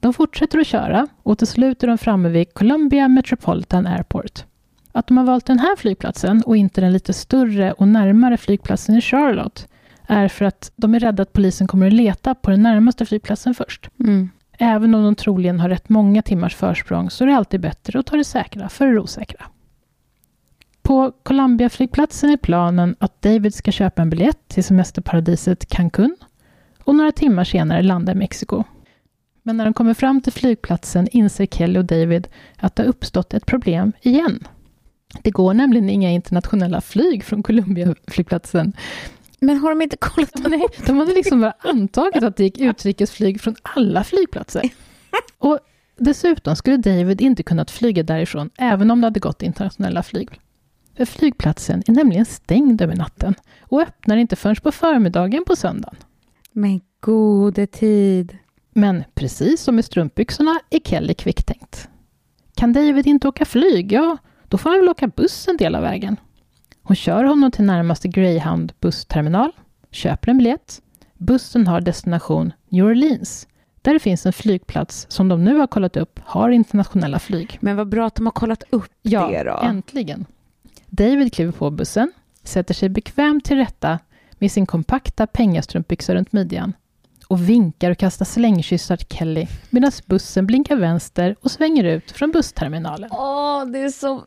De 0.00 0.12
fortsätter 0.12 0.58
att 0.58 0.66
köra 0.66 1.08
och 1.22 1.38
till 1.38 1.46
slut 1.46 1.82
är 1.82 1.86
de 1.86 1.98
framme 1.98 2.28
vid 2.28 2.54
Columbia 2.54 3.08
Metropolitan 3.08 3.86
Airport. 3.86 4.44
Att 4.92 5.06
de 5.06 5.16
har 5.16 5.24
valt 5.24 5.46
den 5.46 5.58
här 5.58 5.76
flygplatsen 5.76 6.42
och 6.46 6.56
inte 6.56 6.80
den 6.80 6.92
lite 6.92 7.12
större 7.12 7.72
och 7.72 7.88
närmare 7.88 8.36
flygplatsen 8.36 8.96
i 8.96 9.00
Charlotte 9.00 9.68
är 10.06 10.28
för 10.28 10.44
att 10.44 10.72
de 10.76 10.94
är 10.94 11.00
rädda 11.00 11.22
att 11.22 11.32
polisen 11.32 11.66
kommer 11.66 11.86
att 11.86 11.92
leta 11.92 12.34
på 12.34 12.50
den 12.50 12.62
närmaste 12.62 13.06
flygplatsen 13.06 13.54
först. 13.54 13.90
Mm. 14.00 14.30
Även 14.58 14.94
om 14.94 15.04
de 15.04 15.14
troligen 15.14 15.60
har 15.60 15.68
rätt 15.68 15.88
många 15.88 16.22
timmars 16.22 16.56
försprång 16.56 17.10
så 17.10 17.24
är 17.24 17.28
det 17.28 17.36
alltid 17.36 17.60
bättre 17.60 17.98
att 17.98 18.06
ta 18.06 18.16
det 18.16 18.24
säkra 18.24 18.68
för 18.68 18.86
det 18.86 19.00
osäkra. 19.00 19.46
På 20.82 21.12
Columbia-flygplatsen 21.22 22.30
är 22.30 22.36
planen 22.36 22.96
att 22.98 23.22
David 23.22 23.54
ska 23.54 23.72
köpa 23.72 24.02
en 24.02 24.10
biljett 24.10 24.48
till 24.48 24.64
semesterparadiset 24.64 25.68
Cancun 25.68 26.16
och 26.84 26.94
några 26.94 27.12
timmar 27.12 27.44
senare 27.44 27.82
landa 27.82 28.12
i 28.12 28.14
Mexiko. 28.14 28.64
Men 29.42 29.56
när 29.56 29.64
de 29.64 29.74
kommer 29.74 29.94
fram 29.94 30.20
till 30.20 30.32
flygplatsen 30.32 31.08
inser 31.12 31.46
Kelly 31.46 31.78
och 31.78 31.84
David 31.84 32.28
att 32.56 32.76
det 32.76 32.82
har 32.82 32.88
uppstått 32.88 33.34
ett 33.34 33.46
problem 33.46 33.92
igen. 34.02 34.44
Det 35.22 35.30
går 35.30 35.54
nämligen 35.54 35.90
inga 35.90 36.10
internationella 36.10 36.80
flyg 36.80 37.24
från 37.24 37.42
Columbia-flygplatsen. 37.42 38.72
Men 39.40 39.58
har 39.58 39.70
de 39.70 39.82
inte 39.82 39.96
kollat 39.96 40.30
Nej, 40.48 40.66
de 40.86 40.98
hade 40.98 41.14
liksom 41.14 41.40
bara 41.40 41.54
antagit 41.58 42.22
att 42.22 42.36
det 42.36 42.44
gick 42.44 42.58
utrikesflyg 42.58 43.40
från 43.40 43.56
alla 43.62 44.04
flygplatser. 44.04 44.62
Och 45.38 45.58
dessutom 45.96 46.56
skulle 46.56 46.76
David 46.76 47.20
inte 47.20 47.42
kunnat 47.42 47.70
flyga 47.70 48.02
därifrån, 48.02 48.50
även 48.58 48.90
om 48.90 49.00
det 49.00 49.06
hade 49.06 49.20
gått 49.20 49.42
internationella 49.42 50.02
flyg. 50.02 50.28
För 50.96 51.04
flygplatsen 51.04 51.82
är 51.86 51.92
nämligen 51.92 52.24
stängd 52.24 52.82
över 52.82 52.96
natten 52.96 53.34
och 53.60 53.80
öppnar 53.80 54.16
inte 54.16 54.36
förrän 54.36 54.56
på 54.56 54.72
förmiddagen 54.72 55.44
på 55.44 55.56
söndagen. 55.56 55.96
Men 56.52 56.80
gode 57.00 57.66
tid. 57.66 58.38
Men 58.74 59.04
precis 59.14 59.62
som 59.62 59.76
med 59.76 59.84
strumpbyxorna 59.84 60.60
är 60.70 60.78
Kelly 60.78 61.14
kvicktänkt. 61.14 61.88
Kan 62.54 62.72
David 62.72 63.06
inte 63.06 63.28
åka 63.28 63.44
flyg? 63.44 63.92
Ja, 63.92 64.16
då 64.50 64.58
får 64.58 64.70
han 64.70 64.78
väl 64.80 64.88
åka 64.88 65.06
buss 65.08 65.48
en 65.48 65.56
del 65.56 65.74
av 65.74 65.82
vägen. 65.82 66.16
Hon 66.82 66.96
kör 66.96 67.24
honom 67.24 67.50
till 67.50 67.64
närmaste 67.64 68.08
Greyhound 68.08 68.72
bussterminal, 68.80 69.52
köper 69.90 70.30
en 70.30 70.38
biljett. 70.38 70.82
Bussen 71.18 71.66
har 71.66 71.80
destination 71.80 72.52
New 72.68 72.84
Orleans, 72.84 73.48
där 73.82 73.92
det 73.92 74.00
finns 74.00 74.26
en 74.26 74.32
flygplats 74.32 75.06
som 75.08 75.28
de 75.28 75.44
nu 75.44 75.56
har 75.56 75.66
kollat 75.66 75.96
upp 75.96 76.20
har 76.24 76.50
internationella 76.50 77.18
flyg. 77.18 77.58
Men 77.60 77.76
vad 77.76 77.88
bra 77.88 78.06
att 78.06 78.14
de 78.14 78.26
har 78.26 78.32
kollat 78.32 78.62
upp 78.70 78.92
Ja, 79.02 79.28
det 79.28 79.42
då. 79.44 79.60
äntligen. 79.62 80.26
David 80.86 81.32
kliver 81.34 81.52
på 81.52 81.70
bussen, 81.70 82.12
sätter 82.42 82.74
sig 82.74 82.88
bekvämt 82.88 83.44
till 83.44 83.56
rätta 83.56 83.98
med 84.38 84.52
sin 84.52 84.66
kompakta 84.66 85.26
pengastrumpbyxa 85.26 86.14
runt 86.14 86.32
midjan 86.32 86.72
och 87.28 87.48
vinkar 87.48 87.90
och 87.90 87.98
kastar 87.98 88.24
slängkyssar 88.24 88.96
till 88.96 89.16
Kelly 89.18 89.46
medan 89.70 89.92
bussen 90.06 90.46
blinkar 90.46 90.76
vänster 90.76 91.36
och 91.42 91.50
svänger 91.50 91.84
ut 91.84 92.10
från 92.10 92.30
bussterminalen. 92.30 93.10
Åh, 93.12 93.64
det 93.66 93.78
är 93.78 93.88
så 93.88 94.24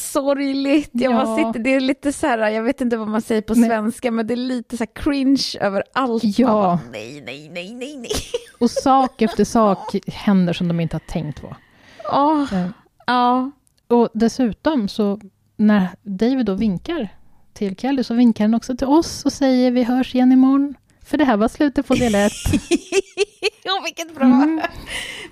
sorgligt. 0.00 0.90
Jag 0.92 1.12
Ja. 1.12 1.36
sitter, 1.36 1.64
det 1.64 1.74
är 1.74 1.80
lite 1.80 2.12
så 2.12 2.26
här, 2.26 2.48
jag 2.48 2.62
vet 2.62 2.80
inte 2.80 2.96
vad 2.96 3.08
man 3.08 3.22
säger 3.22 3.42
på 3.42 3.54
Nej. 3.54 3.68
svenska, 3.68 4.10
men 4.10 4.26
det 4.26 4.34
är 4.34 4.36
lite 4.36 4.76
så 4.76 4.84
här 4.84 5.02
cringe 5.02 5.44
över 5.60 5.82
allt. 5.92 6.22
Ja. 6.24 6.46
Bara, 6.48 6.80
nej, 6.92 7.22
nej, 7.26 7.50
nej, 7.54 7.74
nej, 7.74 7.96
nej. 7.96 8.10
Och 8.60 8.70
sak 8.70 9.22
efter 9.22 9.44
sak 9.44 9.96
händer 10.06 10.52
som 10.52 10.68
de 10.68 10.80
inte 10.80 10.94
har 10.96 11.00
tänkt 11.08 11.40
på. 11.40 11.56
Eh, 12.12 12.66
ja. 13.06 13.50
Och 13.88 14.08
dessutom 14.14 14.88
så 14.88 15.20
när 15.56 15.88
David 16.02 16.46
då 16.46 16.54
vinkar 16.54 17.08
till 17.54 17.76
Kelly 17.76 18.04
så 18.04 18.14
vinkar 18.14 18.44
han 18.44 18.54
också 18.54 18.76
till 18.76 18.86
oss 18.86 19.24
och 19.24 19.32
säger 19.32 19.70
vi 19.70 19.82
hörs 19.84 20.14
igen 20.14 20.32
imorgon. 20.32 20.74
För 21.04 21.18
det 21.18 21.24
här 21.24 21.36
var 21.36 21.48
slutet 21.48 21.86
på 21.86 21.94
del 21.94 22.14
ett. 22.14 22.32
Åh, 23.66 23.84
vilket 23.84 24.14
bra. 24.14 24.24
Mm. 24.26 24.60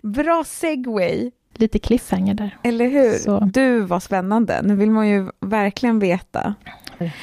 Bra 0.03 0.45
segway, 0.47 1.31
Lite 1.59 1.79
cliffhanger 1.79 2.35
där. 2.35 2.59
eller 2.63 2.89
hur? 2.89 3.13
Så. 3.19 3.41
Du, 3.53 3.81
var 3.81 4.01
spännande. 4.01 4.61
Nu 4.63 4.77
vill 4.77 4.91
man 4.91 5.09
ju 5.09 5.31
verkligen 5.41 5.99
veta. 5.99 6.55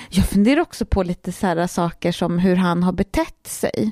Jag 0.09 0.25
funderar 0.25 0.61
också 0.61 0.85
på 0.85 1.03
lite 1.03 1.31
så 1.31 1.67
saker 1.67 2.11
som 2.11 2.39
hur 2.39 2.55
han 2.55 2.83
har 2.83 2.91
betett 2.93 3.47
sig 3.47 3.91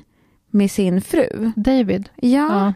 med 0.50 0.70
sin 0.70 1.00
fru. 1.00 1.52
David. 1.56 2.08
Ja, 2.16 2.28
Ja. 2.30 2.72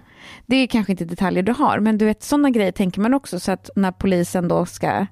det 0.46 0.56
är 0.56 0.66
kanske 0.66 0.92
inte 0.92 1.04
detaljer 1.04 1.42
du 1.42 1.52
har, 1.52 1.78
men 1.80 1.98
du 1.98 2.04
vet 2.04 2.22
sådana 2.22 2.50
grejer 2.50 2.72
tänker 2.72 3.00
man 3.00 3.14
också 3.14 3.40
så 3.40 3.52
att 3.52 3.70
när 3.76 3.92
polisen 3.92 4.48
då 4.48 4.66
ska 4.66 5.06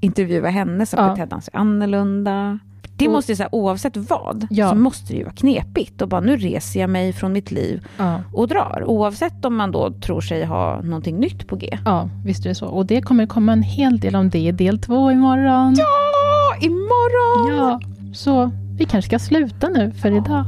intervjua 0.00 0.48
henne 0.48 0.86
så 0.86 0.96
Ja. 0.96 1.08
betedde 1.10 1.34
han 1.34 1.42
sig 1.42 1.54
annorlunda. 1.54 2.58
Det 2.98 3.08
måste 3.08 3.32
ju 3.32 3.44
oavsett 3.52 3.96
vad 3.96 4.46
Ja. 4.50 4.68
så 4.70 4.74
måste 4.76 5.12
det 5.12 5.16
ju 5.16 5.24
vara 5.24 5.34
knepigt 5.34 6.02
och 6.02 6.08
bara 6.08 6.20
nu 6.20 6.36
reser 6.36 6.80
jag 6.80 6.90
mig 6.90 7.12
från 7.12 7.32
mitt 7.32 7.50
liv 7.50 7.86
Ja. 7.98 8.20
och 8.32 8.48
drar. 8.48 8.82
Oavsett 8.86 9.44
om 9.44 9.56
man 9.56 9.72
då 9.72 9.90
tror 9.92 10.20
sig 10.20 10.44
ha 10.44 10.80
någonting 10.82 11.16
nytt 11.16 11.46
på 11.46 11.56
G. 11.56 11.78
ja, 11.84 12.08
visst 12.24 12.44
är 12.44 12.48
det 12.48 12.54
så. 12.54 12.66
Och 12.66 12.86
det 12.86 13.02
kommer 13.02 13.26
komma 13.26 13.52
en 13.52 13.62
hel 13.62 14.00
del 14.00 14.16
om 14.16 14.30
det 14.30 14.38
i 14.38 14.52
del 14.52 14.78
två 14.78 15.10
imorgon. 15.12 15.74
Ja, 15.78 16.66
imorgon! 16.66 17.56
Ja, 17.56 17.80
så 18.14 18.50
vi 18.78 18.84
kanske 18.84 19.08
ska 19.08 19.18
sluta 19.18 19.68
nu 19.68 19.92
för 19.92 20.10
idag. 20.10 20.44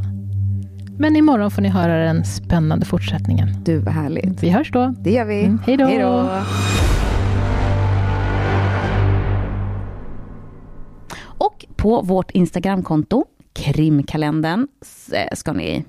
Men 0.98 1.16
imorgon 1.16 1.50
får 1.50 1.62
ni 1.62 1.68
höra 1.68 2.04
den 2.04 2.24
spännande 2.24 2.86
fortsättningen. 2.86 3.48
Du, 3.64 3.78
vad 3.78 3.94
härligt. 3.94 4.42
Vi 4.42 4.50
hörs 4.50 4.70
då. 4.72 4.94
Det 5.00 5.10
gör 5.12 5.24
vi. 5.24 5.44
Mm, 5.44 5.60
hej 5.66 5.76
då. 5.76 5.86
På 11.78 12.02
vårt 12.02 12.30
Instagramkonto, 12.30 13.24
krimkalendern, 13.52 14.68
eh, 15.12 15.34
ska 15.34 15.52
ni... 15.52 15.84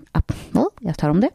Jag 0.79 0.97
tar 0.97 1.09
om 1.09 1.21
det. 1.21 1.29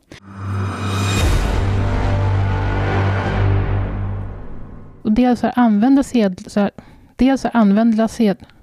Och 5.03 5.13
dels 5.13 5.31
alltså 5.31 5.47
att 5.47 5.59
använda 5.59 6.03
sedlar... 6.03 6.71
Dels 7.17 7.45
alltså 7.45 7.59
använda 7.59 8.09
sedlar... 8.09 8.54